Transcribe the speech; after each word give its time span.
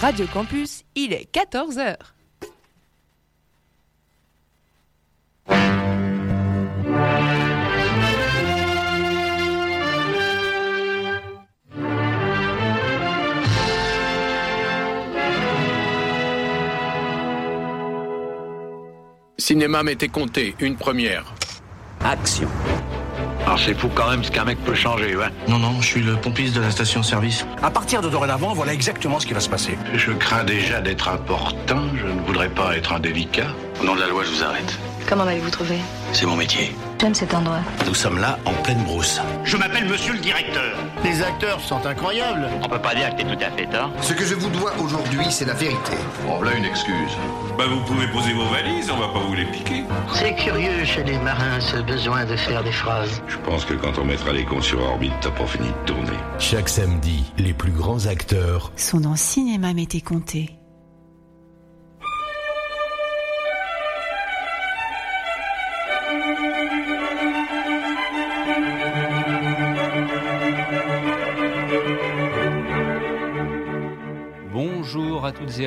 Radio 0.00 0.26
Campus, 0.32 0.84
il 0.94 1.12
est 1.12 1.26
14h. 1.34 1.96
Cinéma 19.36 19.82
m'était 19.82 20.06
compté, 20.06 20.54
une 20.60 20.76
première. 20.76 21.34
Action. 22.04 22.48
Alors 23.48 23.58
c'est 23.58 23.72
fou 23.72 23.88
quand 23.94 24.10
même 24.10 24.22
ce 24.22 24.30
qu'un 24.30 24.44
mec 24.44 24.62
peut 24.62 24.74
changer, 24.74 25.16
ouais. 25.16 25.28
Non, 25.48 25.58
non, 25.58 25.80
je 25.80 25.86
suis 25.86 26.02
le 26.02 26.16
pompiste 26.16 26.54
de 26.54 26.60
la 26.60 26.70
station-service. 26.70 27.46
À 27.62 27.70
partir 27.70 28.02
de 28.02 28.10
dorénavant, 28.10 28.52
voilà 28.52 28.74
exactement 28.74 29.18
ce 29.20 29.26
qui 29.26 29.32
va 29.32 29.40
se 29.40 29.48
passer. 29.48 29.78
Je 29.94 30.12
crains 30.12 30.44
déjà 30.44 30.82
d'être 30.82 31.08
important, 31.08 31.80
je 31.96 32.04
ne 32.04 32.20
voudrais 32.26 32.50
pas 32.50 32.76
être 32.76 32.92
indélicat. 32.92 33.46
Au 33.80 33.84
nom 33.84 33.94
de 33.94 34.00
la 34.00 34.08
loi, 34.08 34.22
je 34.22 34.32
vous 34.32 34.42
arrête. 34.42 34.78
Comment 35.08 35.24
m'avez-vous 35.24 35.48
trouvé? 35.48 35.76
C'est 36.12 36.26
mon 36.26 36.36
métier. 36.36 36.74
J'aime 37.00 37.14
cet 37.14 37.32
endroit. 37.32 37.60
Nous 37.86 37.94
sommes 37.94 38.18
là 38.18 38.38
en 38.44 38.52
pleine 38.62 38.82
brousse. 38.82 39.20
Je 39.44 39.56
m'appelle 39.56 39.88
monsieur 39.88 40.14
le 40.14 40.18
directeur. 40.18 40.76
Les 41.04 41.22
acteurs 41.22 41.60
sont 41.60 41.86
incroyables. 41.86 42.48
On 42.62 42.68
peut 42.68 42.80
pas 42.80 42.94
dire 42.94 43.10
que 43.10 43.22
t'es 43.22 43.24
tout 43.24 43.44
à 43.44 43.50
fait 43.56 43.66
tort. 43.66 43.90
Ce 44.00 44.12
que 44.12 44.24
je 44.24 44.34
vous 44.34 44.50
dois 44.50 44.72
aujourd'hui, 44.80 45.26
c'est 45.30 45.44
la 45.44 45.54
vérité. 45.54 45.92
Bon, 46.26 46.42
là 46.42 46.54
une 46.54 46.64
excuse. 46.64 47.12
Bah 47.56 47.64
vous 47.68 47.80
pouvez 47.84 48.08
poser 48.08 48.32
vos 48.32 48.46
valises, 48.46 48.90
on 48.90 48.96
va 48.96 49.08
pas 49.08 49.20
vous 49.20 49.34
les 49.34 49.44
piquer. 49.44 49.84
C'est 50.12 50.34
curieux 50.34 50.84
chez 50.84 51.04
les 51.04 51.18
marins 51.18 51.60
ce 51.60 51.76
besoin 51.76 52.24
de 52.24 52.34
faire 52.34 52.64
des 52.64 52.72
phrases. 52.72 53.22
Je 53.28 53.36
pense 53.38 53.64
que 53.64 53.74
quand 53.74 53.96
on 53.98 54.04
mettra 54.04 54.32
les 54.32 54.44
cons 54.44 54.60
sur 54.60 54.82
orbite, 54.82 55.12
t'as 55.20 55.30
pas 55.30 55.46
fini 55.46 55.68
de 55.68 55.92
tourner. 55.92 56.18
Chaque 56.40 56.68
samedi, 56.68 57.32
les 57.38 57.52
plus 57.54 57.72
grands 57.72 58.06
acteurs 58.06 58.72
sont 58.76 59.00
dans 59.00 59.16
Cinéma 59.16 59.72
Mété 59.72 60.00
Comté. 60.00 60.57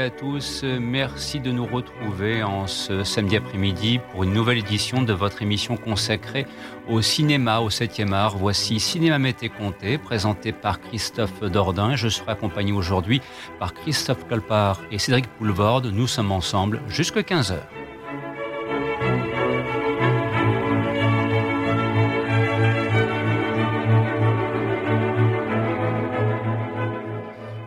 À 0.01 0.09
tous, 0.09 0.63
merci 0.63 1.39
de 1.39 1.51
nous 1.51 1.65
retrouver 1.65 2.41
en 2.41 2.65
ce 2.65 3.03
samedi 3.03 3.35
après-midi 3.35 3.99
pour 4.11 4.23
une 4.23 4.33
nouvelle 4.33 4.57
édition 4.57 5.03
de 5.03 5.13
votre 5.13 5.43
émission 5.43 5.77
consacrée 5.77 6.47
au 6.89 7.01
cinéma, 7.01 7.59
au 7.59 7.69
7e 7.69 8.11
art. 8.11 8.35
Voici 8.35 8.79
Cinéma 8.79 9.19
Mété 9.19 9.49
Comté, 9.49 9.99
présenté 9.99 10.53
par 10.53 10.81
Christophe 10.81 11.41
Dordain. 11.43 11.95
Je 11.95 12.09
serai 12.09 12.31
accompagné 12.31 12.71
aujourd'hui 12.71 13.21
par 13.59 13.75
Christophe 13.75 14.27
Colpart 14.27 14.81
et 14.91 14.97
Cédric 14.97 15.27
Poulvorde. 15.27 15.85
Nous 15.93 16.07
sommes 16.07 16.31
ensemble 16.31 16.81
jusqu'à 16.87 17.21
15h. 17.21 17.59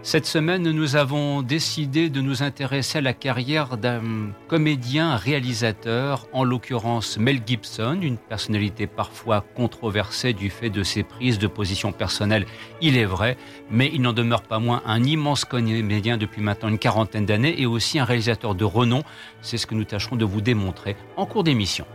Cette 0.07 0.27
semaine, 0.27 0.71
nous 0.71 0.97
avons 0.97 1.41
décidé 1.41 2.11
de 2.11 2.21
nous 2.21 2.43
intéresser 2.43 2.99
à 2.99 3.01
la 3.01 3.15
carrière 3.15 3.79
d'un 3.79 4.03
comédien 4.49 5.17
réalisateur, 5.17 6.29
en 6.35 6.45
l'occurrence 6.45 7.17
Mel 7.17 7.41
Gibson, 7.47 7.99
une 8.03 8.19
personnalité 8.19 8.87
parfois 8.87 9.41
controversée 9.57 10.35
du 10.35 10.51
fait 10.51 10.69
de 10.69 10.83
ses 10.83 11.05
prises 11.05 11.39
de 11.39 11.47
position 11.47 11.91
personnelles, 11.91 12.45
il 12.83 12.99
est 12.99 13.07
vrai, 13.07 13.39
mais 13.71 13.91
il 13.95 14.03
n'en 14.03 14.13
demeure 14.13 14.43
pas 14.43 14.59
moins 14.59 14.83
un 14.85 15.03
immense 15.03 15.47
comédien 15.47 16.19
depuis 16.19 16.43
maintenant 16.43 16.69
une 16.69 16.79
quarantaine 16.79 17.25
d'années 17.25 17.59
et 17.59 17.65
aussi 17.65 17.99
un 17.99 18.05
réalisateur 18.05 18.55
de 18.55 18.65
renom. 18.65 19.03
C'est 19.41 19.57
ce 19.57 19.67
que 19.67 19.75
nous 19.75 19.85
tâcherons 19.85 20.17
de 20.17 20.27
vous 20.27 20.43
démontrer 20.43 20.97
en 21.17 21.25
cours 21.25 21.45
d'émission. 21.45 21.87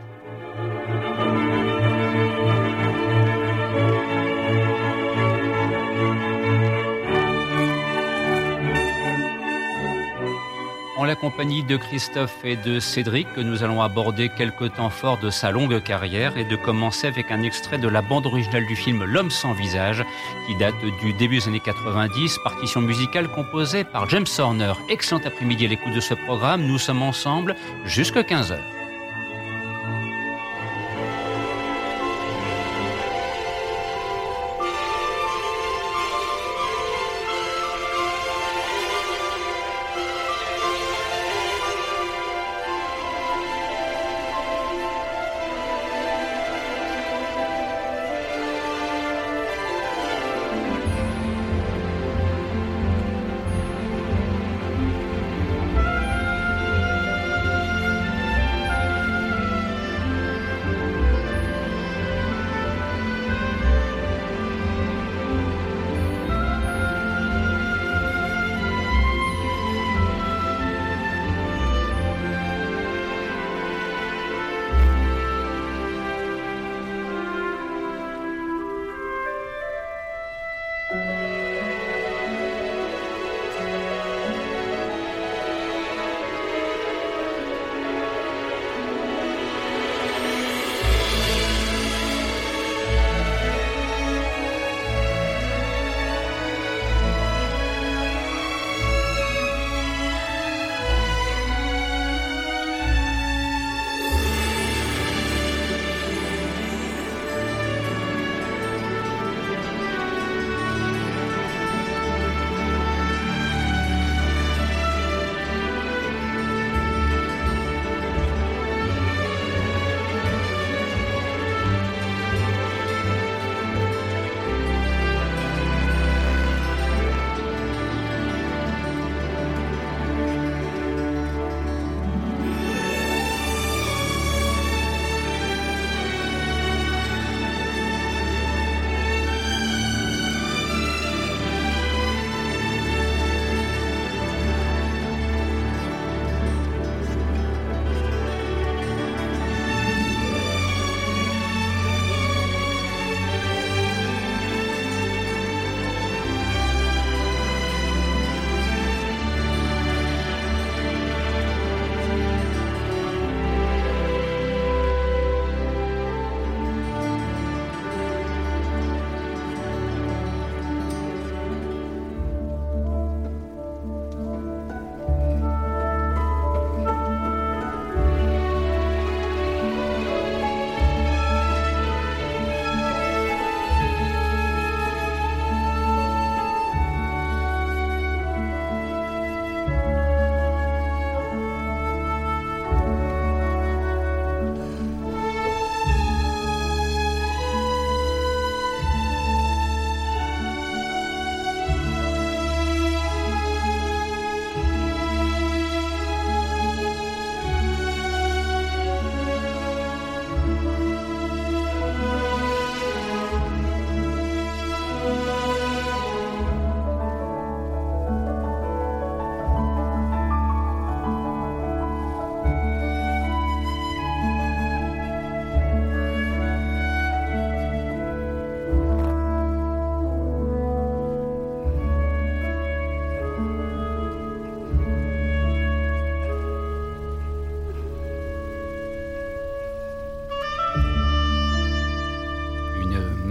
En 11.00 11.06
la 11.06 11.16
compagnie 11.16 11.64
de 11.64 11.78
Christophe 11.78 12.44
et 12.44 12.58
de 12.58 12.82
Cédric, 12.82 13.26
nous 13.38 13.64
allons 13.64 13.82
aborder 13.82 14.28
quelques 14.28 14.74
temps 14.74 14.90
forts 14.90 15.18
de 15.18 15.30
sa 15.30 15.50
longue 15.50 15.82
carrière 15.82 16.38
et 16.38 16.44
de 16.44 16.58
commencer 16.58 17.08
avec 17.08 17.32
un 17.32 17.42
extrait 17.42 17.78
de 17.78 17.88
la 17.88 18.02
bande 18.02 18.26
originale 18.26 18.66
du 18.66 18.76
film 18.76 19.06
L'homme 19.06 19.32
sans 19.32 19.54
visage, 19.54 20.04
qui 20.46 20.58
date 20.58 20.76
du 21.02 21.14
début 21.14 21.38
des 21.38 21.48
années 21.48 21.62
90, 21.62 22.40
partition 22.44 22.82
musicale 22.82 23.30
composée 23.30 23.86
par 23.86 24.10
James 24.10 24.26
Horner. 24.38 24.74
Excellent 24.90 25.22
après-midi 25.24 25.68
à 25.68 25.70
l'écoute 25.70 25.94
de 25.94 26.02
ce 26.02 26.16
programme, 26.16 26.64
nous 26.64 26.78
sommes 26.78 27.02
ensemble 27.02 27.56
jusqu'à 27.86 28.24
15h. 28.24 28.58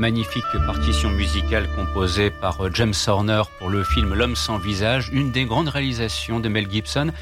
Magnifique 0.08 0.56
partition 0.64 1.10
musicale 1.10 1.68
composée 1.76 2.30
par 2.30 2.64
euh, 2.64 2.70
James 2.72 2.94
Horner 3.06 3.42
pour 3.58 3.68
le 3.68 3.84
film 3.84 4.14
L'homme 4.14 4.36
sans 4.36 4.56
visage, 4.56 5.10
une 5.12 5.32
des 5.32 5.44
grandes 5.44 5.68
réalisations 5.68 6.40
de 6.40 6.48
Mel 6.48 6.66
Gibson 6.70 7.12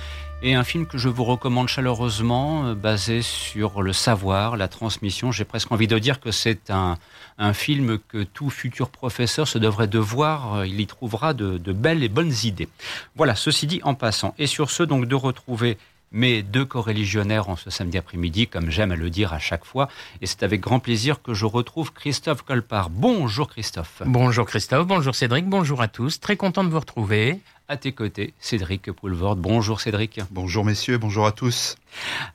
et 0.41 0.55
un 0.55 0.63
film 0.63 0.87
que 0.87 0.97
je 0.97 1.09
vous 1.09 1.25
recommande 1.25 1.67
chaleureusement, 1.67 2.65
euh, 2.67 2.75
basé 2.77 3.23
sur 3.23 3.83
le 3.83 3.93
savoir, 3.93 4.57
la 4.57 4.69
transmission. 4.69 5.33
J'ai 5.33 5.45
presque 5.45 5.73
envie 5.73 5.89
de 5.89 5.99
dire 5.99 6.21
que 6.21 6.31
c'est 6.31 6.71
un, 6.71 6.97
un 7.39 7.53
film 7.55 7.99
que 8.07 8.23
tout 8.23 8.51
futur 8.51 8.91
professeur 8.91 9.49
se 9.49 9.59
devrait 9.59 9.89
de 9.89 9.99
voir. 9.99 10.65
Il 10.65 10.81
y 10.81 10.87
trouvera 10.87 11.35
de 11.35 11.73
belles 11.73 12.05
et 12.05 12.09
bonnes 12.09 12.35
idées. 12.45 12.69
Voilà, 13.17 13.35
ceci 13.35 13.67
dit 13.67 13.81
en 13.83 13.95
passant. 13.95 14.33
Et 14.39 14.47
sur 14.47 14.71
ce, 14.71 14.85
donc, 14.85 15.07
de 15.07 15.17
retrouver 15.17 15.77
mes 16.13 16.43
deux 16.43 16.65
coreligionnaires 16.65 17.49
en 17.49 17.57
ce 17.57 17.71
samedi 17.71 17.99
après-midi, 17.99 18.47
comme 18.47 18.71
j'aime 18.71 18.93
à 18.93 18.97
le 18.97 19.11
dire 19.11 19.33
à 19.33 19.39
chaque 19.39 19.65
fois. 19.65 19.89
Et 20.21 20.27
c'est 20.27 20.43
avec 20.43 20.61
grand 20.61 20.81
plaisir 20.81 21.23
que 21.23 21.35
je 21.35 21.47
retrouve 21.47 21.93
Christophe 21.93 22.43
Colpart. 22.43 22.91
Bonjour 22.91 23.49
Christophe. 23.49 24.03
Bonjour 24.07 24.47
Christophe, 24.47 24.87
bonjour 24.87 25.15
Cédric, 25.15 25.47
bonjour 25.47 25.83
à 25.83 25.89
tous. 25.89 26.21
Très 26.21 26.37
content 26.37 26.65
de 26.65 26.69
vous 26.69 26.81
retrouver. 26.81 27.41
À 27.69 27.77
tes 27.77 27.91
côtés, 27.91 28.33
Cédric 28.39 28.93
Poulvord. 28.93 29.35
Bonjour 29.35 29.81
Cédric. 29.81 30.21
Bonjour 30.31 30.65
messieurs, 30.65 30.99
bonjour 30.99 31.27
à 31.27 31.33
tous. 31.33 31.77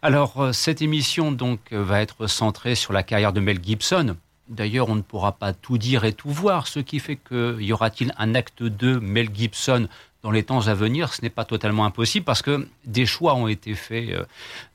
Alors, 0.01 0.41
euh, 0.41 0.51
cette 0.51 0.81
émission 0.81 1.31
donc 1.31 1.71
va 1.71 2.01
être 2.01 2.27
centrée 2.27 2.75
sur 2.75 2.91
la 2.91 3.01
carrière 3.01 3.31
de 3.31 3.39
Mel 3.39 3.59
Gibson. 3.63 4.17
D'ailleurs, 4.49 4.89
on 4.89 4.95
ne 4.95 5.01
pourra 5.01 5.31
pas 5.31 5.53
tout 5.53 5.77
dire 5.77 6.03
et 6.03 6.11
tout 6.11 6.29
voir, 6.29 6.67
ce 6.67 6.79
qui 6.79 6.99
fait 6.99 7.15
qu'il 7.15 7.61
y 7.61 7.71
aura-t-il 7.71 8.13
un 8.17 8.35
acte 8.35 8.61
2 8.63 8.99
Mel 8.99 9.29
Gibson 9.33 9.87
dans 10.23 10.31
les 10.31 10.43
temps 10.43 10.67
à 10.67 10.73
venir, 10.73 11.13
ce 11.13 11.21
n'est 11.21 11.29
pas 11.29 11.45
totalement 11.45 11.85
impossible 11.85 12.25
parce 12.25 12.41
que 12.41 12.67
des 12.85 13.05
choix 13.05 13.33
ont 13.35 13.47
été 13.47 13.73
faits, 13.73 14.09
euh, 14.09 14.23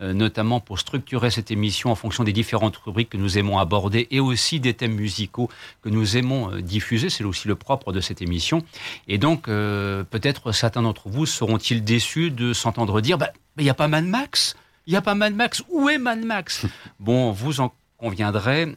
euh, 0.01 0.13
notamment 0.13 0.61
pour 0.61 0.79
structurer 0.79 1.31
cette 1.31 1.51
émission 1.51 1.91
en 1.91 1.95
fonction 1.95 2.25
des 2.25 2.33
différentes 2.33 2.77
rubriques 2.77 3.11
que 3.11 3.17
nous 3.17 3.39
aimons 3.39 3.59
aborder 3.59 4.09
et 4.11 4.19
aussi 4.19 4.59
des 4.59 4.75
thèmes 4.75 4.95
musicaux 4.95 5.49
que 5.83 5.89
nous 5.89 6.17
aimons 6.17 6.53
euh, 6.53 6.63
diffuser. 6.63 7.11
C'est 7.11 7.25
aussi 7.25 7.47
le 7.47 7.55
propre 7.55 7.93
de 7.93 8.01
cette 8.01 8.23
émission. 8.23 8.65
Et 9.09 9.19
donc, 9.19 9.45
peut-être 9.47 10.53
certains 10.53 10.83
d'entre 10.83 11.09
vous 11.09 11.27
seront-ils 11.27 11.85
déçus 11.85 12.31
de 12.31 12.53
s'entendre 12.53 13.01
dire, 13.01 13.19
bah, 13.19 13.31
il 13.59 13.65
n'y 13.65 13.71
a 13.71 13.75
pas 13.75 13.89
Mad 13.89 14.05
Max? 14.05 14.57
Il 14.87 14.93
n'y 14.93 14.97
a 14.97 15.03
pas 15.03 15.15
Mad 15.15 15.35
Max? 15.35 15.63
Où 15.69 15.89
est 15.89 15.99
Mad 15.99 16.25
Max? 16.25 16.67
Bon, 17.01 17.31
vous 17.31 17.61
en 17.61 17.73
conviendrez 17.99 18.75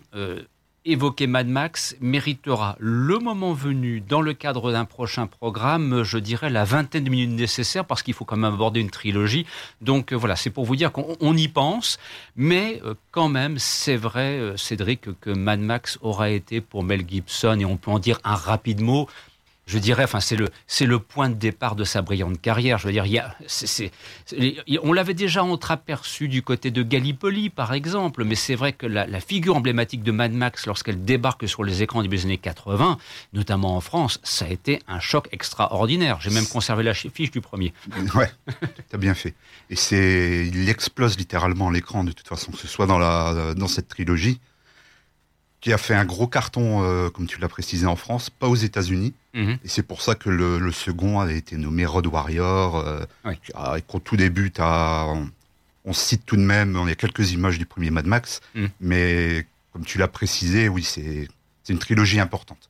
évoquer 0.86 1.28
Mad 1.28 1.48
Max 1.48 1.96
méritera 2.00 2.76
le 2.80 3.20
moment 3.20 3.54
venu, 3.54 4.02
dans 4.02 4.22
le 4.22 4.34
cadre 4.34 4.72
d'un 4.72 4.86
prochain 4.86 5.28
programme, 5.28 6.04
je 6.04 6.18
dirais 6.18 6.50
la 6.50 6.64
vingtaine 6.64 7.04
de 7.04 7.10
minutes 7.10 7.38
nécessaires, 7.38 7.86
parce 7.86 8.04
qu'il 8.04 8.14
faut 8.14 8.26
quand 8.26 8.38
même 8.38 8.54
aborder 8.54 8.80
une 8.80 8.90
trilogie. 8.90 9.46
Donc 9.82 10.14
euh, 10.14 10.16
voilà, 10.16 10.36
c'est 10.36 10.50
pour 10.50 10.66
vous 10.66 10.76
dire 10.76 10.92
qu'on 10.92 11.36
y 11.36 11.48
pense, 11.48 12.00
mais 12.36 12.82
euh, 12.86 12.94
quand 13.12 13.30
même, 13.30 13.60
c'est 13.60 13.98
vrai, 13.98 14.40
euh, 14.40 14.58
Cédric, 14.58 15.20
que 15.20 15.30
Mad 15.30 15.60
Max 15.60 15.98
aura 16.02 16.30
été 16.30 16.62
pour 16.62 16.84
Mel 16.84 17.06
Gibson, 17.08 17.60
et 17.60 17.66
on 17.66 17.78
peut 17.78 17.92
en 17.92 18.00
dire 18.00 18.20
un 18.24 18.36
rapide 18.36 18.82
mot, 18.82 19.08
je 19.70 19.78
dirais, 19.78 20.04
enfin, 20.04 20.20
c'est 20.20 20.36
le, 20.36 20.50
le 20.82 21.00
point 21.00 21.30
de 21.30 21.36
départ 21.36 21.76
de 21.76 21.84
sa 21.84 22.02
brillante 22.02 22.42
carrière. 22.42 22.80
Je 22.80 22.88
veux 22.88 22.92
dire, 22.92 23.06
il 23.06 23.14
y 23.14 23.20
a, 23.20 23.36
on 24.82 24.94
l'avait 24.94 25.14
déjà 25.14 25.44
entreaperçu 25.44 26.28
du 26.28 26.42
côté 26.42 26.72
de 26.72 26.82
Gallipoli, 26.82 27.52
par 27.52 27.74
exemple, 27.74 28.24
mais 28.24 28.34
c'est 28.34 28.56
vrai 28.56 28.74
que 28.74 28.88
la, 28.88 29.06
la, 29.06 29.20
figure 29.20 29.56
emblématique 29.56 30.02
de 30.02 30.12
Mad 30.12 30.34
Max, 30.34 30.66
lorsqu'elle 30.66 31.06
débarque 31.06 31.48
sur 31.48 31.64
les 31.64 31.84
écrans 31.84 32.02
des 32.02 32.26
années 32.26 32.40
80, 32.40 32.98
notamment 33.34 33.76
en 33.76 33.82
France, 33.82 34.20
ça 34.24 34.46
a 34.46 34.50
été 34.50 34.82
un 34.88 35.00
choc 35.00 35.30
extraordinaire. 35.32 36.20
J'ai 36.20 36.32
même 36.32 36.48
conservé 36.48 36.84
la 36.84 36.96
fiche 36.96 37.32
du 37.32 37.42
premier. 37.42 37.74
Ouais, 38.16 38.32
t'as 38.90 38.98
bien 38.98 39.14
fait. 39.14 39.36
Et 39.70 39.76
c'est, 39.76 40.48
il 40.52 40.68
explose 40.68 41.16
littéralement 41.16 41.70
l'écran 41.70 42.04
de 42.04 42.12
toute 42.12 42.28
façon, 42.28 42.52
que 42.52 42.58
ce 42.58 42.68
soit 42.68 42.88
dans 42.88 42.98
la, 42.98 43.54
dans 43.54 43.68
cette 43.68 43.88
trilogie 43.88 44.40
qui 45.62 45.74
a 45.74 45.78
fait 45.78 45.94
un 45.94 46.06
gros 46.06 46.28
carton, 46.28 46.84
euh, 46.84 47.10
comme 47.10 47.28
tu 47.28 47.40
l'as 47.40 47.50
précisé, 47.50 47.86
en 47.86 47.96
France, 47.96 48.30
pas 48.30 48.48
aux 48.48 48.56
États-Unis. 48.56 49.14
Mhm. 49.34 49.60
Et 49.64 49.68
c'est 49.68 49.84
pour 49.84 50.02
ça 50.02 50.16
que 50.16 50.30
le, 50.30 50.72
second 50.72 51.20
a 51.20 51.32
été 51.32 51.58
nommé 51.58 51.86
Road 51.86 52.08
Warrior. 52.08 52.78
Euh, 52.78 53.06
et 53.76 53.82
qu'au 53.82 54.00
tout 54.00 54.16
début, 54.16 54.52
on, 54.60 55.28
on, 55.86 55.94
cite 55.94 56.26
tout 56.26 56.38
de 56.38 56.42
même, 56.42 56.80
il 56.84 56.90
y 56.90 56.92
a 56.92 56.96
quelques 56.96 57.32
images 57.32 57.58
du 57.58 57.66
premier 57.66 57.92
Mad 57.92 58.06
Max, 58.06 58.42
mhm. 58.56 58.70
mais 58.80 59.46
comme 59.74 59.86
tu 59.86 59.98
l'as 59.98 60.08
précisé, 60.08 60.70
oui, 60.70 60.84
c'est 60.84 61.28
une 61.68 61.80
trilogie 61.80 62.20
importante. 62.20 62.70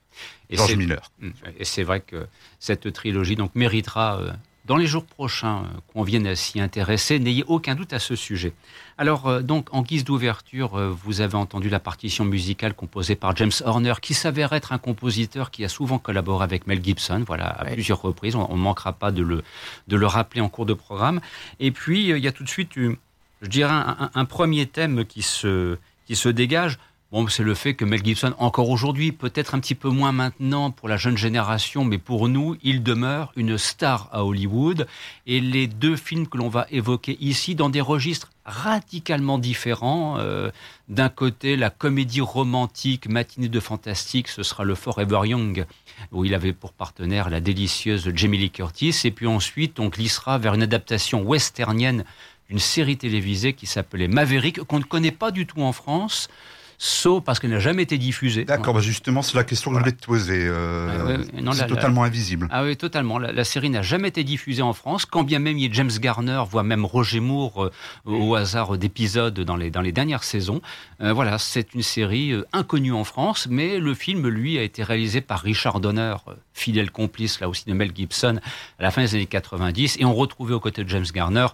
Et 0.50 0.58
George 0.58 0.76
Miller. 0.76 1.12
Mhm. 1.20 1.34
Et 1.60 1.66
c'est 1.66 1.84
vrai 1.84 2.02
que 2.02 2.28
cette 2.60 2.92
trilogie 2.92 3.36
donc 3.36 3.54
méritera 3.56 4.20
euh, 4.20 4.32
dans 4.70 4.78
les 4.78 4.86
jours 4.86 5.04
prochains 5.04 5.64
euh, 5.64 5.80
qu'on 5.92 6.04
vienne 6.04 6.28
à 6.28 6.36
s'y 6.36 6.62
intéresser, 6.62 7.18
n'ayez 7.18 7.44
aucun 7.48 7.74
doute 7.74 7.92
à 7.92 7.98
ce 7.98 8.16
sujet. 8.16 8.54
Alors, 9.00 9.28
euh, 9.28 9.42
donc, 9.42 9.68
en 9.72 9.82
guise 9.82 10.04
d'ouverture, 10.04 10.76
euh, 10.76 10.90
vous 10.90 11.22
avez 11.22 11.34
entendu 11.34 11.70
la 11.70 11.80
partition 11.80 12.24
musicale 12.24 12.76
composée 12.76 13.16
par 13.16 13.36
James 13.36 13.52
Horner, 13.66 13.96
qui 14.00 14.14
s'avère 14.14 14.54
être 14.54 14.72
un 14.72 14.78
compositeur 14.78 15.50
qui 15.50 15.66
a 15.66 15.70
souvent 15.70 15.98
collaboré 15.98 16.44
avec 16.44 16.68
Mel 16.68 16.84
Gibson, 16.84 17.24
voilà, 17.26 17.48
à 17.48 17.66
plusieurs 17.66 18.00
reprises. 18.00 18.36
On 18.36 18.56
ne 18.56 18.62
manquera 18.62 18.94
pas 18.94 19.12
de 19.12 19.24
le, 19.24 19.44
de 19.88 19.96
le 19.98 20.06
rappeler 20.06 20.42
en 20.42 20.50
cours 20.50 20.68
de 20.68 20.76
programme. 20.76 21.20
Et 21.60 21.72
puis, 21.72 22.10
il 22.10 22.20
y 22.20 22.28
a 22.28 22.32
tout 22.32 22.44
de 22.44 22.50
suite, 22.50 22.74
je 22.76 23.48
dirais, 23.48 23.74
un, 23.74 24.12
un 24.14 24.26
premier 24.26 24.68
thème 24.68 25.04
qui 25.04 25.24
se, 25.24 25.80
qui 26.06 26.16
se 26.16 26.30
dégage. 26.30 26.78
Bon, 27.12 27.28
c'est 27.28 27.42
le 27.42 27.56
fait 27.56 27.74
que 27.74 27.86
Mel 27.86 28.06
Gibson, 28.06 28.36
encore 28.38 28.70
aujourd'hui, 28.70 29.12
peut-être 29.12 29.56
un 29.56 29.60
petit 29.60 29.74
peu 29.74 29.90
moins 29.90 30.12
maintenant 30.12 30.70
pour 30.70 30.88
la 30.88 30.96
jeune 30.96 31.18
génération, 31.18 31.84
mais 31.84 31.98
pour 31.98 32.30
nous, 32.30 32.56
il 32.62 32.84
demeure 32.84 33.32
une 33.36 33.58
star 33.58 34.10
à 34.12 34.24
Hollywood. 34.24 34.86
Et 35.26 35.40
les 35.40 35.66
deux 35.66 35.96
films 35.96 36.28
que 36.28 36.38
l'on 36.38 36.50
va 36.50 36.68
évoquer 36.70 37.18
ici, 37.20 37.56
dans 37.56 37.70
des 37.70 37.82
registres 37.82 38.30
radicalement 38.46 39.40
différents. 39.40 40.20
Euh, 40.20 40.52
d'un 40.88 41.10
côté, 41.10 41.56
la 41.56 41.72
comédie 41.72 42.22
romantique 42.22 43.10
matinée 43.10 43.50
de 43.50 43.60
fantastique, 43.60 44.28
ce 44.28 44.44
sera 44.44 44.64
le 44.64 44.76
Forever 44.76 45.22
Young, 45.26 45.66
où 46.12 46.26
il 46.26 46.36
avait 46.36 46.54
pour 46.54 46.74
partenaire 46.74 47.32
la 47.32 47.42
délicieuse 47.42 48.12
Jamie 48.14 48.38
Lee 48.38 48.52
Curtis. 48.52 48.96
Et 49.06 49.10
puis 49.10 49.26
ensuite, 49.26 49.80
on 49.80 49.88
glissera 49.88 50.38
vers 50.38 50.54
une 50.54 50.62
adaptation 50.62 51.24
westernienne 51.24 52.06
d'une 52.50 52.60
série 52.60 52.98
télévisée 52.98 53.54
qui 53.54 53.66
s'appelait 53.66 54.08
Maverick, 54.08 54.62
qu'on 54.62 54.78
ne 54.78 54.84
connaît 54.84 55.12
pas 55.12 55.32
du 55.32 55.48
tout 55.48 55.64
en 55.64 55.72
France 55.72 56.30
sauf 56.82 57.24
parce 57.26 57.40
qu'elle 57.40 57.50
n'a 57.50 57.60
jamais 57.60 57.84
été 57.84 57.98
diffusée. 57.98 58.46
D'accord, 58.46 58.74
bah 58.74 58.80
justement, 58.80 59.22
c'est 59.22 59.36
la 59.36 59.44
question 59.44 59.70
que 59.70 59.76
je 59.76 59.82
voulais 59.82 59.92
te 59.92 60.06
poser. 60.06 60.48
Euh, 60.48 61.22
c'est 61.54 61.68
totalement 61.68 62.04
invisible. 62.06 62.48
Ah 62.52 62.64
oui, 62.64 62.78
totalement. 62.78 63.20
La, 63.20 63.44
série 63.44 63.70
n'a 63.70 63.82
jamais 63.82 64.08
été 64.08 64.24
diffusée 64.24 64.62
en 64.62 64.72
France, 64.72 65.06
quand 65.06 65.24
bien 65.24 65.40
même 65.40 65.58
il 65.58 65.66
y 65.66 65.70
a 65.70 65.74
James 65.74 65.92
Garner, 66.00 66.42
voire 66.50 66.64
même 66.64 66.86
Roger 66.86 67.20
Moore 67.20 67.66
euh, 67.66 67.72
au 68.06 68.36
hasard 68.36 68.78
d'épisodes 68.78 69.38
dans 69.38 69.58
les, 69.58 69.70
dans 69.70 69.82
les 69.82 69.92
dernières 69.92 70.24
saisons. 70.24 70.62
Euh, 71.02 71.12
voilà, 71.12 71.38
c'est 71.38 71.74
une 71.74 71.84
série 71.84 72.34
inconnue 72.54 72.94
en 72.94 73.04
France, 73.04 73.48
mais 73.50 73.78
le 73.80 73.94
film, 73.94 74.28
lui, 74.30 74.58
a 74.58 74.64
été 74.64 74.82
réalisé 74.82 75.20
par 75.20 75.42
Richard 75.42 75.82
Donner, 75.82 76.16
fidèle 76.54 76.92
complice 76.92 77.42
là 77.42 77.50
aussi 77.50 77.66
de 77.66 77.74
Mel 77.74 77.92
Gibson, 77.94 78.40
à 78.80 78.84
la 78.84 78.92
fin 78.92 79.02
des 79.02 79.16
années 79.16 79.26
90, 79.26 79.98
et 80.00 80.06
on 80.06 80.14
retrouvait 80.14 80.54
aux 80.54 80.62
côtés 80.62 80.86
de 80.86 80.90
James 80.90 81.06
Garner 81.14 81.48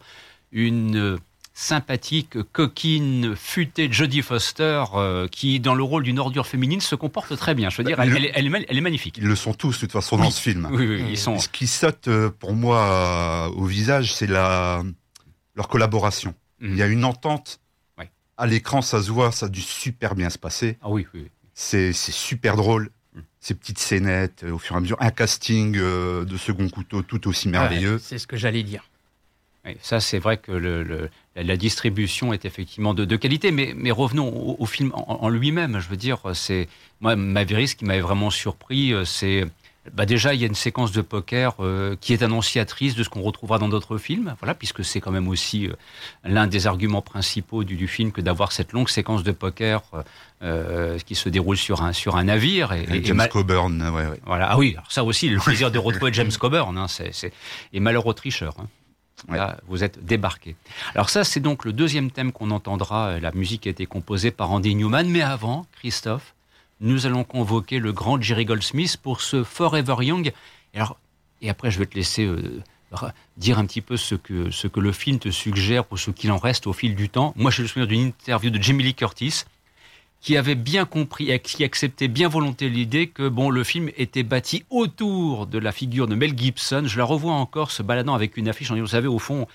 une 0.52 1.18
sympathique, 1.58 2.38
coquine, 2.52 3.34
futée 3.38 3.90
Jodie 3.90 4.22
Foster, 4.22 4.84
euh, 4.94 5.28
qui, 5.30 5.62
dans 5.62 5.74
le 5.74 5.84
rôle 5.84 6.04
d'une 6.04 6.20
ordure 6.20 6.46
féminine, 6.46 6.82
se 6.82 6.96
comporte 6.96 7.36
très 7.38 7.56
bien. 7.56 7.70
Je 7.70 7.78
veux 7.78 7.86
dire, 7.86 7.98
elle, 7.98 8.30
elle, 8.36 8.78
est, 8.78 8.82
magnifique. 8.82 9.18
Ils 9.18 9.24
le 9.24 9.38
sont 9.38 9.54
tous, 9.54 9.76
de 9.76 9.80
toute 9.80 9.94
façon, 9.94 10.18
dans 10.18 10.30
ce 10.30 10.42
film. 10.42 10.68
Oui, 10.70 10.86
oui, 10.86 11.06
ils 11.10 11.18
sont... 11.18 11.40
Ce 11.40 11.48
qui 11.48 11.68
saute, 11.68 12.10
euh, 12.10 12.30
pour 12.30 12.54
moi, 12.54 13.50
au 13.56 13.64
visage, 13.64 14.14
c'est 14.14 14.28
la... 14.28 14.84
leur 15.56 15.70
collaboration. 15.70 16.36
Mhm. 16.60 16.72
Il 16.72 16.78
y 16.78 16.84
a 16.84 16.88
une 16.88 17.06
entente. 17.06 17.62
À 18.38 18.48
l'écran, 18.48 18.82
ça 18.82 19.02
se 19.02 19.10
voit, 19.10 19.32
ça 19.32 19.46
a 19.46 19.50
dû 19.50 19.62
super 19.62 20.14
bien 20.14 20.30
se 20.30 20.38
passer. 20.38 20.78
Ah 20.82 20.90
oui, 20.90 21.08
oui. 21.14 21.30
C'est 21.54 21.94
super 21.94 22.58
drôle. 22.58 22.92
Mhm. 23.14 23.24
Ces 23.40 23.54
petites 23.54 23.80
scénettes, 23.80 24.44
euh, 24.44 24.52
au 24.52 24.58
fur 24.58 24.76
et 24.76 24.78
à 24.78 24.82
mesure. 24.82 24.98
Un 25.00 25.12
casting 25.12 25.72
de 25.72 26.38
second 26.38 26.68
couteau 26.68 27.02
tout 27.02 27.30
aussi 27.30 27.48
merveilleux. 27.48 27.98
c'est 27.98 28.18
ce 28.18 28.28
que 28.28 28.36
j'allais 28.36 28.64
dire. 28.64 28.84
ça, 29.80 30.02
c'est 30.02 30.20
vrai 30.20 30.36
que 30.36 30.52
le, 30.52 31.10
la 31.36 31.58
distribution 31.58 32.32
est 32.34 32.46
effectivement 32.46 32.94
de, 32.94 33.16
qualité, 33.16 33.52
mais, 33.52 33.74
mais 33.76 33.92
revenons 33.92 34.56
au, 34.58 34.66
film 34.66 34.92
en, 34.96 35.28
lui-même. 35.30 35.80
Je 35.80 35.90
veux 35.90 35.98
dire, 35.98 36.20
c'est 36.34 36.68
moi 37.02 37.16
Maverick, 37.16 37.70
ce 37.70 37.76
qui 37.76 37.86
m'avait 37.86 38.02
vraiment 38.02 38.30
surpris, 38.30 38.94
euh, 38.94 39.06
c'est 39.06 39.46
bah 39.94 40.08
déjà 40.08 40.34
il 40.34 40.42
y 40.42 40.44
a 40.44 40.48
une 40.48 40.56
séquence 40.56 40.92
de 40.92 41.02
poker 41.02 41.58
euh, 41.60 41.96
qui 42.02 42.14
est 42.14 42.24
annonciatrice 42.24 42.96
de 42.96 43.04
ce 43.04 43.10
qu'on 43.10 43.22
retrouvera 43.22 43.60
dans 43.60 43.70
d'autres 43.70 44.00
films, 44.00 44.34
voilà, 44.40 44.56
puisque 44.56 44.84
c'est 44.84 45.00
quand 45.00 45.12
même 45.12 45.28
aussi 45.28 45.68
euh, 45.68 45.74
l'un 46.24 46.48
des 46.48 46.66
arguments 46.66 47.04
principaux 47.04 47.64
du, 47.64 47.76
du 47.76 47.88
film 47.88 48.12
que 48.12 48.22
d'avoir 48.22 48.52
cette 48.52 48.72
longue 48.72 48.90
séquence 48.90 49.24
de 49.24 49.32
poker 49.32 49.84
qui 51.06 51.16
se 51.16 51.28
déroule 51.28 51.58
sur 51.58 51.82
un 51.82 51.92
sur 51.92 52.18
un 52.18 52.26
navire. 52.26 52.72
Et, 52.74 53.04
James 53.04 53.28
Coburn, 53.32 53.82
ouais, 53.82 54.08
ouais. 54.08 54.22
Voilà, 54.26 54.50
ah 54.52 54.58
oui, 54.58 54.74
alors 54.78 54.92
ça 54.92 55.04
aussi 55.04 55.28
le 55.28 55.40
plaisir 55.40 55.72
de 55.72 55.80
retrouver 55.80 56.14
James 56.14 56.32
Coburn, 56.32 56.78
hein, 56.78 56.88
c'est 56.88 57.34
et 57.74 57.80
malheur 57.80 58.06
au 58.06 58.14
tricheur. 58.14 58.56
Hein. 58.60 58.68
Là, 59.30 59.58
vous 59.68 59.84
êtes 59.84 60.04
débarqué. 60.06 60.56
Alors 60.94 61.10
ça, 61.10 61.24
c'est 61.24 61.40
donc 61.40 61.66
le 61.66 61.74
deuxième 61.74 62.12
thème 62.12 62.32
qu'on 62.32 62.52
entendra. 62.52 63.20
La 63.20 63.32
musique 63.32 63.66
a 63.66 63.70
été 63.70 63.86
composée 63.86 64.32
par 64.32 64.52
Andy 64.52 64.76
Newman. 64.76 65.08
Mais 65.08 65.22
avant, 65.22 65.66
Christophe, 65.80 66.36
nous 66.82 67.06
allons 67.06 67.24
convoquer 67.24 67.80
le 67.80 67.94
grand 67.94 68.22
Jerry 68.22 68.46
Goldsmith 68.46 68.98
pour 68.98 69.22
ce 69.22 69.44
Forever 69.44 69.96
Young. 70.02 70.34
Et, 70.74 70.78
alors, 70.78 70.98
et 71.42 71.50
après, 71.50 71.72
je 71.72 71.80
vais 71.80 71.86
te 71.86 71.96
laisser 71.96 72.26
euh, 72.26 72.62
dire 73.38 73.58
un 73.58 73.66
petit 73.66 73.82
peu 73.82 73.98
ce 73.98 74.16
que, 74.16 74.52
ce 74.52 74.68
que 74.68 74.80
le 74.80 74.92
film 74.92 75.20
te 75.20 75.30
suggère 75.30 75.86
ou 75.92 75.98
ce 75.98 76.12
qu'il 76.12 76.32
en 76.32 76.38
reste 76.38 76.68
au 76.68 76.74
fil 76.74 76.96
du 76.96 77.10
temps. 77.10 77.34
Moi, 77.36 77.52
je 77.52 77.62
me 77.62 77.68
souviens 77.68 77.88
d'une 77.88 78.08
interview 78.08 78.50
de 78.50 78.62
Jamie 78.62 78.84
Lee 78.84 78.94
Curtis 78.94 79.46
qui 80.26 80.38
avait 80.38 80.56
bien 80.56 80.86
compris 80.86 81.30
et 81.30 81.38
qui 81.38 81.64
acceptait 81.64 82.08
bien 82.08 82.28
volonté 82.28 82.68
l'idée 82.68 83.06
que 83.06 83.30
bon, 83.30 83.52
le 83.52 83.64
film 83.64 83.92
était 83.96 84.24
bâti 84.24 84.66
autour 84.72 85.46
de 85.46 85.60
la 85.60 85.72
figure 85.72 86.08
de 86.08 86.16
Mel 86.16 86.36
Gibson. 86.36 86.82
Je 86.88 86.98
la 86.98 87.04
revois 87.04 87.34
encore 87.34 87.70
se 87.70 87.84
baladant 87.84 88.16
avec 88.16 88.36
une 88.36 88.50
affiche 88.50 88.72
en 88.72 88.74
disant, 88.74 88.86
vous 88.86 88.90
savez, 88.90 89.08
au 89.08 89.20
fond, 89.20 89.46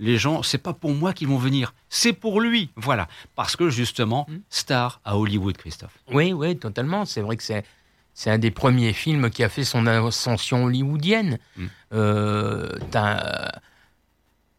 les 0.00 0.18
gens, 0.18 0.42
c'est 0.42 0.58
pas 0.58 0.72
pour 0.72 0.90
moi 0.90 1.12
qu'ils 1.12 1.28
vont 1.28 1.38
venir, 1.38 1.74
c'est 1.90 2.12
pour 2.12 2.40
lui. 2.40 2.70
Voilà. 2.74 3.06
Parce 3.36 3.54
que 3.54 3.70
justement, 3.70 4.26
mm. 4.28 4.36
star 4.50 5.00
à 5.04 5.16
Hollywood, 5.16 5.56
Christophe. 5.56 5.96
Oui, 6.10 6.32
oui, 6.32 6.56
totalement. 6.58 7.04
C'est 7.04 7.20
vrai 7.20 7.36
que 7.36 7.44
c'est. 7.44 7.64
C'est 8.12 8.30
un 8.30 8.38
des 8.38 8.50
premiers 8.50 8.94
films 8.94 9.30
qui 9.30 9.44
a 9.44 9.48
fait 9.48 9.62
son 9.62 9.86
ascension 9.86 10.64
hollywoodienne. 10.64 11.38
Mm. 11.56 11.66
Euh, 11.92 12.68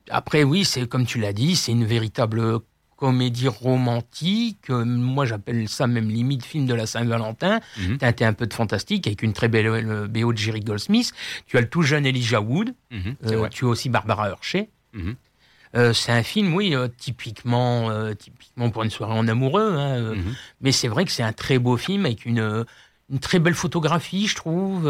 après, 0.10 0.44
oui, 0.44 0.64
c'est 0.64 0.88
comme 0.88 1.06
tu 1.06 1.20
l'as 1.20 1.34
dit, 1.34 1.58
c'est 1.58 1.74
une 1.74 1.86
véritable 1.86 2.60
comédie 2.98 3.48
romantique. 3.48 4.70
Euh, 4.70 4.84
moi, 4.84 5.26
j'appelle 5.26 5.70
ça 5.70 5.88
même 5.88 6.10
limite 6.10 6.44
film 6.44 6.66
de 6.66 6.74
la 6.74 6.86
Saint-Valentin. 6.86 7.62
Mm 7.78 7.98
un 8.20 8.34
peu 8.34 8.48
de 8.48 8.54
fantastique 8.54 9.06
avec 9.08 9.22
une 9.22 9.34
très 9.34 9.48
belle 9.48 9.68
euh, 9.68 10.08
BO 10.08 10.34
de 10.34 10.38
Jerry 10.38 10.60
Goldsmith. 10.60 11.14
Tu 11.46 11.58
as 11.58 11.62
le 11.62 11.70
tout 11.70 11.84
jeune 11.84 12.06
Elijah 12.06 12.42
Wood. 12.42 12.74
Mhm, 12.92 13.16
tu 13.52 13.66
as 13.66 13.68
aussi 13.68 13.90
Barbara 13.90 14.30
Hershey. 14.30 14.70
Mhm. 14.94 15.16
c'est 15.94 16.12
un 16.12 16.24
film, 16.24 16.54
oui, 16.56 16.74
typiquement, 16.98 17.92
typiquement 18.16 18.70
pour 18.72 18.84
une 18.84 18.90
soirée 18.90 19.14
en 19.14 19.28
amoureux. 19.28 19.74
Hein, 19.78 20.16
mhm. 20.16 20.36
Mais 20.62 20.72
c'est 20.72 20.88
vrai 20.88 21.06
que 21.06 21.12
c'est 21.12 21.24
un 21.24 21.34
très 21.34 21.60
beau 21.60 21.78
film 21.78 22.06
avec 22.06 22.26
une, 22.26 22.66
une 23.12 23.20
très 23.20 23.40
belle 23.40 23.54
photographie, 23.54 24.28
je 24.28 24.36
trouve 24.36 24.88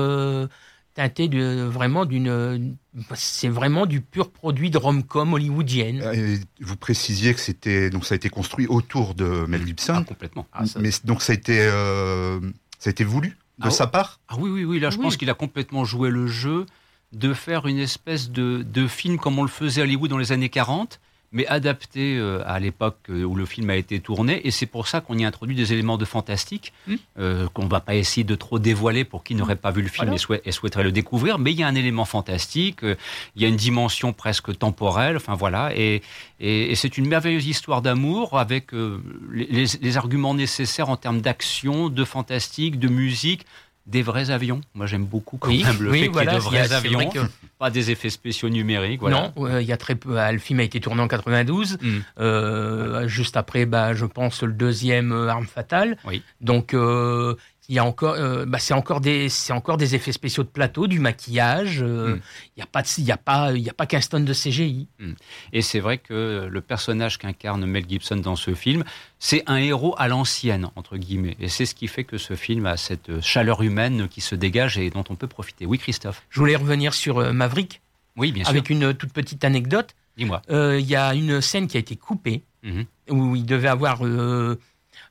teinté 0.97 1.27
de 1.27 1.61
vraiment 1.61 2.05
d'une 2.05 2.75
c'est 3.13 3.49
vraiment 3.49 3.85
du 3.85 4.01
pur 4.01 4.31
produit 4.31 4.71
de 4.71 4.79
rom-com 4.79 5.31
hollywoodienne. 5.31 6.01
Euh, 6.01 6.37
vous 6.59 6.75
précisiez 6.75 7.35
que 7.35 7.39
c'était 7.39 7.91
donc 7.91 8.03
ça 8.03 8.13
a 8.13 8.15
été 8.15 8.29
construit 8.29 8.65
autour 8.65 9.13
de 9.13 9.45
Mel 9.47 9.63
Gibson. 9.63 9.93
Ah, 9.95 10.03
complètement. 10.03 10.47
Ah, 10.53 10.63
Mais 10.79 10.89
donc 11.03 11.21
ça 11.21 11.33
a 11.33 11.35
été 11.35 11.59
euh, 11.61 12.39
ça 12.79 12.89
a 12.89 12.91
été 12.91 13.03
voulu 13.03 13.37
de 13.59 13.67
ah, 13.67 13.69
sa 13.69 13.85
part? 13.85 14.19
Ah 14.27 14.37
oui 14.39 14.49
oui 14.49 14.63
oui 14.65 14.79
là 14.79 14.89
je 14.89 14.97
pense 14.97 15.17
qu'il 15.17 15.29
a 15.29 15.35
complètement 15.35 15.85
joué 15.85 16.09
le 16.09 16.25
jeu 16.25 16.65
de 17.13 17.31
faire 17.31 17.67
une 17.67 17.77
espèce 17.77 18.31
de, 18.31 18.63
de 18.63 18.87
film 18.87 19.19
comme 19.19 19.37
on 19.37 19.43
le 19.43 19.49
faisait 19.49 19.81
à 19.81 19.83
Hollywood 19.83 20.09
dans 20.09 20.17
les 20.17 20.31
années 20.31 20.49
40 20.49 20.99
mais 21.31 21.45
adapté 21.47 22.17
euh, 22.17 22.41
à 22.45 22.59
l'époque 22.59 22.97
euh, 23.09 23.23
où 23.23 23.35
le 23.35 23.45
film 23.45 23.69
a 23.69 23.75
été 23.75 23.99
tourné. 23.99 24.47
Et 24.47 24.51
c'est 24.51 24.65
pour 24.65 24.87
ça 24.87 25.01
qu'on 25.01 25.17
y 25.17 25.25
introduit 25.25 25.55
des 25.55 25.73
éléments 25.73 25.97
de 25.97 26.05
fantastique 26.05 26.73
hmm. 26.87 26.95
euh, 27.19 27.47
qu'on 27.53 27.65
ne 27.65 27.69
va 27.69 27.81
pas 27.81 27.95
essayer 27.95 28.23
de 28.23 28.35
trop 28.35 28.59
dévoiler 28.59 29.03
pour 29.03 29.23
qui 29.23 29.35
n'aurait 29.35 29.57
pas 29.57 29.71
vu 29.71 29.81
le 29.81 29.89
film 29.89 30.13
et, 30.13 30.51
souhaiterait 30.51 30.83
le 30.83 30.91
découvrir. 30.91 31.37
Mais 31.37 31.51
il 31.51 31.59
y 31.59 31.63
a 31.63 31.67
un 31.67 31.75
élément 31.75 32.05
fantastique, 32.05 32.79
il 32.83 33.41
y 33.41 33.45
a 33.45 33.47
une 33.47 33.57
dimension 33.57 34.13
presque 34.13 34.57
temporelle. 34.57 35.17
Enfin 35.17 35.35
voilà, 35.35 35.71
et, 35.75 36.01
et, 36.39 36.75
c'est 36.75 36.97
une 36.97 37.07
merveilleuse 37.07 37.47
histoire 37.47 37.81
d'amour 37.81 38.39
avec 38.39 38.71
les, 38.71 39.65
les, 39.81 39.97
arguments 39.97 40.33
nécessaires 40.33 40.89
en 40.89 40.97
termes 40.97 41.21
d'action, 41.21 41.89
de 41.89 42.03
fantastique, 42.05 42.79
de 42.79 42.87
musique 42.87 43.45
des 43.87 44.01
vrais 44.01 44.29
avions. 44.29 44.61
Moi, 44.75 44.85
j'aime 44.85 45.05
beaucoup 45.05 45.37
quand 45.37 45.49
même 45.49 45.81
le 45.81 45.91
fait 45.93 46.09
qu'il 46.09 46.15
y 46.15 46.23
ait 46.23 46.25
de 46.25 46.39
vrais 46.39 46.73
avions, 46.73 47.09
pas 47.57 47.69
des 47.69 47.89
effets 47.89 48.09
spéciaux 48.09 48.49
numériques. 48.49 49.01
Non, 49.01 49.33
il 49.59 49.65
y 49.65 49.71
a 49.71 49.77
très 49.77 49.95
peu. 49.95 50.17
Ah, 50.17 50.31
le 50.31 50.39
film 50.39 50.59
a 50.59 50.63
été 50.63 50.79
tourné 50.79 51.01
en 51.01 51.07
92, 51.07 51.77
mm. 51.81 51.87
euh, 52.19 53.07
juste 53.07 53.37
après, 53.37 53.65
bah, 53.65 53.93
je 53.93 54.05
pense, 54.05 54.43
le 54.43 54.51
deuxième 54.51 55.11
euh, 55.11 55.29
Arme 55.29 55.47
fatale. 55.47 55.97
Oui. 56.05 56.21
Donc, 56.41 56.73
euh, 56.73 57.35
il 57.69 57.75
y 57.75 57.79
a 57.79 57.85
encore, 57.85 58.13
euh, 58.13 58.45
bah, 58.45 58.59
c'est 58.59 58.73
encore 58.73 59.01
des, 59.01 59.27
c'est 59.27 59.51
encore 59.51 59.75
des 59.75 59.93
effets 59.93 60.13
spéciaux 60.13 60.43
de 60.43 60.47
plateau, 60.47 60.87
du 60.87 60.99
maquillage. 60.99 61.81
Euh, 61.81 62.15
hmm. 62.15 62.21
Il 62.55 62.59
n'y 62.59 62.63
a 62.63 62.65
pas, 62.65 62.83
il 62.97 63.03
y 63.03 63.11
a 63.11 63.17
pas, 63.17 63.51
il 63.51 63.61
y 63.61 63.69
a 63.69 63.73
pas 63.73 63.85
15 63.85 64.09
tonnes 64.09 64.25
de 64.25 64.33
CGI. 64.33 64.87
Hmm. 64.99 65.13
Et 65.51 65.61
c'est 65.61 65.81
vrai 65.81 65.97
que 65.97 66.47
le 66.49 66.61
personnage 66.61 67.17
qu'incarne 67.17 67.65
Mel 67.65 67.83
Gibson 67.87 68.15
dans 68.15 68.37
ce 68.37 68.53
film, 68.53 68.85
c'est 69.19 69.43
un 69.47 69.57
héros 69.57 69.95
à 69.97 70.07
l'ancienne 70.07 70.69
entre 70.75 70.95
guillemets. 70.95 71.35
Et 71.41 71.49
c'est 71.49 71.65
ce 71.65 71.75
qui 71.75 71.87
fait 71.87 72.05
que 72.05 72.17
ce 72.17 72.35
film 72.35 72.65
a 72.65 72.77
cette 72.77 73.19
chaleur 73.19 73.61
humaine 73.61 74.07
qui 74.07 74.21
se 74.21 74.35
dégage 74.35 74.77
et 74.77 74.89
dont 74.89 75.03
on 75.09 75.15
peut 75.15 75.27
profiter. 75.27 75.65
Oui, 75.65 75.77
Christophe. 75.77 76.23
Je 76.29 76.39
voulais 76.39 76.55
revenir 76.55 76.93
sur 76.93 77.17
euh, 77.17 77.33
Maverick. 77.33 77.81
Oui, 78.15 78.31
bien 78.31 78.45
sûr. 78.45 78.51
Avec 78.51 78.69
une 78.69 78.93
toute 78.93 79.11
petite 79.11 79.43
anecdote. 79.43 79.93
Dis-moi. 80.17 80.41
Il 80.49 80.85
y 80.85 80.95
a 80.95 81.13
une 81.13 81.41
scène 81.41 81.67
qui 81.67 81.77
a 81.77 81.79
été 81.79 81.95
coupée 81.95 82.41
mhm. 82.63 82.85
où 83.09 83.35
il 83.35 83.45
devait 83.45 83.67
avoir 83.67 84.01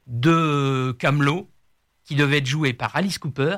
deux 0.09 0.93
camelots 0.95 1.49
qui 2.07 2.15
devait 2.15 2.39
être 2.39 2.47
joué 2.47 2.73
par 2.73 2.97
Alice 2.97 3.19
Cooper. 3.19 3.57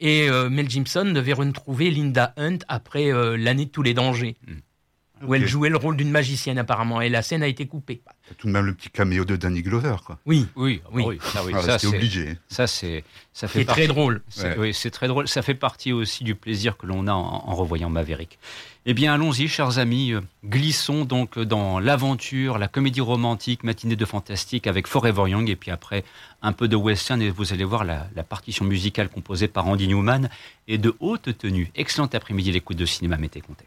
Et 0.00 0.28
euh, 0.28 0.50
Mel 0.50 0.68
Gibson 0.68 1.04
devait 1.04 1.32
retrouver 1.32 1.90
Linda 1.90 2.34
Hunt 2.36 2.58
après 2.66 3.12
euh, 3.12 3.36
l'année 3.36 3.66
de 3.66 3.70
tous 3.70 3.84
les 3.84 3.94
dangers, 3.94 4.36
hmm. 4.48 5.26
où 5.28 5.34
elle 5.36 5.46
jouait 5.46 5.68
le 5.68 5.76
rôle 5.76 5.96
d'une 5.96 6.10
magicienne 6.10 6.58
apparemment, 6.58 7.00
et 7.00 7.08
la 7.08 7.22
scène 7.22 7.44
a 7.44 7.46
été 7.46 7.66
coupée. 7.66 8.02
C'est 8.28 8.36
tout 8.36 8.48
de 8.48 8.52
même 8.52 8.66
le 8.66 8.74
petit 8.74 8.90
caméo 8.90 9.24
de 9.24 9.36
Danny 9.36 9.62
Glover, 9.62 9.94
quoi. 10.04 10.18
Oui, 10.26 10.48
oui, 10.56 10.82
oui. 10.92 11.04
oui. 11.06 11.18
Ah, 11.36 11.42
oui. 11.44 11.52
Ah, 11.54 11.62
ça, 11.62 11.78
c'est 11.78 11.86
obligé. 11.86 12.36
Ça, 12.48 12.66
c'est, 12.66 13.04
ça 13.32 13.46
fait 13.46 13.64
très 13.64 13.86
drôle. 13.86 14.22
Oui, 14.58 14.74
c'est 14.74 14.90
très 14.90 15.06
drôle. 15.06 15.28
Ça 15.28 15.42
fait 15.42 15.54
partie 15.54 15.92
aussi 15.92 16.24
du 16.24 16.34
plaisir 16.34 16.76
que 16.76 16.86
l'on 16.86 17.06
a 17.06 17.12
en 17.12 17.54
revoyant 17.54 17.88
Maverick. 17.88 18.40
Eh 18.84 18.94
bien, 18.94 19.14
allons-y, 19.14 19.46
chers 19.46 19.78
amis. 19.78 20.12
Glissons 20.44 21.04
donc 21.04 21.38
dans 21.38 21.78
l'aventure, 21.78 22.58
la 22.58 22.66
comédie 22.66 23.00
romantique, 23.00 23.62
matinée 23.62 23.94
de 23.94 24.04
fantastique 24.04 24.66
avec 24.66 24.88
Forever 24.88 25.30
Young, 25.30 25.48
et 25.48 25.54
puis 25.54 25.70
après 25.70 26.02
un 26.42 26.52
peu 26.52 26.66
de 26.66 26.74
western, 26.74 27.22
et 27.22 27.30
vous 27.30 27.52
allez 27.52 27.62
voir 27.62 27.84
la, 27.84 28.08
partition 28.28 28.64
musicale 28.64 29.08
composée 29.08 29.46
par 29.46 29.68
Andy 29.68 29.86
Newman 29.86 30.28
et 30.66 30.78
de 30.78 30.96
haute 30.98 31.38
tenue. 31.38 31.70
Excellent 31.76 32.08
après-midi, 32.12 32.50
l'écoute 32.50 32.76
de 32.76 32.86
cinéma 32.86 33.18
Mété 33.18 33.40
Comté. 33.40 33.66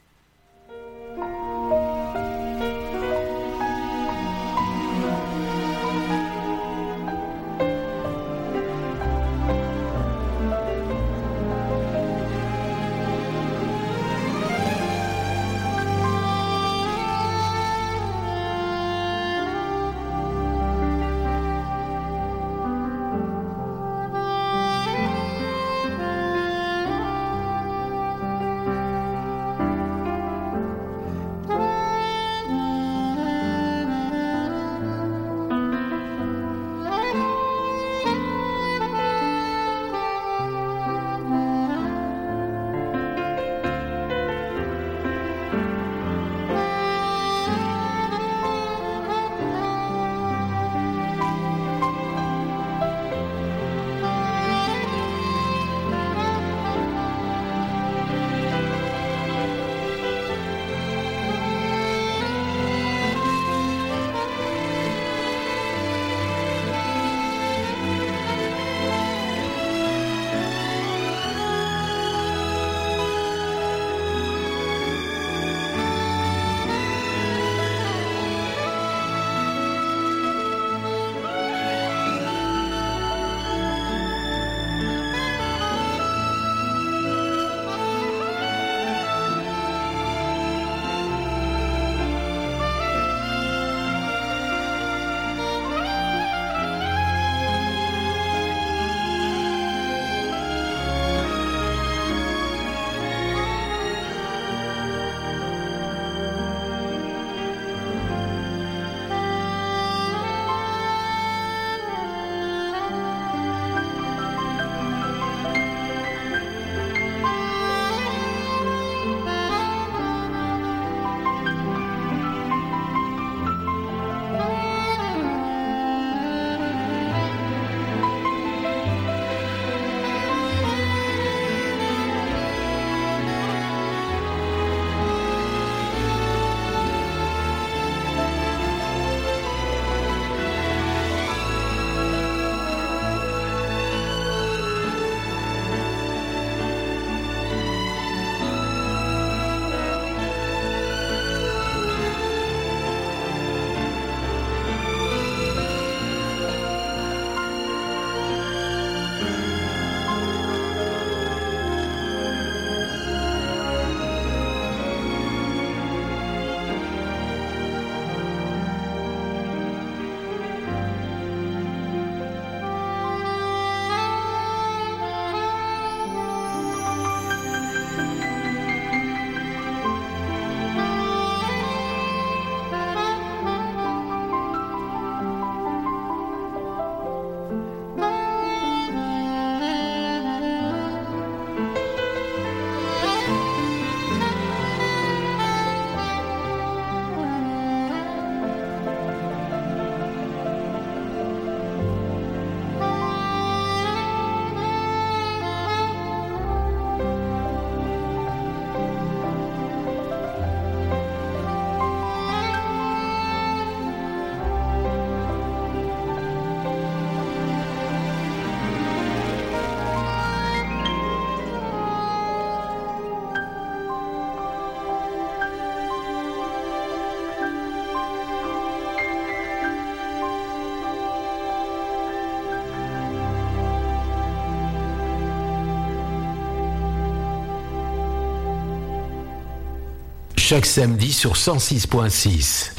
Chaque 240.48 240.68
samedi 240.68 241.12
sur 241.12 241.34
106.6. 241.34 242.74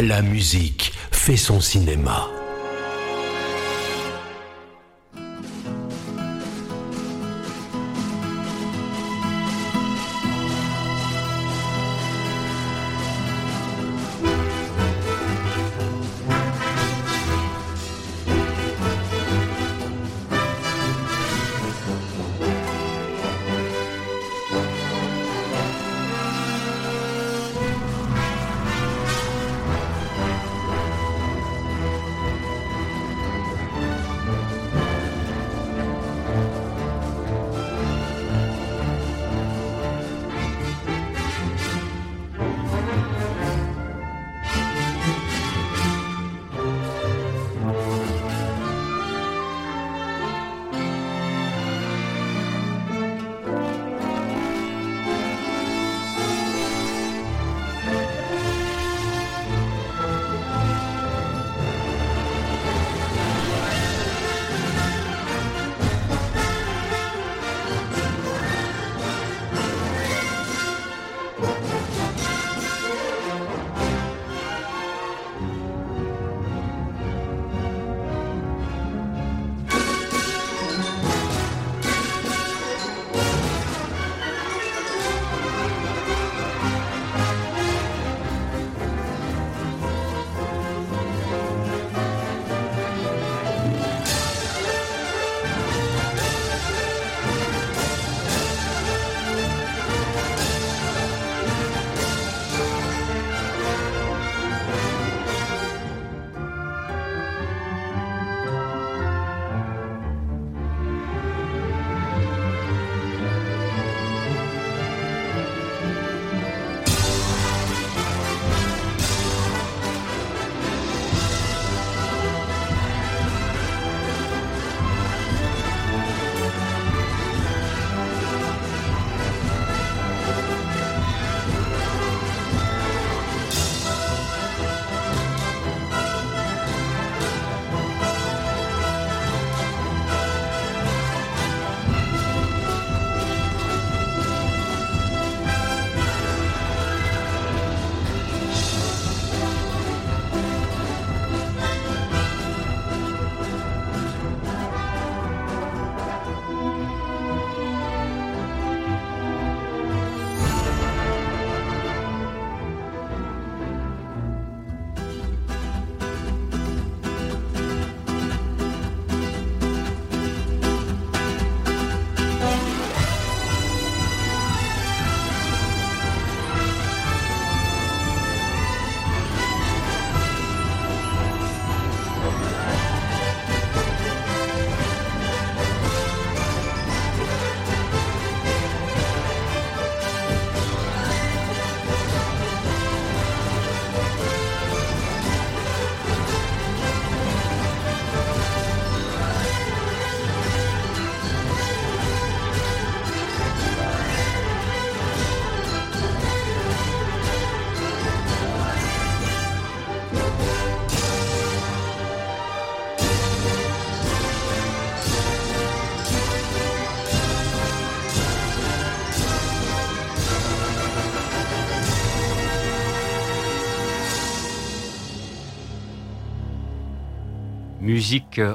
La 0.00 0.22
musique 0.22 0.94
fait 1.10 1.36
son 1.36 1.60
cinéma. 1.60 2.31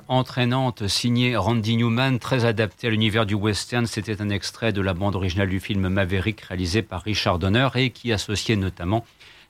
Entraînante 0.07 0.87
signée 0.87 1.35
Randy 1.35 1.77
Newman, 1.77 2.19
très 2.19 2.45
adaptée 2.45 2.87
à 2.87 2.89
l'univers 2.89 3.25
du 3.25 3.33
western. 3.33 3.85
C'était 3.85 4.21
un 4.21 4.29
extrait 4.29 4.71
de 4.71 4.81
la 4.81 4.93
bande 4.93 5.15
originale 5.15 5.49
du 5.49 5.59
film 5.59 5.87
Maverick 5.89 6.41
réalisé 6.41 6.81
par 6.81 7.03
Richard 7.03 7.39
Donner 7.39 7.67
et 7.75 7.89
qui 7.89 8.11
associait 8.11 8.55
notamment 8.55 9.05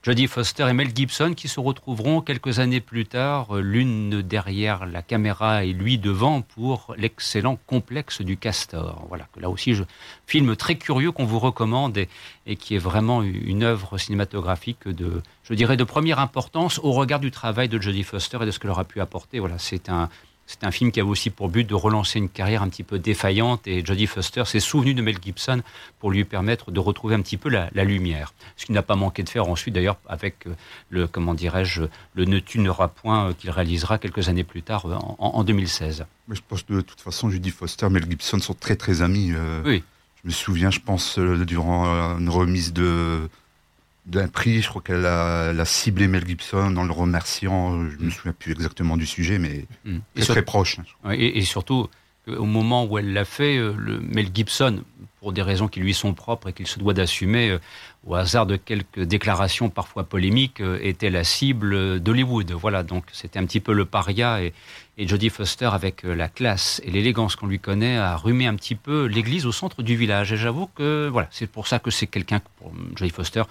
Jodie 0.08 0.28
Foster 0.28 0.66
et 0.70 0.72
Mel 0.72 0.96
Gibson 0.96 1.34
qui 1.36 1.50
se 1.50 1.60
retrouveront 1.60 2.22
quelques 2.22 2.60
années 2.60 2.80
plus 2.80 3.06
tard, 3.06 3.56
l'une 3.56 4.22
derrière 4.22 4.86
la 4.86 5.02
caméra 5.02 5.66
et 5.66 5.74
lui 5.74 5.98
devant 5.98 6.44
pour 6.44 6.96
l'excellent 6.98 7.60
complexe 7.68 8.22
du 8.22 8.38
Castor. 8.38 9.04
Voilà, 9.10 9.28
là 9.38 9.50
aussi, 9.50 9.74
je, 9.74 9.84
film 10.26 10.56
très 10.56 10.76
curieux 10.76 11.12
qu'on 11.12 11.26
vous 11.26 11.40
recommande 11.40 11.98
et, 12.46 12.56
qui 12.56 12.76
est 12.76 12.80
vraiment 12.80 13.22
une 13.22 13.64
œuvre 13.64 13.98
cinématographique 13.98 14.88
de, 14.88 15.22
je 15.44 15.54
dirais, 15.54 15.76
de 15.76 15.84
première 15.84 16.20
importance 16.20 16.80
au 16.82 16.94
regard 16.94 17.20
du 17.20 17.30
travail 17.30 17.68
de 17.68 17.78
Jodie 17.78 18.04
Foster 18.04 18.38
et 18.42 18.46
de 18.46 18.52
ce 18.52 18.60
qu'elle 18.60 18.72
aura 18.72 18.86
pu 18.86 19.02
apporter. 19.02 19.40
Voilà, 19.40 19.58
c'est 19.58 19.90
un, 19.90 20.08
c'est 20.48 20.64
un 20.64 20.72
film 20.72 20.92
qui 20.92 21.02
avait 21.02 21.10
aussi 21.10 21.30
pour 21.30 21.50
but 21.50 21.66
de 21.66 21.76
relancer 21.76 22.20
une 22.20 22.30
carrière 22.30 22.62
un 22.62 22.70
petit 22.70 22.84
peu 22.84 23.00
défaillante 23.00 23.68
et 23.68 23.86
Jodie 23.86 24.08
Foster 24.08 24.46
s'est 24.46 24.62
souvenu 24.62 24.94
de 24.94 25.02
Mel 25.02 25.18
Gibson 25.22 25.62
pour 26.00 26.10
lui 26.10 26.24
permettre 26.24 26.72
de 26.72 26.80
retrouver 26.80 27.16
un 27.16 27.22
petit 27.22 27.36
peu 27.36 27.50
la, 27.50 27.70
lumière. 27.84 28.34
Ce 28.56 28.66
qu'il 28.66 28.74
n'a 28.74 28.82
pas 28.82 28.96
manqué 28.96 29.24
de 29.24 29.30
faire 29.30 29.50
ensuite 29.50 29.76
d'ailleurs 29.76 29.98
avec 30.08 30.48
euh, 30.48 30.56
le, 30.90 31.08
comment 31.08 31.34
dirais-je, 31.34 31.84
le 32.16 32.26
Ne 32.26 32.40
tunera 32.40 32.88
point 32.88 33.30
euh, 33.30 33.34
qu'il 33.34 33.50
réalisera 33.50 33.98
quelques 33.98 34.30
années 34.30 34.46
plus 34.46 34.64
tard 34.64 34.86
euh, 34.86 34.96
en, 35.20 35.44
2016. 35.44 36.06
Mais 36.30 36.36
je 36.36 36.42
pense 36.48 36.64
que 36.64 36.74
de 36.74 36.82
toute 36.82 37.02
façon 37.02 37.30
Jodie 37.30 37.52
Foster 37.52 37.86
et 37.86 37.90
Mel 37.90 38.10
Gibson 38.10 38.40
sont 38.40 38.54
très 38.54 38.78
très 38.78 39.02
amis. 39.02 39.34
oui. 39.66 39.84
Je 40.24 40.30
me 40.30 40.34
souviens, 40.34 40.72
je 40.72 40.80
pense, 40.80 41.20
durant 41.20 41.86
une 42.18 42.28
remise 42.28 42.74
de 42.74 43.30
d'un 44.08 44.28
prix. 44.28 44.62
Je 44.62 44.70
crois 44.70 44.82
qu'elle 44.82 45.06
a, 45.06 45.66
ciblé 45.66 46.08
Mel 46.08 46.26
Gibson 46.26 46.76
en 46.76 46.84
le 46.84 46.92
remerciant. 46.92 47.88
Je 47.90 47.98
ne 47.98 48.06
me 48.06 48.10
souviens 48.10 48.34
plus 48.34 48.54
exactement 48.54 48.98
du 48.98 49.06
sujet, 49.06 49.38
mais 49.38 49.66
mm. 49.86 49.98
très, 50.16 50.26
très 50.26 50.42
proche. 50.42 50.78
Et, 51.12 51.38
et, 51.38 51.42
surtout, 51.44 51.88
qu'au 52.28 52.46
moment 52.46 52.86
où 52.86 52.98
elle 52.98 53.14
l'a 53.14 53.26
fait, 53.26 53.58
euh, 53.58 53.74
le 53.78 54.00
Mel 54.00 54.30
Gibson, 54.34 54.84
pour 55.20 55.34
des 55.34 55.42
raisons 55.42 55.68
qui 55.68 55.80
lui 55.80 55.94
sont 55.94 56.14
propres 56.14 56.50
et 56.50 56.54
qu'il 56.54 56.68
se 56.68 56.80
doit 56.80 56.94
d'assumer, 56.94 57.50
euh, 57.50 57.60
au 58.06 58.16
hasard 58.16 58.46
de 58.46 58.56
quelques 58.56 59.02
déclarations 59.02 59.70
parfois 59.70 60.04
polémiques, 60.04 60.62
euh, 60.62 60.80
était 60.82 61.10
la 61.10 61.24
cible 61.24 62.00
d'Hollywood. 62.00 62.52
Voilà, 62.52 62.84
donc 62.84 63.06
c'était 63.12 63.40
un 63.40 63.46
petit 63.46 63.60
peu 63.60 63.74
le 63.74 63.86
paria 63.86 64.42
et, 64.42 64.54
et 64.98 65.08
Jodie 65.08 65.30
Foster, 65.30 65.70
avec 65.72 66.04
la 66.04 66.28
classe 66.28 66.82
et 66.84 66.90
l'élégance 66.90 67.36
qu'on 67.36 67.48
lui 67.48 67.60
connaît, 67.60 67.98
a 67.98 68.16
rumé 68.16 68.48
un 68.48 68.56
petit 68.56 68.76
peu 68.76 69.06
l'église 69.06 69.46
au 69.46 69.52
centre 69.52 69.84
du 69.84 69.96
village. 69.96 70.34
Et 70.34 70.38
j'avoue 70.38 70.68
que 70.68 71.08
voilà, 71.12 71.28
c'est 71.32 71.48
pour 71.48 71.68
ça 71.68 71.80
que 71.80 71.92
c'est 71.92 72.08
quelqu'un, 72.08 72.42
Jodie 72.96 73.12
Foster, 73.12 73.44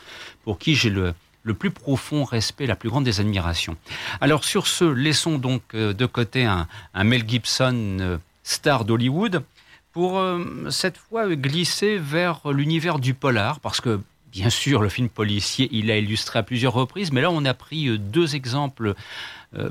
pour 0.42 0.58
qui 0.58 0.74
j'ai 0.74 0.90
le, 0.90 1.14
le 1.46 1.54
plus 1.54 1.70
profond 1.70 2.24
respect, 2.24 2.66
la 2.66 2.74
plus 2.74 2.90
grande 2.90 3.04
des 3.04 3.20
admirations. 3.20 3.76
Alors 4.20 4.44
sur 4.44 4.66
ce, 4.66 4.84
laissons 4.84 5.38
donc 5.38 5.62
euh, 5.74 5.92
de 5.92 6.04
côté 6.04 6.44
un, 6.44 6.66
Mel 7.04 7.26
Gibson 7.26 7.98
euh, 8.00 8.18
star 8.42 8.84
d'Hollywood 8.84 9.42
pour 9.92 10.18
euh, 10.18 10.68
cette 10.70 10.98
fois 10.98 11.32
glisser 11.34 11.98
vers 11.98 12.40
l'univers 12.50 12.98
du 12.98 13.14
polar, 13.14 13.60
parce 13.60 13.80
que 13.80 14.00
bien 14.32 14.50
sûr 14.50 14.82
le 14.82 14.88
film 14.88 15.08
policier, 15.08 15.68
il 15.70 15.90
a 15.92 15.96
illustré 15.96 16.40
à 16.40 16.42
plusieurs 16.42 16.72
reprises, 16.72 17.12
mais 17.12 17.20
là 17.20 17.30
on 17.30 17.44
a 17.44 17.54
pris 17.54 17.96
deux 17.96 18.34
exemples 18.34 18.88
euh, 18.88 18.94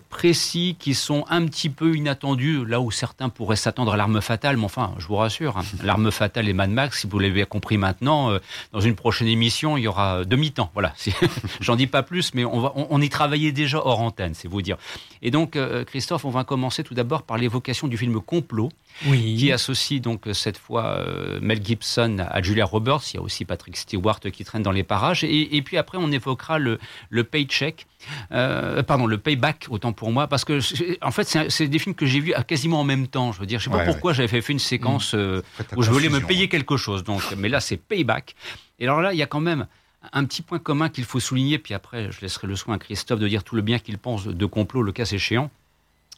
précis 0.10 0.76
qui 0.80 0.93
sont 0.93 1.26
un 1.30 1.45
petit 1.45 1.69
peu 1.69 1.95
inattendus, 1.95 2.65
là 2.65 2.80
où 2.82 2.91
certains 2.91 3.30
pourraient 3.30 3.56
s'attendre 3.56 3.93
à 3.93 3.98
l'arme 3.98 4.21
fatale, 4.21 4.58
mais 4.58 4.65
enfin, 4.65 4.93
je 4.98 5.08
vous 5.08 5.15
rassure, 5.15 5.58
hein, 5.58 5.63
l'arme 5.84 6.12
fatale 6.12 6.50
et 6.50 6.54
Mad 6.54 6.69
Max, 6.69 7.02
si 7.02 7.08
vous 7.08 7.19
l'avez 7.19 7.45
compris 7.45 7.78
maintenant, 7.78 8.32
euh, 8.32 8.39
dans 8.71 8.80
une 8.80 8.95
prochaine 8.95 9.28
émission, 9.28 9.78
il 9.78 9.84
y 9.84 9.88
aura 9.88 10.26
demi-temps. 10.26 10.71
Voilà, 10.74 10.93
j'en 11.60 11.76
dis 11.76 11.88
pas 11.88 12.04
plus, 12.04 12.34
mais 12.34 12.45
on, 12.45 12.60
va, 12.60 12.74
on, 12.76 13.02
y 13.02 13.10
travaillait 13.10 13.52
déjà 13.52 13.78
hors 13.78 14.02
antenne, 14.02 14.34
c'est 14.34 14.48
vous 14.48 14.62
dire. 14.62 14.78
Et 15.21 15.32
donc, 15.32 15.56
euh, 15.56 15.84
Christophe, 15.84 16.26
on 16.26 16.30
va 16.30 16.43
commencer 16.43 16.84
tout 16.84 16.93
d'abord 16.93 17.24
par 17.24 17.38
l'évocation 17.38 17.88
du 17.88 17.98
film 17.98 18.21
Complot, 18.21 18.69
qui 19.04 19.52
associe 19.52 20.02
donc 20.02 20.24
cette 20.34 20.58
fois 20.58 21.06
Mel 21.42 21.64
Gibson 21.64 22.18
à 22.20 22.42
Julia 22.42 22.66
Roberts. 22.66 23.02
Il 23.14 23.18
y 23.18 23.20
a 23.20 23.22
aussi 23.22 23.46
Patrick 23.46 23.78
Stewart 23.78 24.20
qui 24.20 24.46
traîne 24.46 24.64
dans 24.64 24.72
les 24.72 24.84
parages. 24.84 25.24
Et, 25.24 25.62
puis 25.62 25.78
après, 25.78 25.98
on 26.00 26.12
évoquera 26.12 26.60
le, 26.60 26.80
le 27.10 27.24
paycheck 27.24 27.88
euh, 28.32 28.84
pardon, 28.84 29.06
le 29.08 29.18
Payback, 29.18 29.68
autant 29.70 29.94
pour 29.94 30.12
moi, 30.12 30.28
parce 30.28 30.46
que 30.46 30.60
en 31.04 31.12
fait, 31.12 31.50
c'est 31.50 31.68
des 31.68 31.80
films 31.80 31.96
que 31.96 32.06
j'ai 32.06 32.20
vus 32.20 32.34
quasiment 32.48 32.82
en 32.82 32.84
même 32.84 33.08
temps. 33.08 33.32
Je 33.32 33.40
veux 33.40 33.46
dire, 33.46 33.60
je 33.60 33.66
sais 33.66 33.70
pas 33.70 33.86
pourquoi 33.86 34.14
j'avais 34.14 34.42
fait 34.42 34.54
une 34.54 34.60
séquence 34.60 35.14
mmh. 35.14 35.18
euh, 35.18 35.42
où 35.76 35.82
je 35.82 35.92
voulais 35.92 36.10
me 36.10 36.20
payer 36.20 36.48
quelque 36.48 36.78
chose. 36.78 37.04
Donc, 37.04 37.22
mais 37.38 37.50
là, 37.50 37.60
c'est 37.60 37.78
Payback. 37.78 38.36
Et 38.80 38.86
alors 38.86 39.02
là, 39.02 39.14
il 39.14 39.18
y 39.18 39.24
a 39.24 39.28
quand 39.28 39.42
même 39.42 39.68
un 40.14 40.26
petit 40.26 40.42
point 40.42 40.60
commun 40.60 40.90
qu'il 40.90 41.06
faut 41.06 41.20
souligner, 41.20 41.58
puis 41.58 41.74
après, 41.74 42.12
je 42.12 42.22
laisserai 42.22 42.48
le 42.48 42.56
soin 42.56 42.76
à 42.76 42.78
Christophe 42.78 43.20
de 43.20 43.28
dire 43.28 43.44
tout 43.44 43.56
le 43.56 43.62
bien 43.62 43.80
qu'il 43.80 43.98
pense 43.98 44.28
de 44.28 44.46
complot, 44.46 44.84
le 44.84 44.92
cas 44.92 45.06
échéant 45.06 45.50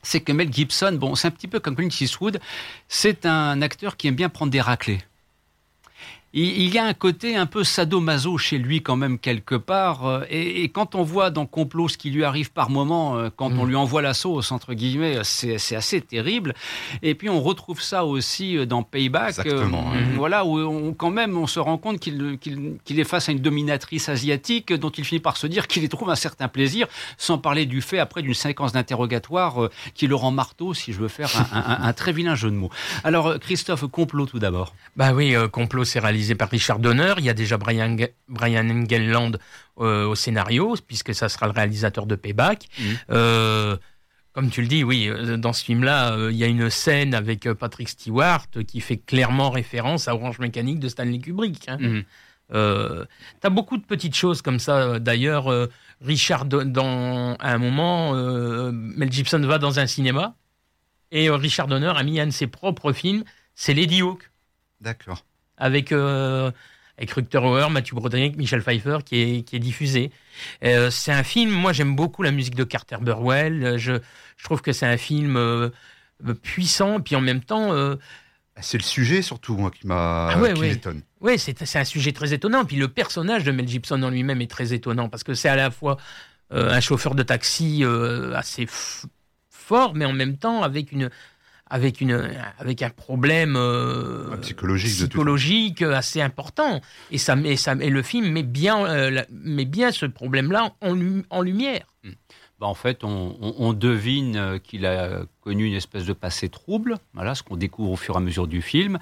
c'est 0.07 0.21
que 0.21 0.31
Mel 0.31 0.51
Gibson, 0.51 0.93
bon, 0.93 1.15
c'est 1.15 1.27
un 1.27 1.31
petit 1.31 1.47
peu 1.47 1.59
comme 1.59 1.75
Clint 1.75 1.89
Eastwood, 1.99 2.39
c'est 2.87 3.25
un 3.25 3.61
acteur 3.61 3.97
qui 3.97 4.07
aime 4.07 4.15
bien 4.15 4.29
prendre 4.29 4.51
des 4.51 4.61
raclés 4.61 4.99
il 6.39 6.73
y 6.73 6.77
a 6.77 6.85
un 6.85 6.93
côté 6.93 7.35
un 7.35 7.47
peu 7.47 7.63
sadomaso 7.63 8.37
chez 8.37 8.59
lui 8.59 8.83
quand 8.83 8.95
même 8.95 9.17
quelque 9.17 9.55
part. 9.55 10.05
Euh, 10.05 10.25
et, 10.29 10.69
quand 10.69 10.93
on 10.93 11.01
voit 11.01 11.31
dans 11.31 11.47
Complot 11.47 11.87
ce 11.87 11.97
qui 11.97 12.11
lui 12.11 12.23
arrive 12.23 12.51
par 12.51 12.69
moment, 12.69 13.17
euh, 13.17 13.29
quand 13.35 13.51
on 13.53 13.65
mm. 13.65 13.69
lui 13.69 13.75
envoie 13.75 14.03
la 14.03 14.13
sauce, 14.13 14.51
entre 14.51 14.75
guillemets, 14.75 15.19
c'est 15.23 15.75
assez 15.75 15.99
terrible. 16.01 16.53
Et 17.01 17.15
puis 17.15 17.29
on 17.29 17.41
retrouve 17.41 17.81
ça 17.81 18.05
aussi 18.05 18.55
euh, 18.55 18.65
dans 18.65 18.83
Payback. 18.83 19.47
Voilà, 20.15 20.45
où 20.45 20.59
on, 20.59 20.93
quand 20.93 21.09
même 21.09 21.37
on 21.37 21.47
se 21.47 21.59
rend 21.59 21.77
compte 21.77 21.99
qu'il 21.99 22.37
est 22.87 23.03
face 23.03 23.29
à 23.29 23.31
une 23.31 23.39
dominatrice 23.39 24.09
asiatique 24.09 24.73
dont 24.73 24.89
il 24.89 25.05
finit 25.05 25.19
par 25.19 25.37
se 25.37 25.47
dire 25.47 25.67
qu'il 25.67 25.83
y 25.83 25.89
trouve 25.89 26.09
un 26.09 26.15
certain 26.15 26.47
plaisir, 26.47 26.87
sans 27.17 27.39
parler 27.39 27.65
du 27.65 27.81
fait 27.81 27.99
après 27.99 28.21
d'une 28.21 28.33
séquence 28.33 28.73
d'interrogatoire 28.73 29.69
qui 29.95 30.07
le 30.07 30.15
rend 30.15 30.31
marteau, 30.31 30.73
si 30.73 30.93
je 30.93 30.99
veux 30.99 31.07
faire 31.07 31.29
un, 31.51 31.93
très 31.93 32.11
vilain 32.11 32.35
jeu 32.35 32.51
de 32.51 32.55
mots. 32.55 32.69
Alors 33.03 33.39
Christophe, 33.39 33.85
Complot 33.87 34.27
tout 34.27 34.39
d'abord. 34.39 34.75
Bah 34.95 35.13
oui, 35.13 35.35
Complot 35.51 35.85
c'est 35.85 35.99
réalisé 35.99 36.26
par 36.35 36.49
Richard 36.49 36.79
Donner. 36.79 37.13
Il 37.17 37.25
y 37.25 37.29
a 37.29 37.33
déjà 37.33 37.57
Brian, 37.57 37.95
Brian 38.27 38.69
Engelland 38.69 39.31
euh, 39.79 40.05
au 40.05 40.15
scénario, 40.15 40.75
puisque 40.87 41.13
ça 41.13 41.29
sera 41.29 41.45
le 41.47 41.53
réalisateur 41.53 42.05
de 42.05 42.15
Payback. 42.15 42.67
Mm. 42.79 42.83
Euh, 43.11 43.77
comme 44.33 44.49
tu 44.49 44.61
le 44.61 44.67
dis, 44.67 44.83
oui, 44.83 45.07
euh, 45.07 45.37
dans 45.37 45.53
ce 45.53 45.63
film-là, 45.63 46.15
il 46.29 46.35
y 46.35 46.43
a 46.43 46.47
une 46.47 46.69
scène 46.69 47.13
avec 47.13 47.51
Patrick 47.53 47.89
Stewart 47.89 48.47
qui 48.67 48.81
fait 48.81 48.97
clairement 48.97 49.49
référence 49.49 50.07
à 50.07 50.15
Orange 50.15 50.39
Mécanique 50.39 50.79
de 50.79 50.89
Stanley 50.89 51.19
Kubrick. 51.19 51.67
Hein. 51.67 51.77
Mm. 51.79 53.05
T'as 53.41 53.49
beaucoup 53.49 53.77
de 53.77 53.83
petites 53.83 54.15
choses 54.15 54.41
comme 54.41 54.59
ça. 54.59 54.99
D'ailleurs, 54.99 55.51
Richard, 56.01 56.45
dans, 56.45 57.35
à 57.35 57.53
un 57.53 57.57
moment, 57.57 58.13
Mel 58.71 59.11
Gibson 59.11 59.39
va 59.39 59.57
dans 59.57 59.79
un 59.79 59.87
cinéma 59.87 60.35
et 61.11 61.29
Richard 61.29 61.67
Donner 61.67 61.91
a 61.95 62.03
mis 62.03 62.19
un 62.19 62.27
de 62.27 62.31
ses 62.31 62.47
propres 62.47 62.93
films, 62.93 63.23
c'est 63.55 63.73
Lady 63.73 64.01
Hawk. 64.01 64.31
D'accord 64.81 65.23
avec, 65.57 65.91
euh, 65.91 66.51
avec 66.97 67.11
Rutger 67.11 67.39
Hauer, 67.39 67.69
Matthew 67.69 67.93
Broderick, 67.95 68.37
Michel 68.37 68.61
Pfeiffer, 68.61 68.99
qui 69.05 69.21
est, 69.21 69.41
qui 69.43 69.55
est 69.55 69.59
diffusé. 69.59 70.11
Euh, 70.63 70.89
c'est 70.89 71.11
un 71.11 71.23
film, 71.23 71.51
moi 71.51 71.73
j'aime 71.73 71.95
beaucoup 71.95 72.23
la 72.23 72.31
musique 72.31 72.55
de 72.55 72.63
Carter 72.63 72.97
Burwell, 73.01 73.77
je, 73.77 73.93
je 74.37 74.43
trouve 74.43 74.61
que 74.61 74.71
c'est 74.71 74.85
un 74.85 74.97
film 74.97 75.35
euh, 75.35 75.69
puissant, 76.41 76.99
puis 76.99 77.15
en 77.15 77.21
même 77.21 77.41
temps... 77.41 77.73
C'est 78.59 78.79
le 78.79 78.83
sujet 78.83 79.21
surtout, 79.21 79.55
moi, 79.55 79.69
qui 79.69 79.85
m'a 79.85 80.29
ah 80.29 80.53
qui. 80.53 80.79
Oui, 81.21 81.37
c'est 81.37 81.75
un 81.75 81.85
sujet 81.85 82.11
très 82.11 82.33
étonnant. 82.33 82.65
Puis 82.65 82.75
le 82.75 82.87
personnage 82.87 83.43
de 83.43 83.51
Mel 83.51 83.67
Gibson 83.67 84.01
en 84.01 84.09
lui-même 84.09 84.41
est 84.41 84.49
très 84.49 84.73
étonnant, 84.73 85.09
parce 85.09 85.23
que 85.23 85.35
c'est 85.35 85.49
à 85.49 85.55
la 85.55 85.69
fois 85.69 85.97
un 86.49 86.79
chauffeur 86.79 87.13
de 87.13 87.21
taxi 87.21 87.83
assez 88.33 88.67
fort, 89.51 89.93
mais 89.93 90.05
en 90.05 90.13
même 90.13 90.37
temps 90.37 90.63
avec 90.63 90.91
une 90.91 91.11
avec, 91.69 92.01
une, 92.01 92.29
avec 92.59 92.81
un 92.81 92.89
problème 92.89 93.55
euh, 93.55 94.35
psychologique, 94.37 94.91
psychologique 94.91 95.81
assez 95.81 96.21
important. 96.21 96.81
Et, 97.11 97.17
ça, 97.17 97.35
et, 97.43 97.57
ça, 97.57 97.75
et 97.79 97.89
le 97.89 98.01
film 98.01 98.31
met 98.31 98.43
bien, 98.43 98.85
euh, 98.85 99.23
met 99.31 99.65
bien 99.65 99.91
ce 99.91 100.05
problème-là 100.05 100.73
en, 100.81 100.97
en 101.29 101.41
lumière. 101.41 101.85
Bah, 102.59 102.65
en 102.65 102.73
fait, 102.73 103.03
on, 103.03 103.73
devine 103.73 104.35
euh, 104.35 104.57
qu'il 104.57 104.87
a 104.87 105.21
connu 105.41 105.65
une 105.65 105.75
espèce 105.75 106.05
de 106.05 106.13
passé 106.13 106.49
trouble, 106.49 106.97
voilà 107.13 107.35
ce 107.35 107.43
qu'on 107.43 107.55
découvre 107.55 107.91
au 107.91 107.95
fur 107.95 108.15
et 108.15 108.17
à 108.17 108.19
mesure 108.19 108.47
du 108.47 108.63
film. 108.63 108.97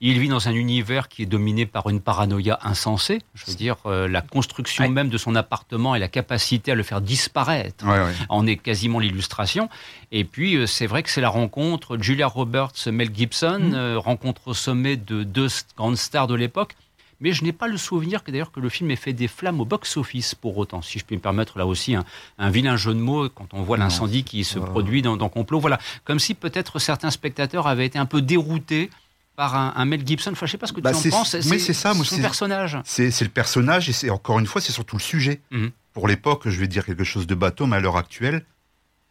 Il 0.00 0.20
vit 0.20 0.28
dans 0.28 0.46
un 0.46 0.52
univers 0.52 1.08
qui 1.08 1.22
est 1.22 1.26
dominé 1.26 1.66
par 1.66 1.90
une 1.90 2.00
paranoïa 2.00 2.60
insensée, 2.62 3.18
je 3.34 3.46
veux 3.46 3.56
dire, 3.56 3.78
euh, 3.86 4.06
la 4.06 4.22
construction 4.22 4.88
même 4.88 5.08
de 5.08 5.18
son 5.18 5.34
appartement 5.34 5.96
et 5.96 5.98
la 5.98 6.06
capacité 6.06 6.70
à 6.70 6.76
le 6.76 6.84
faire 6.84 7.00
disparaître 7.00 7.84
en 8.28 8.46
est 8.46 8.56
quasiment 8.56 9.00
l'illustration. 9.00 9.68
Et 10.12 10.22
puis, 10.22 10.54
euh, 10.54 10.66
c'est 10.66 10.86
vrai 10.86 11.02
que 11.02 11.10
c'est 11.10 11.20
la 11.20 11.30
rencontre 11.30 11.98
Julia 11.98 12.28
Roberts, 12.28 12.86
Mel 12.92 13.10
Gibson, 13.12 13.58
mmh. 13.58 13.96
rencontre 13.96 14.42
au 14.46 14.54
sommet 14.54 14.96
de 14.96 15.24
deux 15.24 15.48
grandes 15.76 15.96
stars 15.96 16.28
de 16.28 16.36
l'époque 16.36 16.76
mais 17.20 17.32
je 17.32 17.44
n'ai 17.44 17.52
pas 17.52 17.68
le 17.68 17.76
souvenir 17.76 18.24
que 18.24 18.30
d'ailleurs 18.30 18.50
que 18.50 18.60
le 18.60 18.68
film 18.68 18.90
ait 18.90 18.96
fait 18.96 19.12
des 19.12 19.28
flammes 19.28 19.60
au 19.60 19.64
box-office 19.64 20.34
pour 20.34 20.56
autant, 20.56 20.82
si 20.82 20.98
je 20.98 21.04
puis 21.04 21.16
me 21.16 21.20
permettre 21.20 21.58
là 21.58 21.66
aussi 21.66 21.94
un, 21.94 22.50
vilain 22.50 22.76
jeu 22.76 22.94
de 22.94 23.00
mots 23.00 23.28
quand 23.28 23.52
on 23.52 23.62
voit 23.62 23.76
l'incendie 23.76 24.24
qui 24.24 24.44
se 24.44 24.58
produit 24.58 25.02
dans, 25.02 25.16
Complot. 25.28 25.60
Voilà, 25.60 25.78
comme 26.04 26.18
si 26.18 26.34
peut-être 26.34 26.78
certains 26.78 27.10
spectateurs 27.10 27.66
avaient 27.66 27.86
été 27.86 27.98
un 27.98 28.06
peu 28.06 28.22
déroutés 28.22 28.90
par 29.36 29.54
un, 29.54 29.84
Mel 29.84 30.06
Gibson. 30.06 30.32
Enfin, 30.32 30.46
je 30.46 30.52
sais 30.52 30.58
pas 30.58 30.66
ce 30.66 30.72
que 30.72 30.78
tu 30.78 30.82
bah, 30.82 30.90
en 30.90 31.10
penses. 31.10 31.34
Mais 31.46 31.58
c'est 31.58 31.72
ça, 31.72 31.94
son 31.94 32.18
personnage. 32.18 32.78
C'est 32.84 33.20
le 33.20 33.28
personnage 33.28 33.88
et 33.88 33.92
c'est 33.92 34.10
encore 34.10 34.38
une 34.38 34.46
fois, 34.46 34.60
c'est 34.60 34.72
surtout 34.72 34.96
le 34.96 35.02
sujet. 35.02 35.40
Mhm. 35.50 35.70
Pour 35.92 36.08
l'époque, 36.08 36.48
je 36.48 36.58
vais 36.58 36.68
dire 36.68 36.84
quelque 36.84 37.04
chose 37.04 37.26
de 37.26 37.34
bateau, 37.34 37.66
mais 37.66 37.76
à 37.76 37.80
l'heure 37.80 37.96
actuelle, 37.96 38.44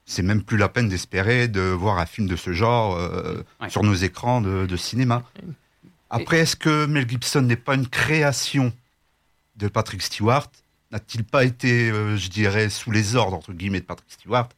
c'est 0.05 0.23
même 0.23 0.41
plus 0.41 0.57
la 0.57 0.69
peine 0.69 0.89
d'espérer 0.89 1.47
de 1.47 1.61
voir 1.61 1.99
un 1.99 2.05
film 2.05 2.27
de 2.27 2.35
ce 2.35 2.51
genre 2.51 2.95
euh, 2.95 3.43
sur 3.67 3.83
nos 3.83 3.93
écrans 3.93 4.41
de, 4.41 4.65
de 4.65 4.75
cinéma. 4.75 5.23
Après, 6.09 6.39
est-ce 6.39 6.55
que 6.55 6.85
Mel 6.85 7.07
Gibson 7.07 7.41
n'est 7.41 7.55
pas 7.55 7.75
une 7.75 7.87
création 7.87 8.73
de 9.55 9.67
Patrick 9.67 10.01
Stewart? 10.01 10.49
N'a-t-il 10.91 11.23
pas 11.23 11.45
été, 11.45 11.91
euh, 11.91 12.17
je 12.17 12.29
dirais, 12.29 12.69
sous 12.69 12.91
les 12.91 13.15
ordres, 13.15 13.37
entre 13.37 13.53
guillemets, 13.53 13.81
de 13.81 13.85
Patrick 13.85 14.11
Stewart? 14.11 14.49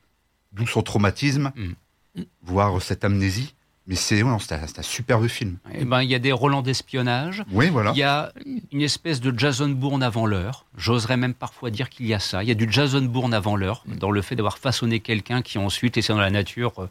D'où 0.53 0.65
son 0.65 0.81
traumatisme, 0.81 1.51
mm. 1.55 2.21
voire 2.41 2.81
cette 2.81 3.03
amnésie 3.03 3.53
mais 3.87 3.95
c'est 3.95 4.21
un, 4.21 4.37
superbe 4.83 5.27
film. 5.27 5.57
Eh 5.73 5.85
ben, 5.85 6.01
il 6.03 6.09
y 6.09 6.15
a 6.15 6.19
des 6.19 6.31
Roland 6.31 6.61
d'espionnage. 6.61 7.43
Oui, 7.51 7.69
voilà. 7.69 7.91
Il 7.93 7.97
y 7.97 8.03
a 8.03 8.31
une 8.71 8.81
espèce 8.81 9.19
de 9.19 9.37
Jason 9.37 9.69
Bourne 9.69 10.03
avant 10.03 10.25
l'heure. 10.25 10.65
J'oserais 10.77 11.17
même 11.17 11.33
parfois 11.33 11.71
dire 11.71 11.89
qu'il 11.89 12.05
y 12.05 12.13
a 12.13 12.19
ça. 12.19 12.43
Il 12.43 12.47
y 12.47 12.51
a 12.51 12.55
du 12.55 12.71
Jason 12.71 13.01
Bourne 13.01 13.33
avant 13.33 13.55
l'heure, 13.55 13.83
dans 13.87 14.11
le 14.11 14.21
fait 14.21 14.35
d'avoir 14.35 14.59
façonné 14.59 14.99
quelqu'un 14.99 15.41
qui 15.41 15.57
ensuite 15.57 15.97
essaie 15.97 16.13
dans 16.13 16.19
la 16.19 16.29
nature. 16.29 16.87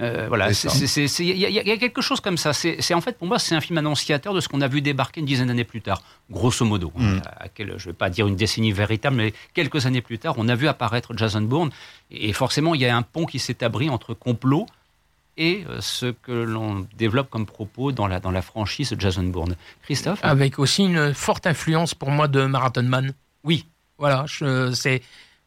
Euh, 0.00 0.26
voilà, 0.28 0.50
il 0.50 1.24
y, 1.24 1.72
a 1.72 1.76
quelque 1.76 2.00
chose 2.00 2.20
comme 2.20 2.36
ça. 2.36 2.52
C'est 2.52 2.94
en 2.94 3.00
fait 3.00 3.18
pour 3.18 3.26
moi 3.26 3.38
c'est 3.38 3.56
un 3.56 3.60
film 3.60 3.78
annonciateur 3.78 4.32
de 4.32 4.40
ce 4.40 4.48
qu'on 4.48 4.60
a 4.60 4.68
vu 4.68 4.80
débarquer 4.80 5.20
une 5.20 5.26
dizaine 5.26 5.48
d'années 5.48 5.64
plus 5.64 5.80
tard, 5.80 6.02
grosso 6.30 6.64
modo. 6.64 6.92
Hein, 6.98 7.16
mm. 7.16 7.22
À, 7.26 7.46
je 7.56 7.62
ne 7.64 7.78
vais 7.78 7.92
pas 7.92 8.08
dire 8.08 8.28
une 8.28 8.36
décennie 8.36 8.70
véritable, 8.70 9.16
mais 9.16 9.34
quelques 9.54 9.86
années 9.86 10.02
plus 10.02 10.18
tard, 10.18 10.34
on 10.36 10.48
a 10.48 10.54
vu 10.54 10.68
apparaître 10.68 11.16
Jason 11.16 11.40
Bourne 11.40 11.70
et 12.12 12.32
forcément 12.32 12.74
il 12.74 12.80
y 12.80 12.86
a 12.86 12.96
un 12.96 13.02
pont 13.02 13.26
qui 13.26 13.40
s'établit 13.40 13.90
entre 13.90 14.14
complot 14.14 14.66
et 15.36 15.64
euh, 15.68 15.80
ce 15.80 16.06
que 16.06 16.32
l'on 16.32 16.86
développe 16.96 17.30
comme 17.30 17.46
propos 17.46 17.90
dans 17.90 18.06
la, 18.06 18.20
dans 18.20 18.30
la 18.30 18.42
franchise 18.42 18.94
Jason 18.98 19.24
Bourne. 19.24 19.56
Christophe? 19.82 20.20
Avec 20.22 20.58
aussi 20.58 20.84
une 20.84 21.12
forte 21.14 21.46
influence 21.46 21.94
pour 21.94 22.10
moi 22.10 22.28
de 22.28 22.44
Marathon 22.44 22.82
Man. 22.82 23.14
Oui. 23.42 23.66
Voilà, 23.98 24.26
c'est 24.74 25.02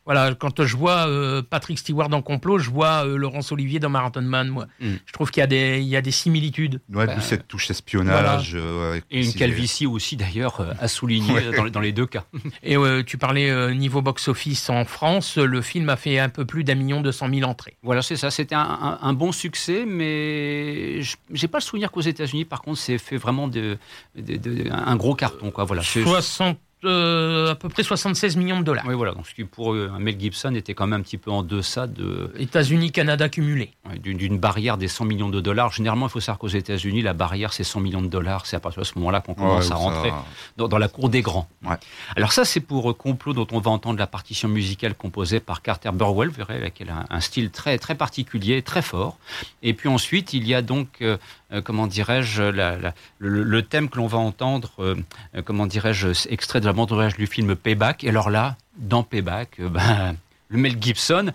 Voilà, 0.05 0.33
quand 0.33 0.63
je 0.65 0.75
vois 0.75 1.07
euh, 1.07 1.43
Patrick 1.47 1.77
Stewart 1.77 2.11
en 2.11 2.21
complot, 2.23 2.57
je 2.57 2.69
vois 2.71 3.05
euh, 3.05 3.17
Laurence 3.17 3.51
Olivier 3.51 3.79
dans 3.79 3.89
Marathon 3.89 4.21
Man. 4.23 4.47
Moi, 4.49 4.65
Mm. 4.79 4.93
je 5.05 5.13
trouve 5.13 5.29
qu'il 5.29 5.41
y 5.41 5.43
a 5.43 5.47
des, 5.47 5.79
il 5.79 5.87
y 5.87 5.95
a 5.95 6.01
des 6.01 6.11
similitudes. 6.11 6.81
Ouais, 6.91 7.05
Bah, 7.05 7.15
d'où 7.15 7.21
cette 7.21 7.47
touche 7.47 7.69
espionnage. 7.69 8.53
euh, 8.55 8.93
ouais, 8.93 9.03
Et 9.11 9.23
une 9.23 9.33
calvitie 9.33 9.85
aussi, 9.85 10.17
d'ailleurs, 10.17 10.59
euh, 10.61 10.73
à 10.79 10.87
souligner 10.87 11.33
Ouais. 11.33 11.55
dans, 11.55 11.65
dans 11.67 11.79
les 11.79 11.91
deux 11.91 12.07
cas. 12.07 12.23
Et 12.63 12.75
euh, 12.77 13.03
tu 13.03 13.17
parlais 13.19 13.49
euh, 13.51 13.73
niveau 13.75 14.01
box-office 14.01 14.69
en 14.71 14.85
France, 14.85 15.37
le 15.37 15.61
film 15.61 15.87
a 15.89 15.95
fait 15.97 16.17
un 16.19 16.29
peu 16.29 16.45
plus 16.45 16.63
d'un 16.63 16.75
million 16.75 17.01
deux 17.01 17.11
cent 17.11 17.27
mille 17.27 17.45
entrées. 17.45 17.77
Voilà, 17.83 18.01
c'est 18.01 18.15
ça. 18.15 18.31
C'était 18.31 18.55
un, 18.55 18.59
un- 18.61 18.99
un 19.01 19.13
bon 19.13 19.31
succès, 19.31 19.85
mais 19.85 21.01
je- 21.01 21.15
j'ai 21.31 21.47
pas 21.47 21.59
le 21.59 21.63
souvenir 21.63 21.91
qu'aux 21.91 22.01
États-Unis, 22.01 22.45
par 22.45 22.61
contre, 22.61 22.79
c'est 22.79 22.97
fait 22.97 23.17
vraiment 23.17 23.47
de, 23.47 23.77
de- 24.15 24.37
de- 24.37 24.69
un 24.71 24.95
gros 24.95 25.15
carton. 25.15 25.51
Quoi. 25.51 25.63
Voilà, 25.65 25.83
C'est- 25.83 26.03
60, 26.03 26.57
euh, 26.83 27.51
à 27.51 27.55
peu 27.55 27.69
près 27.69 27.83
76 27.83 28.37
millions 28.37 28.59
de 28.59 28.63
dollars. 28.65 28.83
Oui, 28.87 28.95
voilà. 28.95 29.13
Donc, 29.13 29.27
ce 29.27 29.33
qui 29.33 29.43
pour 29.43 29.73
euh, 29.73 29.91
un 29.95 29.99
Mel 29.99 30.19
Gibson 30.19 30.53
était 30.55 30.73
quand 30.73 30.87
même 30.87 30.99
un 30.99 31.03
petit 31.03 31.17
peu 31.17 31.31
en 31.31 31.43
deçà 31.43 31.87
de, 31.87 32.31
États-Unis, 32.37 32.91
Canada 32.91 33.29
cumulés. 33.29 33.71
ouais, 33.89 33.99
d'une 33.99 34.37
barrière 34.39 34.77
des 34.77 34.87
100 34.87 35.05
millions 35.05 35.29
de 35.29 35.39
dollars. 35.41 35.71
Généralement, 35.71 36.07
il 36.07 36.11
faut 36.11 36.19
savoir 36.19 36.39
qu'aux 36.39 36.47
États-Unis, 36.47 37.01
la 37.01 37.13
barrière, 37.13 37.53
c'est 37.53 37.63
100 37.63 37.79
millions 37.81 38.01
de 38.01 38.07
dollars. 38.07 38.45
C'est 38.45 38.55
à 38.55 38.59
partir 38.59 38.81
de 38.81 38.87
ce 38.87 38.97
moment-là 38.97 39.21
qu'on 39.21 39.33
commence 39.33 39.65
Ouais, 39.67 39.73
à 39.73 39.75
ça- 39.75 39.75
rentrer 39.75 40.11
dans, 40.57 40.67
dans 40.67 40.77
la 40.77 40.87
cour 40.87 41.09
des 41.09 41.21
grands. 41.21 41.47
Ouais. 41.63 41.75
Alors 42.15 42.31
ça, 42.31 42.45
c'est 42.45 42.59
pour 42.61 42.89
euh, 42.89 42.93
Complot, 42.93 43.33
dont 43.33 43.47
on 43.51 43.59
va 43.59 43.71
entendre 43.71 43.99
la 43.99 44.07
partition 44.07 44.47
musicale 44.49 44.95
composée 44.95 45.39
par 45.39 45.61
Carter 45.61 45.91
Burwell, 45.93 46.29
vous 46.29 46.35
verrez, 46.35 46.55
avec 46.55 46.81
elle 46.81 46.89
un, 46.89 47.05
un 47.09 47.19
style 47.19 47.51
très, 47.51 47.77
très 47.77 47.95
particulier, 47.95 48.61
très 48.61 48.81
fort. 48.81 49.17
Et 49.63 49.73
puis 49.73 49.87
ensuite, 49.89 50.33
il 50.33 50.47
y 50.47 50.53
a 50.55 50.61
donc, 50.61 50.87
euh, 51.01 51.17
comment 51.59 51.87
dirais-je, 51.87 52.43
la- 52.43 52.77
la- 52.77 52.93
le, 53.19 53.43
le 53.43 53.61
thème 53.63 53.89
que 53.89 53.97
l'on 53.97 54.07
va 54.07 54.19
entendre, 54.19 54.71
euh, 54.79 54.95
euh, 55.35 55.41
comment 55.41 55.65
dirais-je, 55.67 56.07
extrait 56.29 56.61
de 56.61 56.65
la 56.65 56.71
bande 56.73 56.91
originale 56.93 57.17
du 57.17 57.27
film 57.27 57.55
Payback. 57.57 58.05
Et 58.05 58.09
alors 58.09 58.29
là, 58.29 58.55
dans 58.77 59.03
Payback, 59.03 59.59
euh, 59.59 59.67
ben, 59.69 60.15
le 60.47 60.57
Mel 60.57 60.81
Gibson, 60.81 61.33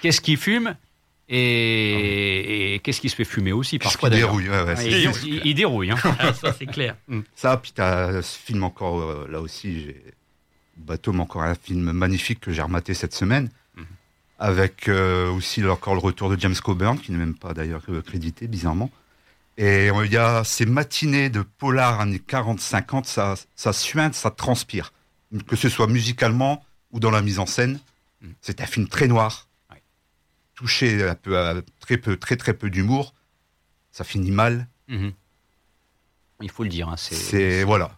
qu'est-ce 0.00 0.20
qu'il 0.22 0.38
fume? 0.38 0.74
Et, 1.30 2.74
et 2.74 2.78
qu'est-ce 2.78 3.00
qui 3.02 3.08
se 3.10 3.14
fait 3.14 3.24
fumer 3.24 3.52
aussi 3.52 3.78
parfois 3.78 4.08
qu'il 4.08 4.18
d'ailleurs. 4.18 4.30
dérouille, 4.36 4.48
ouais, 4.48 4.62
ouais, 4.62 4.76
c'est- 4.76 4.90
il, 4.90 5.34
il- 5.34 5.42
il 5.46 5.54
dérouille. 5.54 5.90
hein. 5.90 5.96
Ah, 6.18 6.32
ça, 6.32 6.52
c'est 6.52 6.66
clair. 6.66 6.96
Ça, 7.36 7.56
puis 7.58 7.72
t'as 7.74 8.22
ce 8.22 8.38
film 8.38 8.64
encore, 8.64 9.00
euh, 9.00 9.28
là 9.30 9.40
aussi, 9.40 9.80
j'ai 9.82 10.02
Bateau, 10.76 11.12
mais 11.12 11.20
encore 11.20 11.42
un 11.42 11.54
film 11.54 11.90
magnifique 11.92 12.40
que 12.40 12.52
j'ai 12.52 12.62
rematé 12.62 12.94
cette 12.94 13.14
semaine, 13.14 13.50
Mhm. 13.76 13.84
avec 14.38 14.88
euh, 14.88 15.30
aussi 15.32 15.64
encore 15.66 15.94
le 15.94 16.00
retour 16.00 16.30
de 16.30 16.40
James 16.40 16.54
Coburn, 16.64 16.98
qui 16.98 17.12
n'est 17.12 17.18
même 17.18 17.34
pas 17.34 17.52
d'ailleurs 17.52 17.82
euh, 17.90 18.00
crédité, 18.00 18.46
bizarrement. 18.46 18.90
Et 19.60 19.88
il 20.04 20.12
y 20.12 20.16
a 20.16 20.44
ces 20.44 20.66
matinées 20.66 21.30
de 21.30 21.42
polar 21.42 22.00
années 22.00 22.22
40-50, 22.26 23.04
ça, 23.06 23.34
ça 23.56 23.72
suinte, 23.72 24.14
ça 24.14 24.30
transpire. 24.30 24.92
Que 25.48 25.56
ce 25.56 25.68
soit 25.68 25.88
musicalement 25.88 26.64
ou 26.92 27.00
dans 27.00 27.10
la 27.10 27.22
mise 27.22 27.40
en 27.40 27.46
scène. 27.46 27.80
Mhm. 28.22 28.34
C'est 28.40 28.60
un 28.60 28.66
film 28.66 28.86
très 28.88 29.08
noir, 29.08 29.48
Ouais. 29.70 29.82
touché 30.54 31.06
un 31.08 31.16
peu 31.16 31.36
à 31.38 31.54
très 31.80 31.98
peu, 31.98 32.16
très 32.16 32.36
très 32.36 32.54
peu 32.54 32.70
d'humour. 32.70 33.14
Ça 33.90 34.04
finit 34.04 34.30
mal. 34.30 34.68
Mhm. 34.86 35.12
Il 36.40 36.50
faut 36.50 36.62
le 36.62 36.68
dire. 36.68 36.88
hein, 36.88 36.94
C'est 36.96 37.64
voilà. 37.64 37.90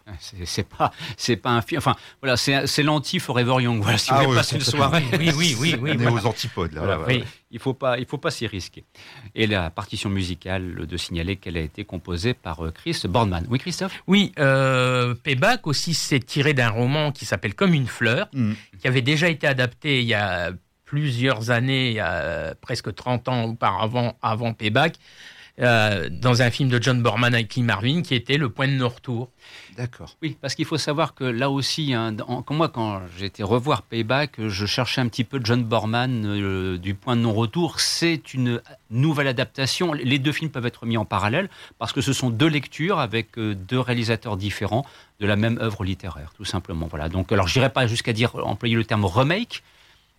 C'est 0.45 0.67
pas, 0.67 0.91
c'est 1.15 1.35
pas 1.35 1.51
un 1.51 1.61
film. 1.61 1.77
Enfin, 1.77 1.95
voilà, 2.21 2.37
c'est 2.37 2.81
l'anti 2.83 3.19
Forever 3.19 3.61
Young. 3.61 3.81
Voilà, 3.83 3.99
si 3.99 4.09
vous 4.09 4.15
Ah 4.15 4.19
voulez 4.21 4.29
oui, 4.31 4.35
passer 4.37 4.55
une 4.55 4.61
soirée. 4.61 5.03
Oui, 5.19 5.31
oui, 5.37 5.55
oui, 5.59 5.75
oui. 5.79 5.91
On 5.95 6.01
est 6.01 6.09
aux 6.09 6.25
antipodes 6.25 6.73
là. 6.73 6.81
Voilà, 6.81 7.01
oui. 7.07 7.23
Il 7.51 7.59
faut 7.59 7.73
pas, 7.75 7.99
il 7.99 8.05
faut 8.07 8.17
pas 8.17 8.31
s'y 8.31 8.47
risquer. 8.47 8.83
Et 9.35 9.45
la 9.45 9.69
partition 9.69 10.09
musicale 10.09 10.87
de 10.87 10.97
signaler 10.97 11.35
qu'elle 11.35 11.57
a 11.57 11.59
été 11.61 11.83
composée 11.85 12.33
par 12.33 12.65
euh, 12.65 12.71
Chris 12.71 12.99
Boardman. 13.07 13.45
Oui, 13.49 13.59
Christophe? 13.59 14.01
Oui, 14.07 14.31
euh, 14.39 15.13
Payback 15.13 15.67
aussi, 15.67 15.93
c'est 15.93 16.19
tiré 16.21 16.53
d'un 16.55 16.69
roman 16.69 17.11
qui 17.11 17.25
s'appelle 17.25 17.53
Comme 17.53 17.73
une 17.75 17.87
fleur, 17.87 18.27
Mhm. 18.33 18.55
qui 18.79 18.87
avait 18.87 19.01
déjà 19.03 19.27
été 19.29 19.45
adapté 19.47 19.99
il 20.01 20.07
y 20.07 20.13
a 20.15 20.51
plusieurs 20.85 21.51
années, 21.51 21.89
il 21.89 21.93
y 21.95 21.99
a 21.99 22.13
euh, 22.13 22.53
presque 22.59 22.93
30 22.93 23.27
ans 23.29 23.43
auparavant, 23.45 24.17
avant 24.21 24.53
Payback, 24.53 24.95
euh, 25.59 26.09
dans 26.09 26.41
un 26.41 26.49
film 26.49 26.69
de 26.69 26.81
John 26.81 27.01
Borman 27.01 27.33
avec 27.33 27.53
Lee 27.55 27.61
Marvin, 27.63 28.01
qui 28.01 28.15
était 28.15 28.37
Le 28.37 28.49
Point 28.49 28.67
de 28.69 28.73
non-retour. 28.73 29.29
D'accord. 29.77 30.15
Oui, 30.21 30.37
parce 30.41 30.55
qu'il 30.55 30.65
faut 30.65 30.77
savoir 30.77 31.13
que 31.13 31.23
là 31.23 31.49
aussi, 31.49 31.93
hein, 31.93 32.15
moi, 32.49 32.69
quand 32.69 33.01
j'ai 33.17 33.25
été 33.25 33.43
revoir 33.43 33.81
Payback, 33.83 34.47
je 34.47 34.65
cherchais 34.65 35.01
un 35.01 35.07
petit 35.07 35.23
peu 35.23 35.39
John 35.43 35.63
Borman 35.63 36.23
euh, 36.25 36.77
du 36.77 36.93
point 36.95 37.15
de 37.15 37.21
non-retour. 37.21 37.79
C'est 37.79 38.33
une 38.33 38.61
nouvelle 38.89 39.27
adaptation. 39.27 39.93
Les 39.93 40.19
deux 40.19 40.31
films 40.31 40.51
peuvent 40.51 40.65
être 40.65 40.85
mis 40.85 40.97
en 40.97 41.05
parallèle 41.05 41.49
parce 41.79 41.93
que 41.93 42.01
ce 42.01 42.13
sont 42.13 42.29
deux 42.29 42.47
lectures 42.47 42.99
avec 42.99 43.37
euh, 43.37 43.53
deux 43.55 43.79
réalisateurs 43.79 44.37
différents 44.37 44.85
de 45.19 45.27
la 45.27 45.35
même 45.35 45.57
œuvre 45.61 45.83
littéraire, 45.83 46.33
tout 46.35 46.45
simplement. 46.45 46.87
Voilà. 46.87 47.09
Donc, 47.09 47.31
alors, 47.31 47.47
j'irai 47.47 47.69
pas 47.69 47.87
jusqu'à 47.87 48.13
dire 48.13 48.35
employer 48.35 48.75
le 48.75 48.83
terme 48.85 49.05
remake. 49.05 49.63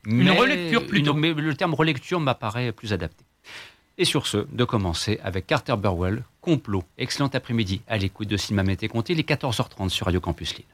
Une 0.04 0.24
mais- 0.24 0.30
relecture 0.38 0.86
plutôt. 0.86 1.12
une- 1.14 1.18
mais 1.20 1.32
le 1.32 1.54
terme 1.54 1.74
relecture 1.74 2.18
m'apparaît 2.20 2.72
plus 2.72 2.92
adapté. 2.92 3.24
Et 4.02 4.04
sur 4.04 4.26
ce, 4.26 4.48
de 4.50 4.64
commencer 4.64 5.20
avec 5.22 5.46
Carter 5.46 5.76
Burwell, 5.76 6.24
Complot. 6.40 6.82
Excellent 6.98 7.30
après-midi 7.32 7.82
à 7.86 7.98
l'écoute 7.98 8.26
de 8.26 8.36
Cinéma 8.36 8.64
Mété 8.64 8.86
est 8.86 9.28
14h30 9.30 9.90
sur 9.90 10.06
Radio 10.06 10.20
Campus 10.20 10.56
Lille. 10.56 10.64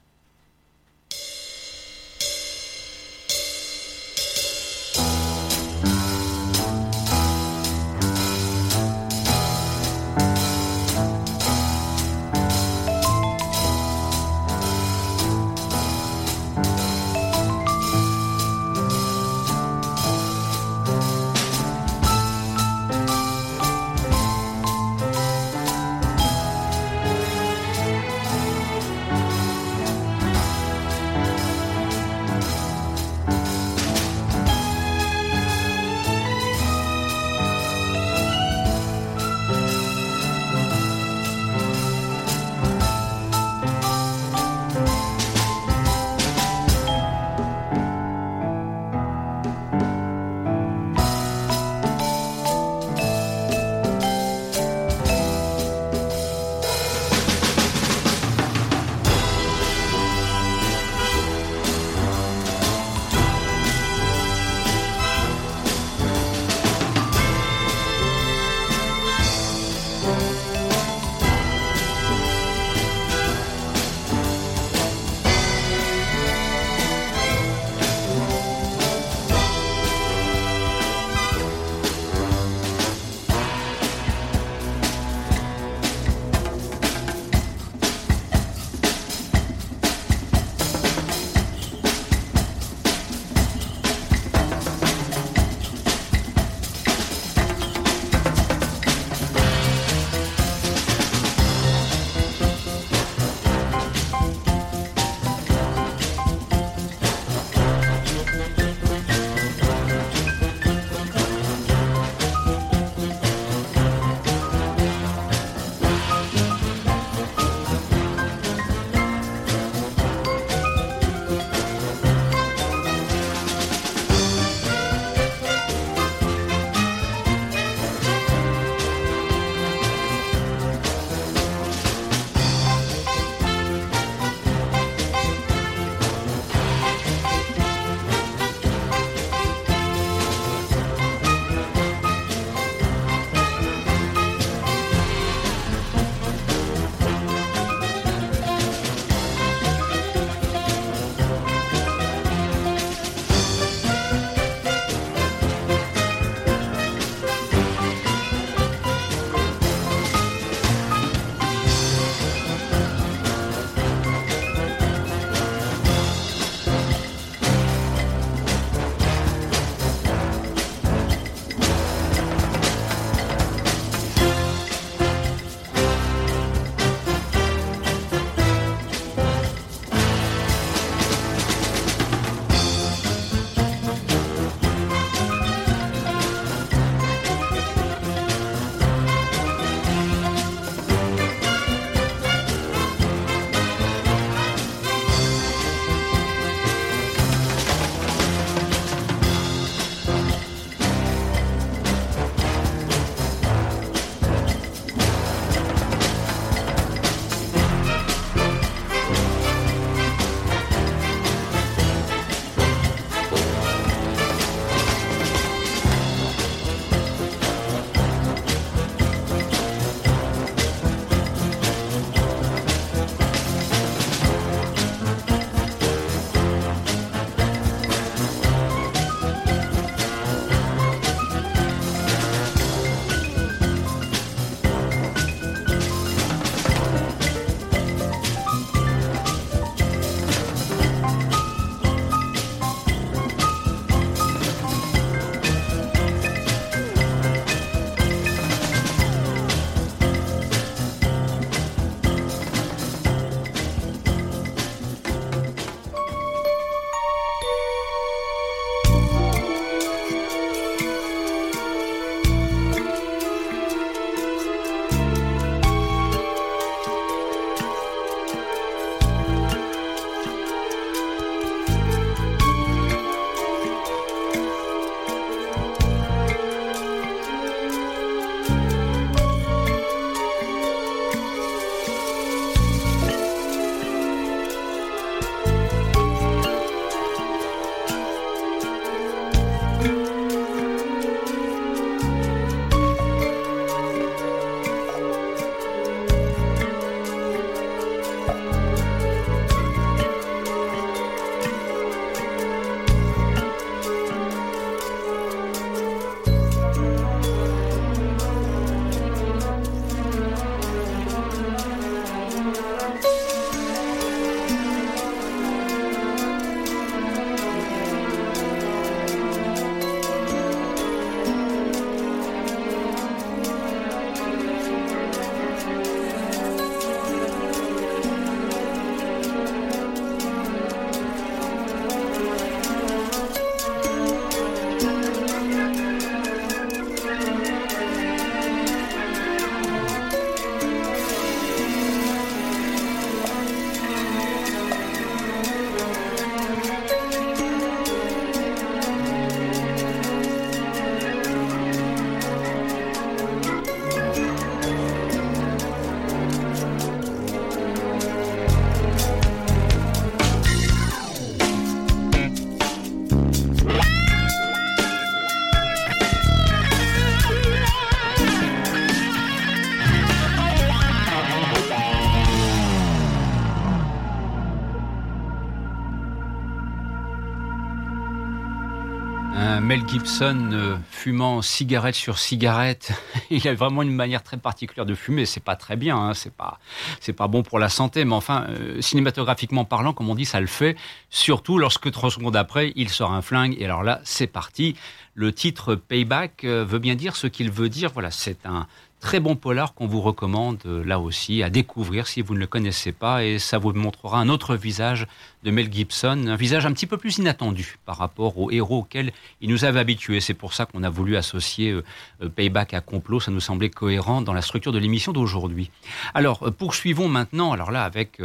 Gibson 379.89 380.51
euh, 380.53 380.77
fumant 380.91 381.41
cigarette 381.41 381.95
sur 381.95 382.19
cigarette, 382.19 382.93
il 383.31 383.49
a 383.49 383.55
vraiment 383.55 383.81
une 383.81 383.95
manière 383.95 384.23
très 384.23 384.37
particulière 384.37 384.85
de 384.85 384.95
fumer. 384.95 385.25
C'est 385.25 385.43
pas 385.43 385.57
très 385.57 385.77
bien, 385.77 385.97
hein, 385.97 386.13
c'est 386.13 386.33
pas 386.33 386.59
c'est 387.01 387.15
pas 387.15 387.27
bon 387.27 387.43
pour 387.43 387.59
la 387.59 387.71
santé, 387.71 388.05
mais 388.05 388.15
enfin 388.15 388.45
euh, 388.51 388.83
cinématographiquement 388.83 389.65
parlant, 389.65 389.95
comme 389.95 390.11
on 390.11 390.15
dit, 390.15 390.27
ça 390.27 390.41
le 390.41 390.47
fait. 390.47 390.77
Surtout 391.09 391.59
lorsque 391.59 391.91
trois 391.91 392.11
secondes 392.11 392.37
après, 392.37 392.75
il 392.77 392.91
sort 392.91 393.13
un 393.13 393.23
flingue 393.23 393.57
et 393.59 393.65
alors 393.65 393.83
là, 393.83 394.01
c'est 394.05 394.27
parti. 394.27 394.77
Le 395.15 395.33
titre 395.33 395.75
Payback 395.75 396.45
euh, 396.45 396.67
veut 396.67 396.79
bien 396.79 396.95
dire 396.95 397.17
ce 397.17 397.27
qu'il 397.27 397.51
veut 397.51 397.71
dire. 397.71 397.91
Voilà, 397.95 398.11
c'est 398.11 398.45
un 398.45 398.67
Très 399.01 399.21
bon 399.21 399.37
polar 399.37 399.75
qu'on 399.75 399.87
vous 399.87 400.01
recommande 400.01 400.59
euh, 400.67 400.85
là 400.85 400.99
aussi 400.99 401.45
à 401.45 401.51
découvrir 401.51 402.09
si 402.09 402.21
vous 402.21 402.35
ne 402.35 402.41
le 402.41 402.49
connaissez 402.49 402.91
pas 402.91 403.25
et 403.25 403.39
ça 403.39 403.57
vous 403.57 403.73
montrera 403.73 404.19
un 404.19 404.29
autre 404.29 404.57
visage 404.57 405.07
de 405.45 405.53
Mel 405.53 405.73
Gibson, 405.73 406.27
un 406.27 406.35
visage 406.35 406.67
un 406.67 406.73
petit 406.73 406.87
peu 406.87 406.97
plus 406.97 407.19
inattendu 407.19 407.79
par 407.87 407.97
rapport 407.97 408.37
aux 408.39 408.51
héros 408.51 408.79
auxquels 408.79 409.13
il 409.41 409.51
nous 409.51 409.65
avait 409.65 409.79
habitués. 409.79 410.21
C'est 410.21 410.35
pour 410.35 410.53
ça 410.53 410.67
qu'on 410.67 410.83
a 410.83 410.91
voulu 410.91 411.17
associer 411.17 411.71
euh, 411.71 411.85
euh, 412.23 412.29
Payback 412.29 412.75
à 412.75 412.81
Complot, 412.81 413.21
ça 413.21 413.31
nous 413.31 413.39
semblait 413.39 413.71
cohérent 413.71 414.21
dans 414.21 414.35
la 414.35 414.43
structure 414.43 414.73
de 414.73 414.79
l'émission 414.81 415.13
d'aujourd'hui. 415.13 415.71
Alors 416.13 416.53
poursuivons 416.59 417.09
maintenant, 417.09 417.53
alors 417.53 417.71
là 417.71 417.85
avec 417.85 418.21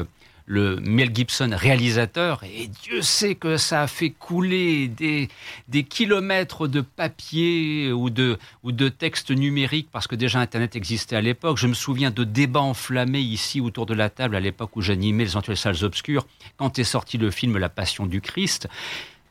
le 0.45 0.77
Mel 0.77 1.15
Gibson 1.15 1.51
réalisateur, 1.53 2.43
et 2.43 2.67
Dieu 2.67 3.01
sait 3.01 3.35
que 3.35 3.57
ça 3.57 3.83
a 3.83 3.87
fait 3.87 4.09
couler 4.09 4.87
des, 4.87 5.29
des 5.67 5.83
kilomètres 5.83 6.67
de 6.67 6.81
papier 6.81 7.91
ou 7.91 8.09
de, 8.09 8.37
ou 8.63 8.71
de 8.71 8.89
textes 8.89 9.31
numériques, 9.31 9.89
parce 9.91 10.07
que 10.07 10.15
déjà 10.15 10.39
Internet 10.39 10.75
existait 10.75 11.15
à 11.15 11.21
l'époque. 11.21 11.57
Je 11.57 11.67
me 11.67 11.73
souviens 11.73 12.11
de 12.11 12.23
débats 12.23 12.61
enflammés 12.61 13.21
ici 13.21 13.61
autour 13.61 13.85
de 13.85 13.93
la 13.93 14.09
table 14.09 14.35
à 14.35 14.39
l'époque 14.39 14.75
où 14.75 14.81
j'animais 14.81 15.23
les 15.23 15.37
Antilles 15.37 15.57
Salles 15.57 15.83
Obscures, 15.83 16.27
quand 16.57 16.79
est 16.79 16.83
sorti 16.83 17.17
le 17.17 17.31
film 17.31 17.57
La 17.57 17.69
Passion 17.69 18.05
du 18.05 18.21
Christ. 18.21 18.67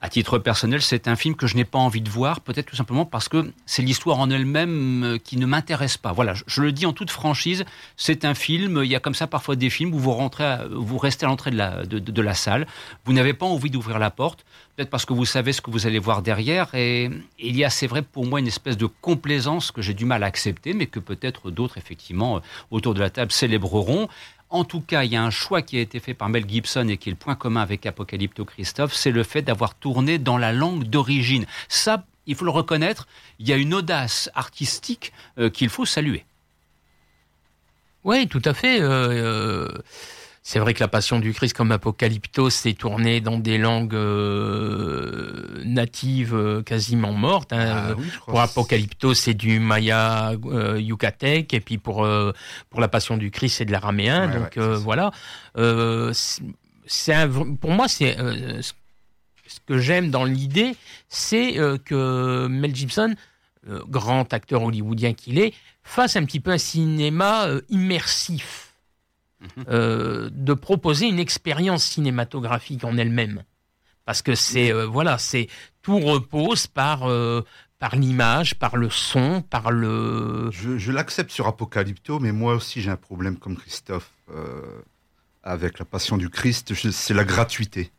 À 0.04 0.08
titre 0.08 0.38
personnel, 0.38 0.82
c'est 0.82 1.06
un 1.06 1.14
film 1.14 1.36
que 1.36 1.46
je 1.46 1.54
n'ai 1.54 1.64
pas 1.64 1.78
envie 1.78 2.00
de 2.00 2.10
voir, 2.10 2.40
peut-être 2.40 2.66
tout 2.66 2.74
simplement 2.74 3.04
parce 3.06 3.28
que 3.28 3.52
c'est 3.66 3.82
l'histoire 3.82 4.18
en 4.18 4.30
elle-même 4.30 5.04
euh, 5.04 5.18
qui 5.18 5.36
ne 5.36 5.46
m'intéresse 5.46 5.96
pas. 5.96 6.10
Voilà, 6.10 6.34
je, 6.48 6.60
le 6.60 6.72
dis 6.72 6.86
en 6.86 6.92
toute 6.92 7.12
franchise, 7.12 7.64
c'est 7.96 8.24
un 8.24 8.34
film, 8.34 8.80
il 8.82 8.90
y 8.90 8.96
a 8.96 9.00
comme 9.00 9.14
ça 9.14 9.28
parfois 9.28 9.54
des 9.54 9.70
films 9.70 9.94
où 9.94 10.00
vous, 10.00 10.10
rentrez 10.10 10.56
vous 10.72 10.98
restez 10.98 11.24
à 11.24 11.28
l'entrée 11.28 11.52
de 11.52 11.56
la, 11.56 11.84
de, 11.86 12.22
la 12.22 12.34
salle, 12.34 12.66
vous 13.04 13.12
n'avez 13.12 13.32
pas 13.32 13.46
envie 13.46 13.70
d'ouvrir 13.70 14.00
la 14.00 14.10
porte, 14.10 14.44
peut-être 14.74 14.90
parce 14.90 15.04
que 15.04 15.12
vous 15.12 15.24
savez 15.24 15.52
ce 15.52 15.60
que 15.60 15.70
vous 15.70 15.86
allez 15.86 16.00
voir 16.00 16.22
derrière, 16.22 16.74
et 16.74 17.08
il 17.38 17.56
y 17.56 17.64
a, 17.64 17.70
c'est 17.70 17.86
vrai, 17.86 18.02
pour 18.02 18.26
moi, 18.26 18.40
une 18.40 18.48
espèce 18.48 18.76
de 18.76 18.86
complaisance 18.86 19.70
que 19.70 19.82
j'ai 19.82 19.94
du 19.94 20.04
mal 20.04 20.24
à 20.24 20.26
accepter, 20.26 20.72
mais 20.72 20.86
que 20.86 20.98
peut-être 20.98 21.52
d'autres, 21.52 21.78
effectivement, 21.78 22.38
euh, 22.38 22.40
autour 22.72 22.94
de 22.94 23.00
la 23.00 23.10
table 23.10 23.30
célébreront. 23.30 24.08
En 24.52 24.64
tout 24.64 24.82
cas, 24.82 25.02
il 25.04 25.10
y 25.10 25.16
a 25.16 25.24
un 25.24 25.30
choix 25.30 25.62
qui 25.62 25.78
a 25.78 25.80
été 25.80 25.98
fait 25.98 26.12
par 26.12 26.28
Mel 26.28 26.46
Gibson 26.46 26.86
et 26.88 26.98
qui 26.98 27.08
est 27.08 27.12
le 27.12 27.16
point 27.16 27.34
commun 27.34 27.62
avec 27.62 27.86
Apocalypto 27.86 28.44
Christophe, 28.44 28.92
c'est 28.92 29.10
le 29.10 29.22
fait 29.22 29.40
d'avoir 29.40 29.74
tourné 29.74 30.18
dans 30.18 30.36
la 30.36 30.52
langue 30.52 30.84
d'origine. 30.84 31.46
Ça, 31.68 32.04
il 32.26 32.34
faut 32.34 32.44
le 32.44 32.50
reconnaître, 32.50 33.08
il 33.38 33.48
y 33.48 33.54
a 33.54 33.56
une 33.56 33.72
audace 33.72 34.28
artistique 34.34 35.14
euh, 35.38 35.48
qu'il 35.48 35.70
faut 35.70 35.86
saluer. 35.86 36.26
Oui, 38.04 38.28
tout 38.28 38.42
à 38.44 38.52
fait. 38.52 38.82
Euh, 38.82 38.88
euh, 38.88 39.68
c'est 40.44 40.58
vrai 40.58 40.74
que 40.74 40.80
la 40.80 40.88
Passion 40.88 41.20
du 41.20 41.32
Christ 41.32 41.54
comme 41.54 41.70
Apocalypto 41.70 42.50
s'est 42.50 42.72
tournée 42.72 43.20
dans 43.20 43.38
des 43.38 43.58
langues 43.58 43.94
euh, 43.94 45.62
natives 45.64 46.34
euh, 46.34 46.62
quasiment 46.62 47.12
mortes. 47.12 47.52
Hein. 47.52 47.94
Ah 47.94 47.94
pour 48.26 48.40
Apocalypto, 48.40 49.14
c'est 49.14 49.34
du 49.34 49.60
maya 49.60 50.32
euh, 50.46 50.80
yucatec, 50.80 51.54
et 51.54 51.60
puis 51.60 51.78
pour 51.78 52.08
pour 52.70 52.80
la 52.80 52.88
Passion 52.88 53.16
du 53.16 53.30
Christ, 53.30 53.58
c'est 53.58 53.64
de 53.64 53.72
l'araméen. 53.72 54.26
donc 54.28 54.58
voilà. 54.58 55.12
c'est 56.86 57.28
pour 57.60 57.70
moi, 57.70 57.86
c'est 57.86 58.16
ce 58.16 59.60
que 59.66 59.78
j'aime 59.78 60.10
dans 60.10 60.24
l'idée, 60.24 60.74
c'est 61.08 61.54
que 61.84 62.48
Mel 62.48 62.74
Gibson, 62.74 63.14
grand 63.86 64.32
acteur 64.32 64.64
hollywoodien 64.64 65.12
qu'il 65.12 65.38
est, 65.38 65.54
fasse 65.84 66.16
un 66.16 66.24
petit 66.24 66.40
peu 66.40 66.50
un 66.50 66.58
cinéma 66.58 67.46
immersif. 67.68 68.71
Mhm. 69.42 69.64
Euh, 69.68 70.30
de 70.32 70.54
proposer 70.54 71.06
une 71.06 71.18
expérience 71.18 71.84
cinématographique 71.84 72.84
en 72.84 72.96
elle-même. 72.96 73.42
Parce 74.04 74.22
que 74.22 74.34
c'est 74.34 74.72
euh, 74.72 74.86
voilà, 74.86 75.18
c'est 75.18 75.48
tout 75.82 75.98
repose 75.98 76.66
par 76.66 77.08
euh, 77.08 77.42
par 77.78 77.96
l'image, 77.96 78.54
par 78.56 78.76
le 78.76 78.90
son, 78.90 79.42
par 79.42 79.70
le. 79.70 80.50
Je, 80.52 80.92
l'accepte 80.92 81.30
sur 81.30 81.46
Apocalypto, 81.46 82.20
mais 82.20 82.32
moi 82.32 82.54
aussi 82.54 82.80
j'ai 82.80 82.90
un 82.90 82.96
problème 82.96 83.36
comme 83.36 83.56
Christophe 83.56 84.10
avec 85.42 85.78
la 85.78 85.84
Passion 85.84 86.16
du 86.16 86.28
Christ. 86.28 86.74
C'est 86.74 87.14
la 87.14 87.24
gratuité. 87.24 87.90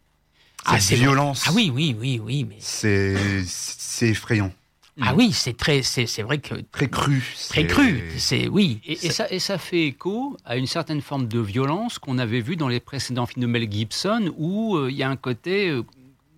Ah, 0.66 0.80
c'est 0.80 0.96
violence. 0.96 1.44
Ah 1.48 1.52
oui, 1.54 1.70
oui, 1.74 1.96
oui, 2.00 2.22
oui, 2.24 2.46
mais 2.48 2.56
c'est 2.60 3.44
c'est 3.46 4.10
effrayant. 4.10 4.54
Ah 5.02 5.16
oui, 5.16 5.32
c'est 5.32 5.58
très, 5.58 5.82
c'est 5.82 6.22
vrai 6.22 6.38
que 6.38 6.54
très 6.72 6.88
cru, 6.88 7.24
très 7.50 7.66
cru. 7.66 8.04
C'est 8.18 8.48
oui. 8.48 8.80
Et, 8.86 8.96
ça, 8.96 9.26
et 9.32 9.40
ça 9.40 9.58
fait 9.58 9.88
écho 9.88 10.38
à 10.46 10.56
une 10.56 10.68
certaine 10.68 11.02
forme 11.02 11.28
de 11.28 11.40
violence 11.40 11.98
qu'on 11.98 12.20
avait 12.20 12.42
vu 12.42 12.56
dans 12.56 12.68
les 12.68 12.80
précédents 12.80 13.26
films 13.26 13.42
de 13.42 13.48
Mel 13.48 13.72
Gibson, 13.72 14.32
où 14.38 14.76
euh, 14.76 14.92
il 14.92 14.98
y 14.98 15.02
a 15.02 15.10
un 15.10 15.16
côté, 15.16 15.70
euh, 15.70 15.84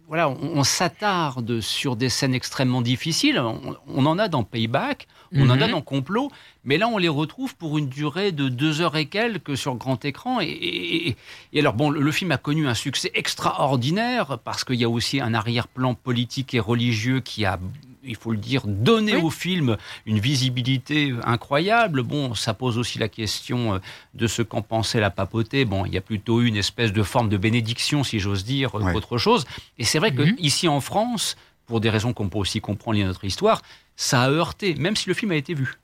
voilà, 0.07 0.29
on, 0.29 0.63
s'attarde 0.63 1.59
sur 1.59 1.97
des 1.97 2.07
scènes 2.07 2.33
extrêmement 2.33 2.81
difficiles. 2.81 3.41
On, 3.87 4.05
en 4.05 4.17
a 4.17 4.29
dans 4.29 4.43
Payback, 4.43 5.07
on 5.33 5.49
en 5.49 5.59
a 5.59 5.65
mhm. 5.65 5.71
dans 5.71 5.81
Complot, 5.81 6.31
mais 6.63 6.77
là 6.77 6.87
on 6.87 6.97
les 6.97 7.09
retrouve 7.09 7.57
pour 7.57 7.77
une 7.77 7.89
durée 7.89 8.31
de 8.31 8.47
deux 8.47 8.79
heures 8.79 8.95
et 8.95 9.07
quelques 9.07 9.57
sur 9.57 9.75
grand 9.75 10.05
écran. 10.05 10.39
Et, 10.41 11.17
et 11.51 11.59
alors 11.59 11.73
bon, 11.73 11.89
le, 11.89 12.11
film 12.13 12.31
a 12.31 12.37
connu 12.37 12.69
un 12.69 12.73
succès 12.73 13.11
extraordinaire 13.15 14.39
parce 14.45 14.63
qu'il 14.63 14.75
y 14.75 14.85
a 14.85 14.89
aussi 14.89 15.19
un 15.19 15.33
arrière-plan 15.33 15.93
politique 15.93 16.53
et 16.53 16.61
religieux 16.61 17.19
qui 17.19 17.43
a 17.43 17.59
il 18.05 18.15
faut 18.15 18.31
le 18.31 18.37
dire, 18.37 18.63
donner 18.65 19.15
au 19.15 19.29
film 19.29 19.77
une 20.05 20.19
visibilité 20.19 21.13
incroyable. 21.23 22.03
Bon, 22.03 22.33
ça 22.33 22.53
pose 22.53 22.77
aussi 22.77 22.99
la 22.99 23.09
question 23.09 23.75
euh, 23.75 23.79
de 24.13 24.27
ce 24.27 24.41
qu'en 24.41 24.61
pensait 24.61 24.99
la 24.99 25.09
papauté. 25.09 25.65
Bon, 25.65 25.85
il 25.85 25.93
y 25.93 25.97
a 25.97 26.01
plutôt 26.01 26.41
eu 26.41 26.47
une 26.47 26.57
espèce 26.57 26.93
de 26.93 27.03
forme 27.03 27.29
de 27.29 27.37
bénédiction, 27.37 28.03
si 28.03 28.19
j'ose 28.19 28.43
dire, 28.43 28.75
autre 28.75 29.17
chose. 29.17 29.45
Et 29.77 29.83
c'est 29.83 29.99
vrai 29.99 30.13
que 30.13 30.21
mhm. 30.21 30.35
ici 30.39 30.67
en 30.67 30.81
France, 30.81 31.35
pour 31.65 31.81
des 31.81 31.89
raisons 31.89 32.13
qu'on 32.13 32.29
peut 32.29 32.37
aussi 32.37 32.61
comprendre 32.61 32.99
dans 32.99 33.05
notre 33.05 33.25
histoire, 33.25 33.61
ça 33.95 34.23
a 34.23 34.29
heurté, 34.29 34.75
même 34.75 34.95
si 34.95 35.09
le 35.09 35.15
film 35.15 35.31
a 35.31 35.35
été 35.35 35.53
vu. 35.53 35.75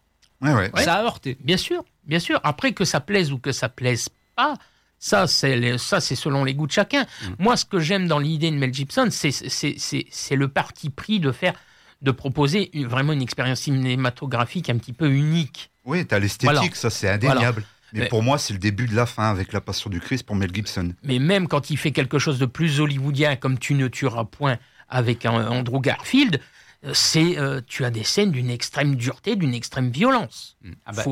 Ça 0.76 0.95
a 0.95 1.03
heurté. 1.03 1.38
Bien 1.41 1.57
sûr, 1.57 1.84
bien 2.05 2.19
sûr. 2.19 2.39
Après 2.43 2.74
que 2.74 2.86
ça 2.86 2.99
plaise 2.99 3.32
ou 3.32 3.38
que 3.38 3.51
ça 3.51 3.69
plaise 3.69 4.09
pas, 4.36 4.55
ça, 4.97 5.28
c'est 5.28 5.78
ça, 5.78 5.99
c'est 5.99 6.15
selon 6.15 6.43
les 6.43 6.53
goûts 6.53 6.67
de 6.67 6.72
chacun. 6.72 7.03
Mm. 7.03 7.28
Moi, 7.39 7.57
ce 7.57 7.65
que 7.65 7.80
j'aime 7.80 8.07
dans 8.07 8.19
l'idée 8.19 8.51
de 8.51 8.55
Mel 8.55 8.74
Gibson, 8.74 9.09
c'est 9.11 10.36
le 10.36 10.47
parti 10.47 10.89
pris 10.89 11.19
de 11.19 11.32
faire 11.32 11.53
de 12.01 12.11
proposer 12.11 12.71
vraiment 12.73 13.13
une 13.13 13.21
expérience 13.21 13.61
cinématographique 13.61 14.69
un 14.69 14.77
petit 14.77 14.93
peu 14.93 15.11
unique. 15.11 15.71
Oui, 15.85 16.05
tu 16.05 16.15
as 16.15 16.19
l'esthétique, 16.19 16.75
ça 16.75 16.89
c'est 16.89 17.09
indéniable. 17.09 17.63
Mais, 17.93 18.07
pour 18.07 18.23
moi, 18.23 18.37
c'est 18.37 18.53
le 18.53 18.59
début 18.59 18.87
de 18.87 18.95
la 18.95 19.05
fin 19.05 19.29
avec 19.29 19.51
La 19.51 19.59
Passion 19.59 19.89
du 19.89 19.99
Christ 19.99 20.23
pour 20.23 20.35
Mel 20.35 20.53
Gibson. 20.53 20.93
Mais 21.03 21.19
même 21.19 21.47
quand 21.49 21.69
il 21.69 21.77
fait 21.77 21.91
quelque 21.91 22.19
chose 22.19 22.39
de 22.39 22.45
plus 22.45 22.79
hollywoodien, 22.79 23.35
comme 23.35 23.59
Tu 23.59 23.73
ne 23.73 23.89
tueras 23.89 24.23
point 24.23 24.57
avec 24.87 25.25
Andrew 25.25 25.81
Garfield, 25.81 26.39
euh, 26.85 26.91
c'est 26.93 27.37
euh, 27.37 27.61
tu 27.65 27.85
as 27.85 27.91
des 27.91 28.03
scènes 28.03 28.31
d'une 28.31 28.49
extrême 28.49 28.95
dureté, 28.95 29.35
d'une 29.35 29.53
extrême 29.53 29.89
violence. 29.89 30.57
Hmm. 30.63 30.71
Ah 30.85 30.91
bah, 30.93 31.03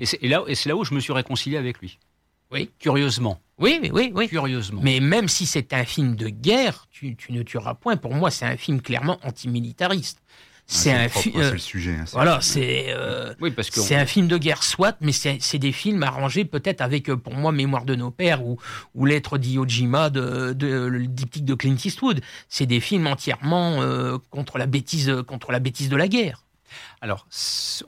et 0.00 0.06
c'est 0.06 0.22
là, 0.22 0.44
là, 0.66 0.76
où 0.76 0.84
je 0.84 0.94
me 0.94 1.00
suis 1.00 1.12
réconcilié 1.12 1.56
avec 1.56 1.80
lui. 1.80 1.98
Oui. 2.50 2.70
Curieusement. 2.78 3.40
Oui, 3.58 3.90
oui, 3.92 4.12
oui. 4.14 4.28
Curieusement. 4.28 4.80
Mais 4.82 5.00
même 5.00 5.28
si 5.28 5.46
c'est 5.46 5.72
un 5.72 5.84
film 5.84 6.14
de 6.16 6.28
guerre, 6.28 6.86
tu, 6.90 7.16
ne 7.30 7.42
tueras 7.42 7.74
point. 7.74 7.96
Pour 7.96 8.14
moi, 8.14 8.30
c'est 8.30 8.46
un 8.46 8.56
film 8.56 8.80
clairement 8.80 9.18
antimilitariste. 9.22 10.20
C'est 10.70 10.92
un 10.92 11.08
film. 11.08 11.40
le 11.40 11.56
sujet. 11.56 11.96
Hein, 11.98 12.04
voilà, 12.12 12.40
c'est. 12.42 12.86
Euh, 12.88 13.32
oui, 13.40 13.50
parce 13.50 13.70
que 13.70 13.80
c'est 13.80 13.94
un 13.94 14.04
film 14.04 14.28
de 14.28 14.36
guerre, 14.36 14.62
soit, 14.62 14.98
mais 15.00 15.12
c'est 15.12 15.58
des 15.58 15.72
films 15.72 16.02
arrangés 16.02 16.44
peut-être 16.44 16.82
avec, 16.82 17.08
euh, 17.08 17.16
pour 17.16 17.32
moi, 17.32 17.52
Mémoire 17.52 17.86
de 17.86 17.94
nos 17.94 18.10
pères 18.10 18.44
ou, 18.44 18.58
ou 18.94 19.06
Lettre 19.06 19.38
d'Iojima 19.38 20.10
de, 20.10 20.52
de, 20.52 20.84
le 20.84 21.06
diptyque 21.06 21.46
de 21.46 21.54
Clint 21.54 21.76
Eastwood. 21.82 22.20
C'est 22.50 22.66
des 22.66 22.80
films 22.80 23.06
entièrement 23.06 23.80
euh, 23.80 24.18
contre 24.28 24.58
la 24.58 24.66
bêtise, 24.66 25.10
contre 25.26 25.52
la 25.52 25.58
bêtise 25.58 25.88
de 25.88 25.96
la 25.96 26.06
guerre. 26.06 26.44
Alors, 27.00 27.26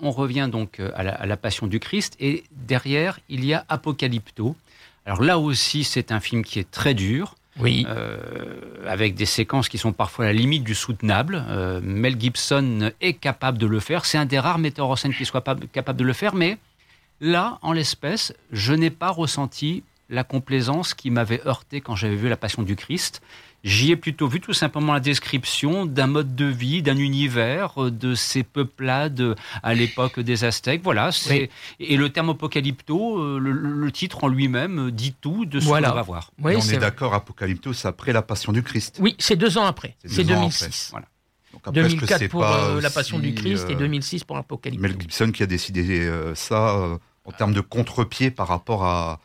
on 0.00 0.10
revient 0.10 0.48
donc 0.50 0.80
à 0.94 1.02
la, 1.02 1.12
à 1.12 1.26
la 1.26 1.36
Passion 1.36 1.66
du 1.66 1.80
Christ 1.80 2.16
et 2.18 2.44
derrière 2.50 3.20
il 3.28 3.44
y 3.44 3.52
a 3.52 3.66
Apocalypto 3.68 4.56
alors 5.06 5.22
là 5.22 5.38
aussi, 5.38 5.84
c'est 5.84 6.12
un 6.12 6.20
film 6.20 6.44
qui 6.44 6.58
est 6.58 6.70
très 6.70 6.94
dur. 6.94 7.36
Oui. 7.58 7.84
Euh, 7.88 8.16
avec 8.86 9.14
des 9.14 9.26
séquences 9.26 9.68
qui 9.68 9.76
sont 9.76 9.92
parfois 9.92 10.26
à 10.26 10.28
la 10.28 10.34
limite 10.34 10.64
du 10.64 10.74
soutenable. 10.74 11.44
Euh, 11.48 11.80
Mel 11.82 12.18
Gibson 12.18 12.92
est 13.00 13.14
capable 13.14 13.58
de 13.58 13.66
le 13.66 13.80
faire. 13.80 14.04
C'est 14.04 14.18
un 14.18 14.24
des 14.24 14.38
rares 14.38 14.58
metteurs 14.58 14.88
en 14.88 14.96
scène 14.96 15.12
qui 15.12 15.24
soit 15.24 15.44
capable 15.72 15.98
de 15.98 16.04
le 16.04 16.12
faire, 16.12 16.34
mais 16.34 16.58
là, 17.20 17.58
en 17.62 17.72
l'espèce, 17.72 18.32
je 18.52 18.72
n'ai 18.72 18.90
pas 18.90 19.10
ressenti 19.10 19.82
la 20.08 20.24
complaisance 20.24 20.94
qui 20.94 21.10
m'avait 21.10 21.40
heurté 21.46 21.80
quand 21.80 21.96
j'avais 21.96 22.16
vu 22.16 22.28
La 22.28 22.36
Passion 22.36 22.62
du 22.62 22.76
Christ. 22.76 23.20
J'y 23.62 23.90
ai 23.90 23.96
plutôt 23.96 24.26
vu 24.26 24.40
tout 24.40 24.52
simplement 24.52 24.92
la 24.94 25.00
description 25.00 25.86
d'un 25.86 26.06
mode 26.06 26.34
de 26.34 26.46
vie, 26.46 26.82
d'un 26.82 26.96
univers, 26.96 27.82
euh, 27.82 27.90
de 27.90 28.14
ces 28.14 28.42
peuplades 28.42 29.36
à 29.62 29.74
l'époque 29.74 30.20
des 30.20 30.44
Aztèques. 30.44 30.82
Voilà. 30.82 31.12
C'est 31.12 31.50
Et 31.78 31.96
le 31.96 32.08
terme 32.10 32.30
apocalypto, 32.30 33.18
euh, 33.20 33.38
le, 33.38 33.92
titre 33.92 34.24
en 34.24 34.28
lui-même 34.28 34.88
euh, 34.88 34.90
dit 34.90 35.14
tout 35.20 35.44
de 35.44 35.60
ce 35.60 35.66
qu'on 35.66 35.80
va 35.80 36.02
voir. 36.02 36.32
on 36.42 36.48
est, 36.48 36.78
d'accord, 36.78 37.14
apocalypto, 37.14 37.72
c'est 37.72 37.88
après 37.88 38.12
la 38.12 38.22
Passion 38.22 38.52
du 38.52 38.62
Christ. 38.62 38.96
Oui, 39.00 39.14
c'est 39.18 39.36
deux 39.36 39.58
ans 39.58 39.66
après. 39.66 39.96
C'est 40.04 40.24
2006. 40.24 40.88
Voilà. 40.92 41.06
après, 41.64 41.82
je 41.82 41.88
2004 41.96 42.18
sais 42.18 42.28
pour 42.28 42.40
pas 42.40 42.64
euh, 42.64 42.80
La 42.80 42.90
Passion 42.90 43.18
du 43.18 43.34
Christ 43.34 43.66
et 43.68 43.74
euh, 43.74 43.78
2006 43.78 44.24
pour 44.24 44.36
Apocalypse. 44.36 44.80
Mel 44.80 44.96
Gibson 44.98 45.32
qui 45.32 45.42
a 45.42 45.46
décidé 45.46 46.00
euh, 46.00 46.34
ça 46.34 46.76
euh, 46.76 46.98
en 47.24 47.32
termes 47.32 47.52
de 47.52 47.60
contre-pied 47.60 48.30
par 48.30 48.48
rapport 48.48 48.84
à. 48.84 49.20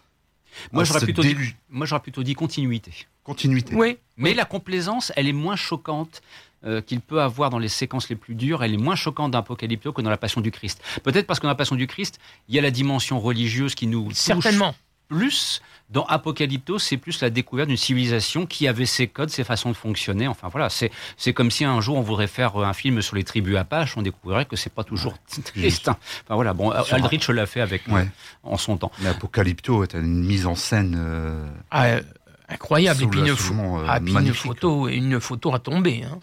Moi, 0.71 0.81
à 0.83 0.85
j'aurais 0.85 1.01
plutôt, 1.01 1.21
dit- 1.23 1.35
moi, 1.69 1.87
plutôt 1.99 2.23
dit 2.23 2.33
continuité. 2.33 2.91
Continuité. 3.23 3.75
Oui, 3.75 3.97
Mais 4.17 4.33
la 4.33 4.45
complaisance, 4.45 5.11
elle 5.15 5.27
est 5.27 5.33
moins 5.33 5.55
choquante 5.55 6.21
euh, 6.63 6.81
qu'il 6.81 7.01
peut 7.01 7.21
avoir 7.21 7.49
dans 7.49 7.59
les 7.59 7.67
séquences 7.67 8.09
les 8.09 8.15
plus 8.15 8.33
dures. 8.35 8.63
Elle 8.63 8.73
est 8.73 8.77
moins 8.77 8.95
choquante 8.95 9.31
dans 9.31 9.39
Apocalypto 9.39 9.93
que 9.93 10.01
dans 10.01 10.09
la 10.09 10.17
Passion 10.17 10.41
du 10.41 10.51
Christ. 10.51 10.81
Peut-être 11.03 11.27
parce 11.27 11.39
que 11.39 11.43
dans 11.43 11.49
la 11.49 11.55
Passion 11.55 11.75
du 11.75 11.85
Christ, 11.87 12.19
il 12.49 12.55
y 12.55 12.59
a 12.59 12.61
la 12.61 12.71
dimension 12.71 13.19
religieuse 13.19 13.75
qui 13.75 13.87
nous 13.87 14.05
touche 14.05 14.13
certainement. 14.15 14.75
Plus. 15.07 15.61
Dans 15.91 16.03
Apocalypto, 16.05 16.79
c'est 16.79 16.97
plus 16.97 17.21
la 17.21 17.29
découverte 17.29 17.67
d'une 17.67 17.77
civilisation 17.77 18.47
qui 18.47 18.67
avait 18.67 18.87
ses 18.87 19.05
codes, 19.07 19.29
ses 19.29 19.43
façons 19.43 19.69
de 19.69 19.75
fonctionner. 19.75 20.27
Enfin 20.27 20.47
voilà, 20.47 20.69
c'est 20.69 20.91
c'est 21.15 21.31
comme 21.31 21.51
si 21.51 21.63
un 21.63 21.79
jour 21.79 21.95
on 21.97 22.01
voudrait 22.01 22.25
faire 22.27 22.59
euh, 22.59 22.65
un 22.65 22.73
film 22.73 23.03
sur 23.03 23.15
les 23.15 23.23
tribus 23.23 23.55
Apaches, 23.55 23.95
on 23.95 24.01
découvrirait 24.01 24.45
que 24.45 24.55
c'est 24.55 24.73
pas 24.73 24.83
toujours 24.83 25.15
triste. 25.53 25.87
hein. 25.89 25.97
Enfin 26.23 26.33
voilà, 26.35 26.53
bon, 26.53 26.71
Aldrich 26.71 27.27
l'a 27.29 27.45
fait 27.45 27.61
avec 27.61 27.87
euh, 27.87 27.91
Ouais. 27.93 28.07
en 28.43 28.57
son 28.57 28.77
temps. 28.77 28.91
Mais 28.99 29.09
Apocalypto 29.09 29.83
est 29.83 29.93
une 29.93 30.25
mise 30.25 30.47
en 30.47 30.55
scène. 30.55 30.95
euh, 30.97 31.47
Ah, 31.69 31.85
euh, 31.85 32.01
incroyable. 32.49 33.03
Et 33.03 33.07
puis 33.07 33.19
une, 33.19 33.29
euh, 33.29 33.85
ah, 33.87 33.99
puis 33.99 34.11
une 34.13 34.33
photo, 34.33 34.87
une 34.87 35.19
photo 35.19 35.53
à 35.53 35.59
tomber. 35.59 36.03
hein. 36.03 36.17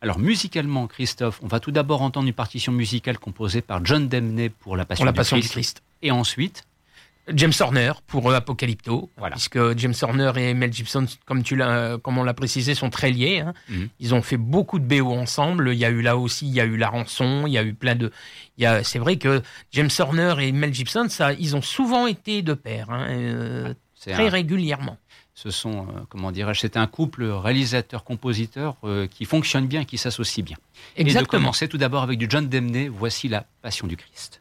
Alors 0.00 0.18
musicalement, 0.18 0.86
Christophe, 0.86 1.40
on 1.42 1.46
va 1.46 1.60
tout 1.60 1.72
d'abord 1.72 2.00
entendre 2.00 2.26
une 2.26 2.32
partition 2.32 2.72
musicale 2.72 3.18
composée 3.18 3.60
par 3.60 3.84
John 3.84 4.08
Demney 4.08 4.48
pour 4.48 4.78
la 4.78 4.86
Passion, 4.86 5.02
Pour 5.02 5.06
la 5.06 5.12
du, 5.12 5.16
Passion 5.16 5.36
Christ. 5.36 5.48
du 5.48 5.52
Christ. 5.52 5.82
Et 6.00 6.10
ensuite, 6.10 6.64
James 7.34 7.52
Horner 7.60 7.92
pour 8.06 8.30
euh, 8.30 8.34
Apocalypto, 8.34 9.10
Voilà. 9.16 9.34
puisque 9.36 9.76
James 9.76 9.94
Horner 10.02 10.32
et 10.36 10.54
Mel 10.54 10.72
Gibson, 10.72 11.06
comme 11.26 11.42
tu 11.42 11.56
l'as, 11.56 11.98
comme 11.98 12.18
on 12.18 12.24
l'a 12.24 12.34
précisé, 12.34 12.74
sont 12.74 12.90
très 12.90 13.10
liés. 13.10 13.40
hein. 13.40 13.54
Mhm. 13.68 13.88
Ils 14.00 14.14
ont 14.14 14.22
fait 14.22 14.36
beaucoup 14.36 14.78
de 14.78 14.84
BO 14.84 15.12
ensemble. 15.12 15.70
Il 15.72 15.78
y 15.78 15.84
a 15.84 15.90
eu 15.90 16.00
là 16.02 16.16
aussi, 16.16 16.46
il 16.46 16.54
y 16.54 16.60
a 16.60 16.64
eu 16.64 16.76
la 16.76 16.88
rançon, 16.88 17.44
il 17.46 17.52
y 17.52 17.58
a 17.58 17.62
eu 17.62 17.74
plein 17.74 17.94
de. 17.94 18.10
Il 18.56 18.62
y 18.64 18.66
a, 18.66 18.82
c'est 18.84 18.98
vrai 18.98 19.16
que 19.16 19.42
James 19.72 19.90
Horner 19.98 20.34
et 20.40 20.52
Mel 20.52 20.72
Gibson, 20.74 21.06
ça, 21.08 21.32
ils 21.34 21.54
ont 21.56 21.62
souvent 21.62 22.06
été 22.06 22.42
de 22.42 22.54
pair, 22.54 22.90
hein, 22.90 23.06
euh, 23.10 23.74
très 24.00 24.26
un- 24.26 24.30
régulièrement. 24.30 24.96
ce 25.34 25.50
sont, 25.50 25.82
euh, 25.88 26.00
comment 26.08 26.32
dirais-je, 26.32 26.60
c'est 26.60 26.76
un 26.76 26.86
couple 26.88 27.24
réalisateur-compositeur 27.24 28.76
euh, 28.84 29.06
qui 29.06 29.24
fonctionne 29.24 29.66
bien 29.66 29.84
qui 29.84 29.98
s'associe 29.98 30.44
bien. 30.44 30.56
Et 30.96 31.04
de 31.04 31.08
Exactement. 31.08 31.42
commencer 31.42 31.68
tout 31.68 31.78
d'abord 31.78 32.02
avec 32.02 32.18
du 32.18 32.26
John 32.28 32.48
Demney, 32.48 32.88
voici 32.88 33.28
la 33.28 33.44
Passion 33.62 33.86
du 33.86 33.96
Christ. 33.96 34.40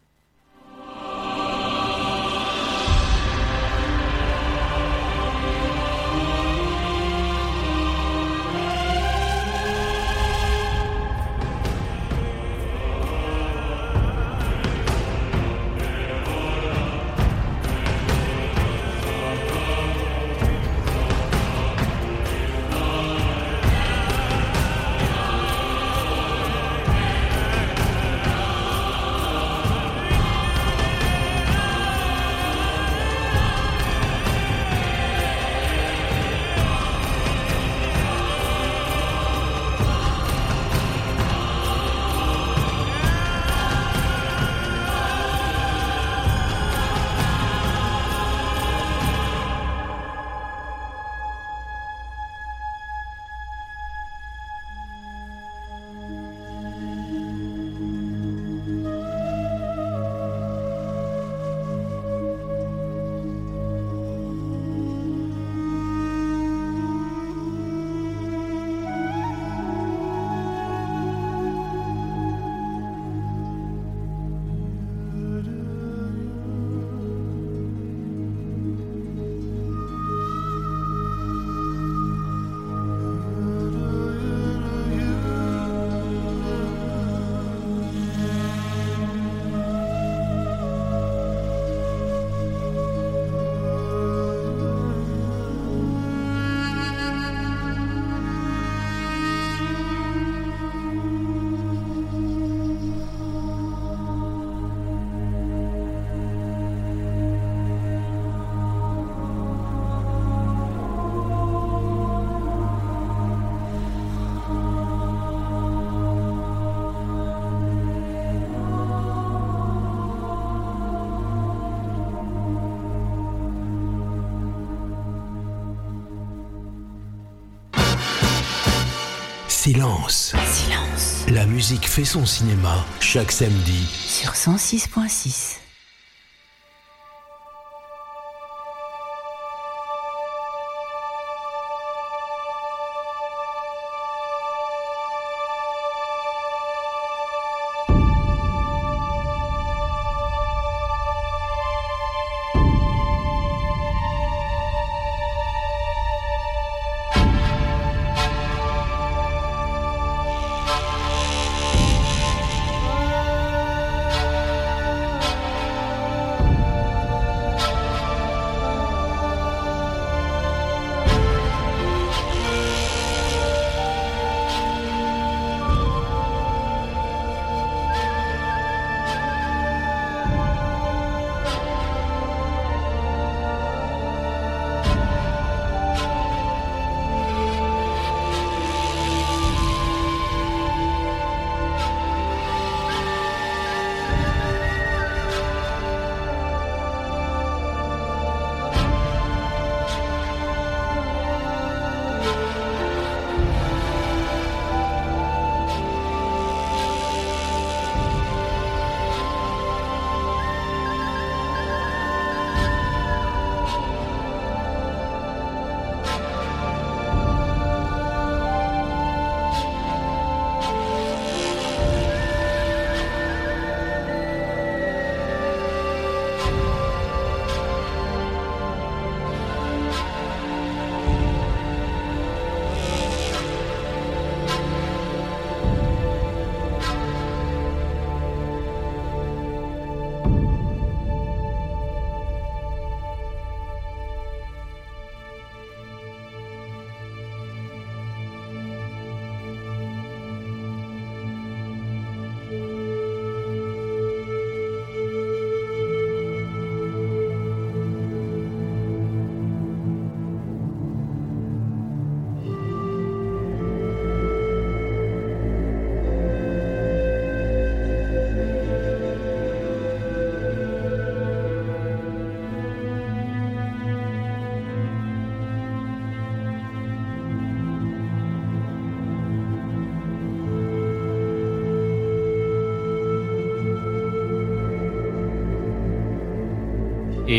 Silence. 129.77 130.33
Silence. 130.47 131.25
La 131.27 131.45
musique 131.45 131.87
fait 131.87 132.03
son 132.03 132.25
cinéma 132.25 132.83
chaque 132.99 133.31
samedi 133.31 133.85
Sur 134.07 134.31
106.6. 134.31 135.56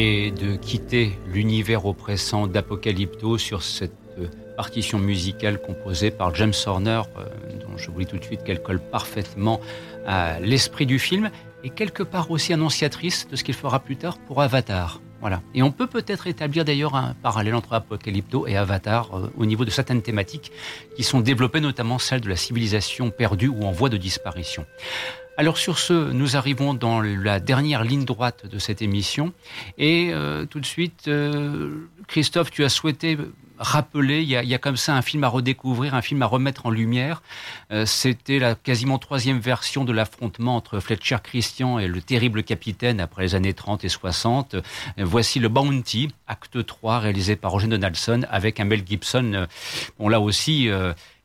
et 0.00 0.30
de 0.30 0.54
quitter 0.54 1.18
l'univers 1.26 1.84
oppressant 1.84 2.46
d'Apocalypto 2.46 3.36
sur 3.36 3.64
cette 3.64 3.92
partition 4.56 5.00
musicale 5.00 5.60
composée 5.60 6.12
par 6.12 6.32
James 6.36 6.54
Horner, 6.66 7.02
dont 7.60 7.76
je 7.76 7.90
vous 7.90 7.98
dis 7.98 8.06
tout 8.06 8.16
de 8.16 8.22
suite 8.22 8.44
qu'elle 8.44 8.62
colle 8.62 8.80
parfaitement 8.80 9.60
à 10.06 10.38
l'esprit 10.38 10.86
du 10.86 11.00
film 11.00 11.30
et 11.64 11.70
quelque 11.70 12.04
part 12.04 12.30
aussi 12.30 12.52
annonciatrice 12.52 13.26
de 13.28 13.34
ce 13.34 13.42
qu'il 13.42 13.54
fera 13.54 13.80
plus 13.80 13.96
tard 13.96 14.18
pour 14.18 14.40
Avatar. 14.40 15.00
Voilà. 15.20 15.42
Et 15.54 15.62
on 15.62 15.72
peut 15.72 15.86
peut-être 15.86 16.26
établir 16.26 16.64
d'ailleurs 16.64 16.94
un 16.94 17.14
parallèle 17.14 17.54
entre 17.54 17.72
Apocalypto 17.72 18.46
et 18.46 18.56
Avatar 18.56 19.16
euh, 19.16 19.32
au 19.36 19.46
niveau 19.46 19.64
de 19.64 19.70
certaines 19.70 20.02
thématiques 20.02 20.52
qui 20.96 21.02
sont 21.02 21.20
développées, 21.20 21.60
notamment 21.60 21.98
celle 21.98 22.20
de 22.20 22.28
la 22.28 22.36
civilisation 22.36 23.10
perdue 23.10 23.48
ou 23.48 23.64
en 23.64 23.72
voie 23.72 23.88
de 23.88 23.96
disparition. 23.96 24.64
Alors 25.36 25.56
sur 25.56 25.78
ce, 25.78 26.10
nous 26.10 26.36
arrivons 26.36 26.74
dans 26.74 27.00
la 27.00 27.38
dernière 27.38 27.84
ligne 27.84 28.04
droite 28.04 28.46
de 28.46 28.58
cette 28.58 28.82
émission. 28.82 29.32
Et 29.76 30.10
euh, 30.12 30.46
tout 30.46 30.58
de 30.58 30.66
suite, 30.66 31.06
euh, 31.06 31.88
Christophe, 32.08 32.50
tu 32.50 32.64
as 32.64 32.68
souhaité 32.68 33.16
rappeler, 33.58 34.22
il 34.22 34.28
y, 34.28 34.54
a, 34.54 34.58
comme 34.58 34.76
ça 34.76 34.94
un 34.94 35.02
film 35.02 35.24
à 35.24 35.28
redécouvrir, 35.28 35.94
un 35.94 36.02
film 36.02 36.22
à 36.22 36.26
remettre 36.26 36.66
en 36.66 36.70
lumière. 36.70 37.22
Euh, 37.72 37.86
c'était 37.86 38.38
la 38.38 38.54
quasiment 38.54 38.98
troisième 38.98 39.40
version 39.40 39.84
de 39.84 39.92
l'affrontement 39.92 40.56
entre 40.56 40.80
Fletcher 40.80 41.18
Christian 41.22 41.78
et 41.78 41.88
le 41.88 42.00
terrible 42.00 42.42
capitaine 42.42 43.00
après 43.00 43.22
les 43.22 43.34
années 43.34 43.54
30 43.54 43.84
et 43.84 43.88
60. 43.88 44.54
Euh, 44.54 44.60
voici 44.98 45.38
le 45.40 45.48
Bounty, 45.48 46.10
acte 46.26 46.64
3, 46.64 47.00
réalisé 47.00 47.36
par 47.36 47.50
Roger 47.50 47.66
Donaldson 47.68 48.22
avec 48.30 48.60
un 48.60 48.64
Mel 48.64 48.82
Gibson. 48.86 49.32
Euh, 49.34 49.46
bon, 49.98 50.08
là 50.08 50.20
aussi, 50.20 50.68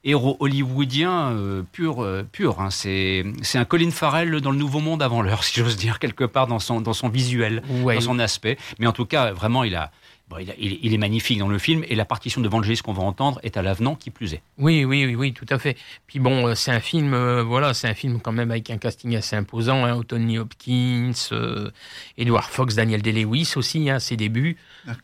héros 0.04 0.38
hollywoodien 0.40 1.36
pur, 1.72 2.06
pur. 2.32 2.60
Hein. 2.60 2.70
C'est, 2.72 3.24
un 3.54 3.66
Colin 3.66 3.92
Farrell 3.92 4.42
dans 4.42 4.52
le 4.52 4.58
Nouveau 4.58 4.80
Monde 4.80 5.02
avant 5.02 5.22
l'heure, 5.22 5.44
si 5.46 5.60
j'ose 5.60 5.78
dire, 5.78 6.00
quelque 6.00 6.24
part 6.24 6.48
dans 6.48 6.60
son, 6.60 6.82
dans 6.82 6.94
son 6.94 7.10
visuel, 7.10 7.64
dans 7.70 8.02
son 8.02 8.20
aspect. 8.20 8.58
Mais 8.80 8.88
en 8.88 8.92
tout 8.92 9.06
cas, 9.06 9.32
vraiment, 9.32 9.64
il 9.64 9.76
a, 9.76 9.92
il, 10.40 10.94
est 10.94 10.98
magnifique 10.98 11.40
dans 11.40 11.48
le 11.48 11.58
film 11.58 11.84
et 11.88 11.96
la 11.96 12.06
partition 12.06 12.42
de 12.42 12.48
Vangelis 12.48 12.80
qu'on 12.84 12.94
va 12.94 13.04
entendre 13.04 13.40
est 13.44 13.58
à 13.58 13.62
l'avenant 13.62 13.96
qui 13.96 14.10
plus 14.10 14.34
est. 14.34 14.42
Oui, 14.58 14.86
oui, 14.86 15.06
oui, 15.06 15.16
oui, 15.16 15.34
tout 15.34 15.46
à 15.50 15.60
fait. 15.60 15.78
Puis 16.08 16.20
bon, 16.20 16.48
euh, 16.48 16.56
c'est 16.56 16.72
un 16.72 16.80
film, 16.80 17.14
euh, 17.14 17.44
voilà, 17.44 17.74
c'est 17.74 17.88
un 17.88 17.94
film 17.94 18.20
quand 18.22 18.32
même 18.32 18.52
avec 18.52 18.70
un 18.70 18.78
casting 18.78 19.16
assez 19.16 19.36
imposant. 19.36 19.86
Hein, 19.86 19.96
Anthony 19.96 20.38
Hopkins, 20.38 21.12
euh, 21.32 21.72
Edward 22.18 22.50
Fox, 22.50 22.76
Daniel 22.76 23.02
Day-Lewis 23.02 23.54
aussi, 23.56 23.90
à 23.90 23.96
hein, 23.96 24.00
ses 24.00 24.18
débuts. 24.18 24.58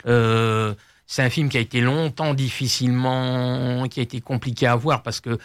c'est 0.05 1.23
un 1.23 1.29
film 1.29 1.49
qui 1.49 1.57
a 1.57 1.61
été 1.61 1.81
longtemps 1.81 2.33
difficilement, 2.33 3.87
qui 3.87 3.99
a 3.99 4.03
été 4.03 4.21
compliqué 4.21 4.67
à 4.67 4.75
voir 4.75 5.01
parce 5.03 5.21
que 5.21 5.37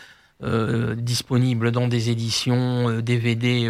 disponible 0.97 1.70
dans 1.70 1.89
des 1.89 2.11
éditions 2.11 3.01
DVD 3.01 3.66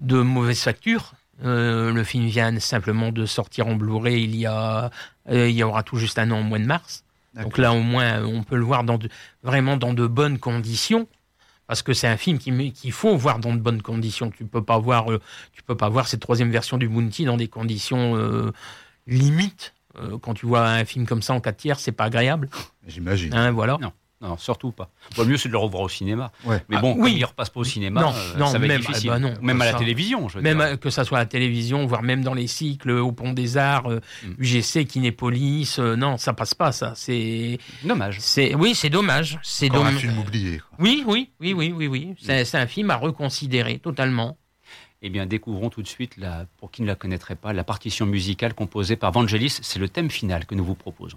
de 0.00 0.20
mauvaise 0.20 0.60
facture. 0.60 1.12
Euh, 1.44 1.92
le 1.92 2.04
film 2.04 2.26
vient 2.26 2.58
simplement 2.60 3.12
de 3.12 3.26
sortir 3.26 3.66
en 3.66 3.74
Blu-ray 3.74 4.24
il 4.24 4.36
y 4.36 4.46
a, 4.46 4.90
euh, 5.30 5.48
il 5.48 5.56
y 5.56 5.62
aura 5.62 5.82
tout 5.82 5.96
juste 5.96 6.18
un 6.18 6.30
an 6.30 6.40
au 6.40 6.42
mois 6.42 6.58
de 6.58 6.64
mars. 6.64 7.04
Donc 7.34 7.58
là, 7.58 7.72
au 7.72 7.80
moins, 7.80 8.24
on 8.24 8.42
peut 8.42 8.56
le 8.56 8.64
voir 8.64 8.82
dans 8.82 8.98
vraiment 9.42 9.76
dans 9.76 9.94
de 9.94 10.06
bonnes 10.06 10.38
conditions, 10.38 11.06
parce 11.68 11.80
que 11.80 11.92
c'est 11.92 12.08
un 12.08 12.16
film 12.16 12.38
qu'il 12.38 12.92
faut 12.92 13.16
voir 13.16 13.38
dans 13.38 13.54
de 13.54 13.60
bonnes 13.60 13.82
conditions. 13.82 14.30
Tu 14.30 14.44
peux 14.44 14.62
pas 14.62 14.78
voir, 14.78 15.12
euh, 15.12 15.20
tu 15.52 15.62
peux 15.62 15.76
pas 15.76 15.88
voir 15.88 16.08
cette 16.08 16.20
troisième 16.20 16.50
version 16.50 16.76
du 16.76 16.88
Bounty 16.88 17.24
dans 17.24 17.36
des 17.36 17.48
conditions 17.48 18.52
limites. 19.06 19.74
quand 20.22 20.34
tu 20.34 20.46
vois 20.46 20.66
un 20.68 20.84
film 20.84 21.06
comme 21.06 21.22
ça 21.22 21.34
en 21.34 21.40
4 21.40 21.56
tiers, 21.56 21.78
c'est 21.78 21.92
pas 21.92 22.04
agréable. 22.04 22.48
J'imagine. 22.86 23.32
Hein, 23.32 23.52
voilà. 23.52 23.78
Non. 23.80 23.92
Non, 24.22 24.36
surtout 24.36 24.70
pas. 24.70 24.90
le 25.16 25.24
mieux, 25.24 25.38
c'est 25.38 25.48
de 25.48 25.52
le 25.52 25.58
revoir 25.58 25.82
au 25.82 25.88
cinéma. 25.88 26.30
Mais 26.46 26.60
ah, 26.72 26.80
bon, 26.80 26.94
oui. 26.98 27.14
il 27.14 27.20
ne 27.20 27.24
repasse 27.24 27.48
pas 27.48 27.60
au 27.60 27.64
cinéma, 27.64 28.02
non, 28.02 28.12
euh, 28.14 28.36
non, 28.36 28.46
ça 28.48 28.58
va 28.58 28.66
même, 28.66 28.72
être 28.72 28.86
difficile. 28.86 29.10
Ah 29.10 29.14
bah 29.14 29.18
non, 29.18 29.34
même 29.40 29.62
à 29.62 29.64
la 29.64 29.74
télévision, 29.74 30.28
je 30.28 30.36
veux 30.36 30.42
Même 30.42 30.58
dire. 30.58 30.78
que 30.78 30.90
ça 30.90 31.04
soit 31.04 31.16
à 31.16 31.22
la 31.22 31.26
télévision, 31.26 31.86
voire 31.86 32.02
même 32.02 32.22
dans 32.22 32.34
les 32.34 32.46
cycles, 32.46 32.90
au 32.90 33.12
Pont 33.12 33.32
des 33.32 33.56
Arts, 33.56 33.90
euh, 33.90 34.00
mm. 34.22 34.34
UGC, 34.38 34.84
Kinépolis, 34.86 35.76
euh, 35.78 35.96
non, 35.96 36.18
ça 36.18 36.34
passe 36.34 36.52
pas, 36.52 36.70
ça. 36.70 36.92
C'est 36.96 37.58
dommage. 37.82 38.18
C'est 38.20 38.54
oui, 38.54 38.74
c'est 38.74 38.90
dommage. 38.90 39.38
C'est 39.42 39.74
un 39.74 39.90
film 39.92 40.18
oublié. 40.18 40.60
Oui, 40.78 41.02
oui, 41.06 41.30
oui, 41.40 41.54
oui, 41.54 41.72
oui, 41.74 41.86
oui. 41.86 42.14
C'est 42.20 42.54
un 42.56 42.66
film 42.66 42.90
à 42.90 42.96
reconsidérer 42.96 43.78
totalement. 43.78 44.36
Eh 45.02 45.08
bien, 45.08 45.24
découvrons 45.24 45.70
tout 45.70 45.80
de 45.80 45.88
suite, 45.88 46.18
la, 46.18 46.44
pour 46.58 46.70
qui 46.70 46.82
ne 46.82 46.86
la 46.86 46.94
connaîtrait 46.94 47.36
pas, 47.36 47.54
la 47.54 47.64
partition 47.64 48.04
musicale 48.04 48.52
composée 48.52 48.96
par 48.96 49.12
Vangelis. 49.12 49.60
C'est 49.62 49.78
le 49.78 49.88
thème 49.88 50.10
final 50.10 50.44
que 50.44 50.54
nous 50.54 50.64
vous 50.64 50.74
proposons. 50.74 51.16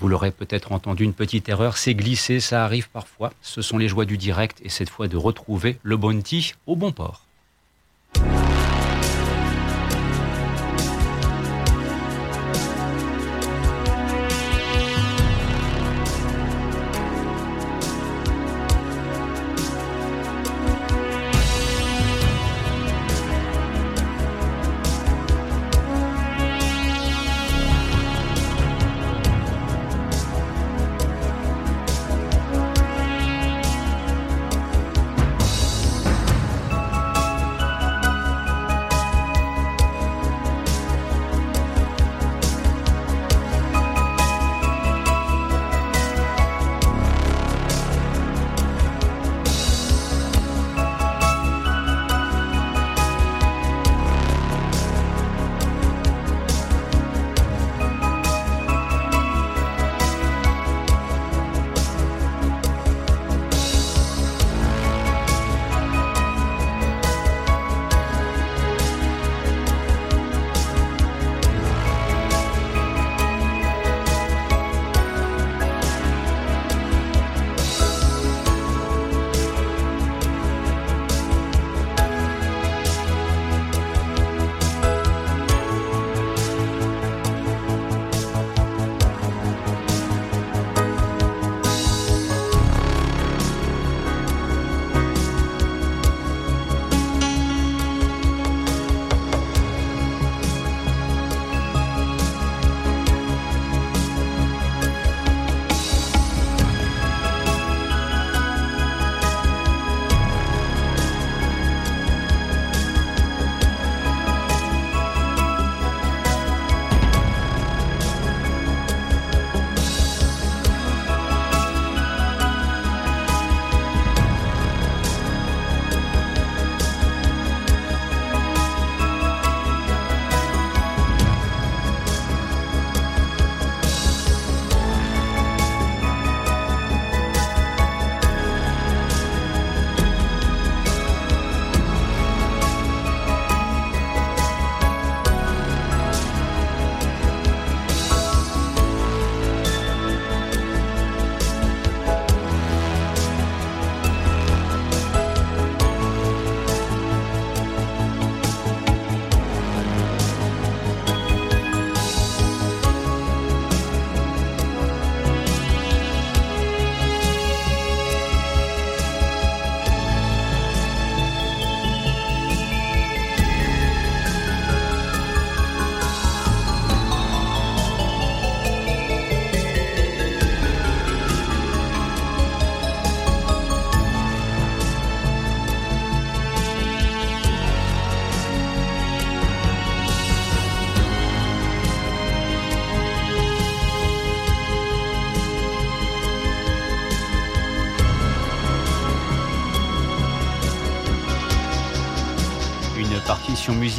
Vous 0.00 0.08
l'aurez 0.08 0.30
peut-être 0.30 0.72
entendu, 0.72 1.04
une 1.04 1.12
petite 1.12 1.50
erreur, 1.50 1.76
c'est 1.76 1.94
glissé, 1.94 2.40
ça 2.40 2.64
arrive 2.64 2.88
parfois. 2.88 3.34
Ce 3.42 3.60
sont 3.60 3.76
les 3.76 3.86
joies 3.86 4.06
du 4.06 4.16
direct 4.16 4.58
et 4.64 4.70
cette 4.70 4.88
fois 4.88 5.08
de 5.08 5.16
retrouver 5.18 5.78
le 5.82 5.98
bounty 5.98 6.54
au 6.66 6.74
bon 6.74 6.90
port. 6.90 7.26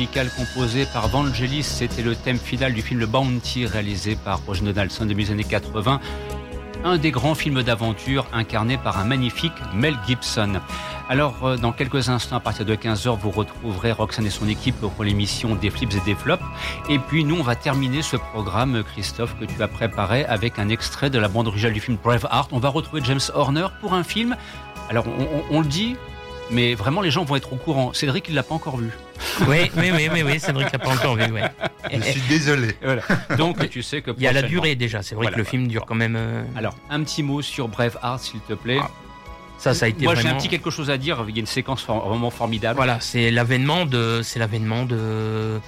Composée 0.08 0.86
par 0.86 1.08
Vangelis. 1.08 1.64
C'était 1.64 2.02
le 2.02 2.16
thème 2.16 2.38
final 2.38 2.74
du 2.74 2.82
film 2.82 3.00
Le 3.00 3.06
Bounty 3.06 3.66
réalisé 3.66 4.16
par 4.16 4.40
Roger 4.46 4.64
Donaldson 4.66 5.06
début 5.06 5.24
des 5.24 5.32
années 5.32 5.44
80 5.44 6.00
un 6.84 6.98
des 6.98 7.12
grands 7.12 7.36
films 7.36 7.62
d'aventure 7.62 8.26
incarné 8.34 8.76
par 8.76 8.98
un 8.98 9.04
magnifique 9.04 9.54
Mel 9.76 9.96
Gibson. 10.08 10.60
Alors, 11.10 11.46
euh, 11.46 11.56
dans 11.56 11.72
quelques 11.72 12.10
instants, 12.10 12.38
à 12.38 12.40
partir 12.40 12.66
de 12.66 12.74
15h, 12.74 13.20
vous 13.20 13.30
retrouverez 13.30 13.92
Roxane 13.92 14.26
et 14.26 14.32
son 14.32 14.48
équipe 14.48 14.80
pour 14.80 15.04
l'émission 15.04 15.54
Des 15.54 15.70
Flips 15.70 15.94
et 15.94 16.00
des 16.00 16.16
Flops. 16.16 16.44
Et 16.90 16.98
puis, 16.98 17.24
nous, 17.24 17.36
on 17.36 17.44
va 17.44 17.56
terminer 17.56 18.02
ce 18.02 18.18
programme, 18.18 18.84
Christophe, 18.84 19.38
que 19.40 19.46
tu 19.46 19.62
as 19.62 19.68
préparé 19.68 20.26
avec 20.26 20.58
un 20.58 20.70
extrait 20.70 21.12
de 21.12 21.20
la 21.20 21.28
bande 21.28 21.48
originale 21.48 21.74
du 21.74 21.82
film 21.82 21.98
Braveheart. 22.04 22.50
On 22.52 22.58
va 22.58 22.70
retrouver 22.70 23.04
James 23.06 23.22
Horner 23.36 23.68
pour 23.80 23.94
un 23.94 24.04
film. 24.04 24.36
Alors, 24.90 25.06
on, 25.08 25.56
on 25.56 25.62
le 25.62 25.68
dit, 25.68 25.98
mais 26.50 26.74
vraiment 26.74 27.02
les 27.02 27.12
gens 27.12 27.26
vont 27.26 27.36
être 27.36 27.54
au 27.54 27.58
courant. 27.58 27.94
Cédric, 27.94 28.26
il 28.30 28.34
l'a 28.34 28.42
pas 28.42 28.56
encore 28.56 28.78
vu. 28.78 28.92
Oui, 29.48 29.72
oui, 29.78 29.92
oui, 29.94 30.10
oui, 30.12 30.24
oui 30.24 30.40
Cédric 30.40 30.72
l'a 30.72 30.80
pas 30.80 30.92
encore 30.92 31.16
vu. 31.16 31.32
Ouais. 31.32 31.44
Je 31.92 32.02
suis 32.02 32.22
désolé. 32.22 32.76
Voilà. 32.84 33.02
Donc 33.38 33.70
tu 33.70 33.82
sais 33.82 34.02
que 34.02 34.12
il 34.18 34.24
y 34.24 34.28
a 34.28 34.34
la 34.34 34.44
durée 34.44 34.76
déjà. 34.76 35.02
C'est 35.02 35.16
vrai 35.16 35.28
que 35.32 35.38
le 35.38 35.44
film 35.44 35.68
dure 35.68 35.86
quand 35.86 35.96
même. 35.96 36.16
Euh... 36.18 36.44
Alors 36.56 36.76
un 36.90 37.04
petit 37.04 37.24
mot 37.24 37.42
sur 37.42 37.68
Braveheart, 37.68 38.20
s'il 38.20 38.40
te 38.42 38.54
plaît. 38.54 38.80
Ah. 38.82 38.90
Ça, 39.58 39.76
ça 39.76 39.86
a 39.86 39.90
été 39.90 40.04
Moi, 40.06 40.16
vraiment... 40.16 40.30
j'ai 40.30 40.36
un 40.36 40.38
petit 40.40 40.50
quelque 40.50 40.72
chose 40.72 40.90
à 40.90 40.98
dire. 40.98 41.24
Il 41.28 41.36
y 41.36 41.38
a 41.38 41.42
une 41.42 41.46
séquence 41.46 41.86
vraiment 41.86 42.32
formidable. 42.32 42.78
Voilà, 42.78 43.00
c'est 43.00 43.30
l'avènement 43.30 43.86
de, 43.86 44.22
c'est 44.24 44.40
l'avènement 44.40 44.86
de 44.86 45.60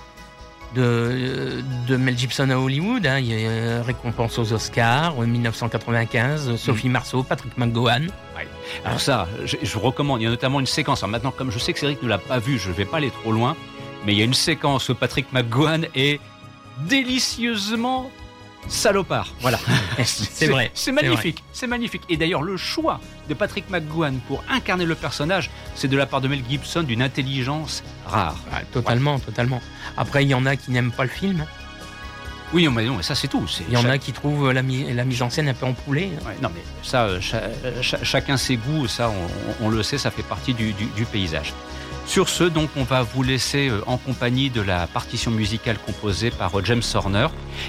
de, 0.75 1.63
de 1.87 1.97
Mel 1.97 2.17
Gibson 2.17 2.49
à 2.49 2.57
Hollywood. 2.57 3.05
Hein. 3.05 3.19
Il 3.19 3.27
y 3.27 3.45
a 3.45 3.81
récompense 3.83 4.37
aux 4.39 4.53
Oscars 4.53 5.17
en 5.17 5.21
1995. 5.21 6.55
Sophie 6.55 6.89
mm. 6.89 6.91
Marceau, 6.91 7.23
Patrick 7.23 7.57
McGowan. 7.57 8.03
Ouais. 8.35 8.47
Alors 8.85 8.99
ça, 8.99 9.27
je, 9.45 9.57
je, 9.61 9.73
vous 9.73 9.79
recommande. 9.79 10.21
Il 10.21 10.25
y 10.25 10.27
a 10.27 10.29
notamment 10.29 10.59
une 10.59 10.65
séquence. 10.65 11.03
Alors 11.03 11.11
maintenant, 11.11 11.31
comme 11.31 11.51
je 11.51 11.59
sais 11.59 11.73
que 11.73 11.79
Cédric 11.79 12.01
ne 12.03 12.09
l'a 12.09 12.17
pas 12.17 12.39
vu, 12.39 12.57
je 12.57 12.69
ne 12.69 12.73
vais 12.73 12.85
pas 12.85 12.97
aller 12.97 13.11
trop 13.11 13.31
loin. 13.31 13.55
Mais 14.05 14.13
il 14.13 14.19
y 14.19 14.21
a 14.21 14.25
une 14.25 14.33
séquence 14.33 14.89
où 14.89 14.95
Patrick 14.95 15.31
McGowan 15.31 15.85
est 15.95 16.19
délicieusement 16.87 18.11
salopard. 18.67 19.33
Voilà. 19.41 19.59
c'est 20.03 20.47
vrai. 20.47 20.71
C'est 20.73 20.91
magnifique. 20.91 21.43
C'est 21.51 21.67
magnifique. 21.67 22.03
Et 22.09 22.17
d'ailleurs, 22.17 22.41
le 22.41 22.57
choix 22.57 22.99
de 23.29 23.33
Patrick 23.33 23.69
McGowan 23.69 24.19
pour 24.27 24.43
incarner 24.49 24.85
le 24.85 24.95
personnage, 24.95 25.49
c'est 25.75 25.87
de 25.87 25.97
la 25.97 26.05
part 26.05 26.21
de 26.21 26.27
Mel 26.27 26.43
Gibson 26.47 26.83
d'une 26.83 27.01
intelligence 27.01 27.83
rare. 28.05 28.37
Ah, 28.51 28.61
totalement, 28.71 29.19
totalement. 29.19 29.61
Après, 29.97 30.23
il 30.23 30.29
y 30.29 30.33
en 30.33 30.45
a 30.45 30.55
qui 30.55 30.71
n'aiment 30.71 30.91
pas 30.91 31.03
le 31.03 31.09
film. 31.09 31.45
Oui, 32.53 32.67
mais 32.67 32.85
non, 32.85 33.01
ça 33.01 33.15
c'est 33.15 33.27
tout. 33.27 33.43
Il 33.67 33.73
y 33.73 33.77
en 33.77 33.89
a 33.89 33.97
qui 33.97 34.13
trouvent 34.13 34.51
la, 34.51 34.61
la 34.61 35.05
mise 35.05 35.21
en 35.23 35.29
scène 35.31 35.49
un 35.49 35.55
peu 35.55 35.65
empoulée. 35.65 36.11
Ouais, 36.23 36.35
non, 36.41 36.51
mais 36.53 36.61
ça, 36.83 37.19
ch 37.19 37.33
ch 37.81 37.95
chacun 38.03 38.37
ses 38.37 38.57
goûts, 38.57 38.87
ça, 38.87 39.09
on, 39.09 39.65
on, 39.65 39.69
le 39.69 39.81
sait, 39.81 39.97
ça 39.97 40.11
fait 40.11 40.21
partie 40.21 40.53
du, 40.53 40.71
du, 40.73 40.85
du 40.85 41.05
paysage. 41.05 41.51
Sur 42.05 42.29
ce, 42.29 42.43
donc, 42.43 42.69
on 42.75 42.83
va 42.83 43.01
vous 43.01 43.23
laisser 43.23 43.69
euh, 43.69 43.81
en 43.87 43.97
compagnie 43.97 44.49
de 44.49 44.61
la 44.61 44.87
partition 44.87 45.31
musicale 45.31 45.77
composée 45.79 46.29
par 46.29 46.59
euh, 46.59 46.63
James 46.63 46.83
Horner 46.93 47.27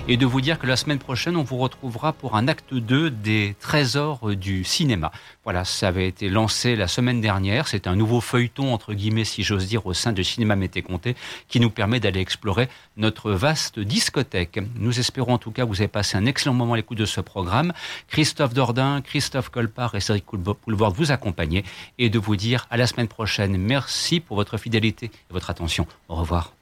et 0.09 0.17
de 0.17 0.27
vous 0.27 0.41
dire 0.41 0.59
que 0.59 0.67
la 0.67 0.77
semaine 0.77 0.99
prochaine, 0.99 1.37
on 1.37 1.45
vous 1.45 1.57
retrouvera 1.57 2.13
pour 2.13 2.37
un 2.37 2.49
acte 2.49 2.75
2 2.75 3.11
des 3.11 3.55
trésors 3.61 4.29
euh, 4.29 4.37
du 4.37 4.65
cinéma. 4.65 5.13
Voilà, 5.45 5.65
ça 5.65 5.89
avait 5.89 6.09
été 6.09 6.29
lancé 6.29 6.75
la 6.75 6.89
semaine 6.89 7.21
dernière. 7.21 7.69
C'est 7.69 7.87
un 7.87 7.97
nouveau 7.97 8.21
feuilleton, 8.21 8.75
entre 8.75 8.93
guillemets, 8.93 9.25
si 9.25 9.43
j'ose 9.43 9.67
dire, 9.67 9.87
au 9.87 9.95
sein 9.95 10.13
de 10.13 10.23
Cinéma 10.23 10.57
Mété 10.57 10.83
Comté 10.83 11.17
qui 11.49 11.61
nous 11.61 11.71
permet 11.71 12.01
d'aller 12.01 12.21
explorer 12.21 12.69
notre 12.97 13.31
vaste 13.31 13.79
discothèque. 13.79 14.61
Nous 14.77 14.99
espérons 14.99 15.35
en 15.35 15.39
tout 15.39 15.53
cas 15.53 15.63
que 15.63 15.69
vous 15.69 15.81
avez 15.81 15.89
passé 15.89 16.17
un 16.17 16.27
excellent 16.27 16.55
moment 16.55 16.75
à 16.75 16.77
l'écoute 16.77 16.99
de 16.99 17.07
ce 17.07 17.21
programme. 17.21 17.73
Christophe 18.09 18.53
Dordain, 18.53 19.01
Christophe 19.01 19.49
Colpart 19.51 19.95
et 19.95 20.01
Cédric 20.01 20.25
Poulvord 20.27 20.93
vous 20.93 21.13
accompagner 21.13 21.65
et 21.99 22.11
de 22.11 22.19
vous 22.19 22.37
dire 22.37 22.67
à 22.71 22.77
la 22.77 22.87
semaine 22.87 23.09
prochaine. 23.09 23.57
Merci 23.57 24.21
pour 24.27 24.37
votre 24.37 24.57
fidélité 24.59 25.07
et 25.07 25.33
votre 25.33 25.51
attention. 25.51 25.87
Au 26.09 26.17
revoir. 26.17 26.53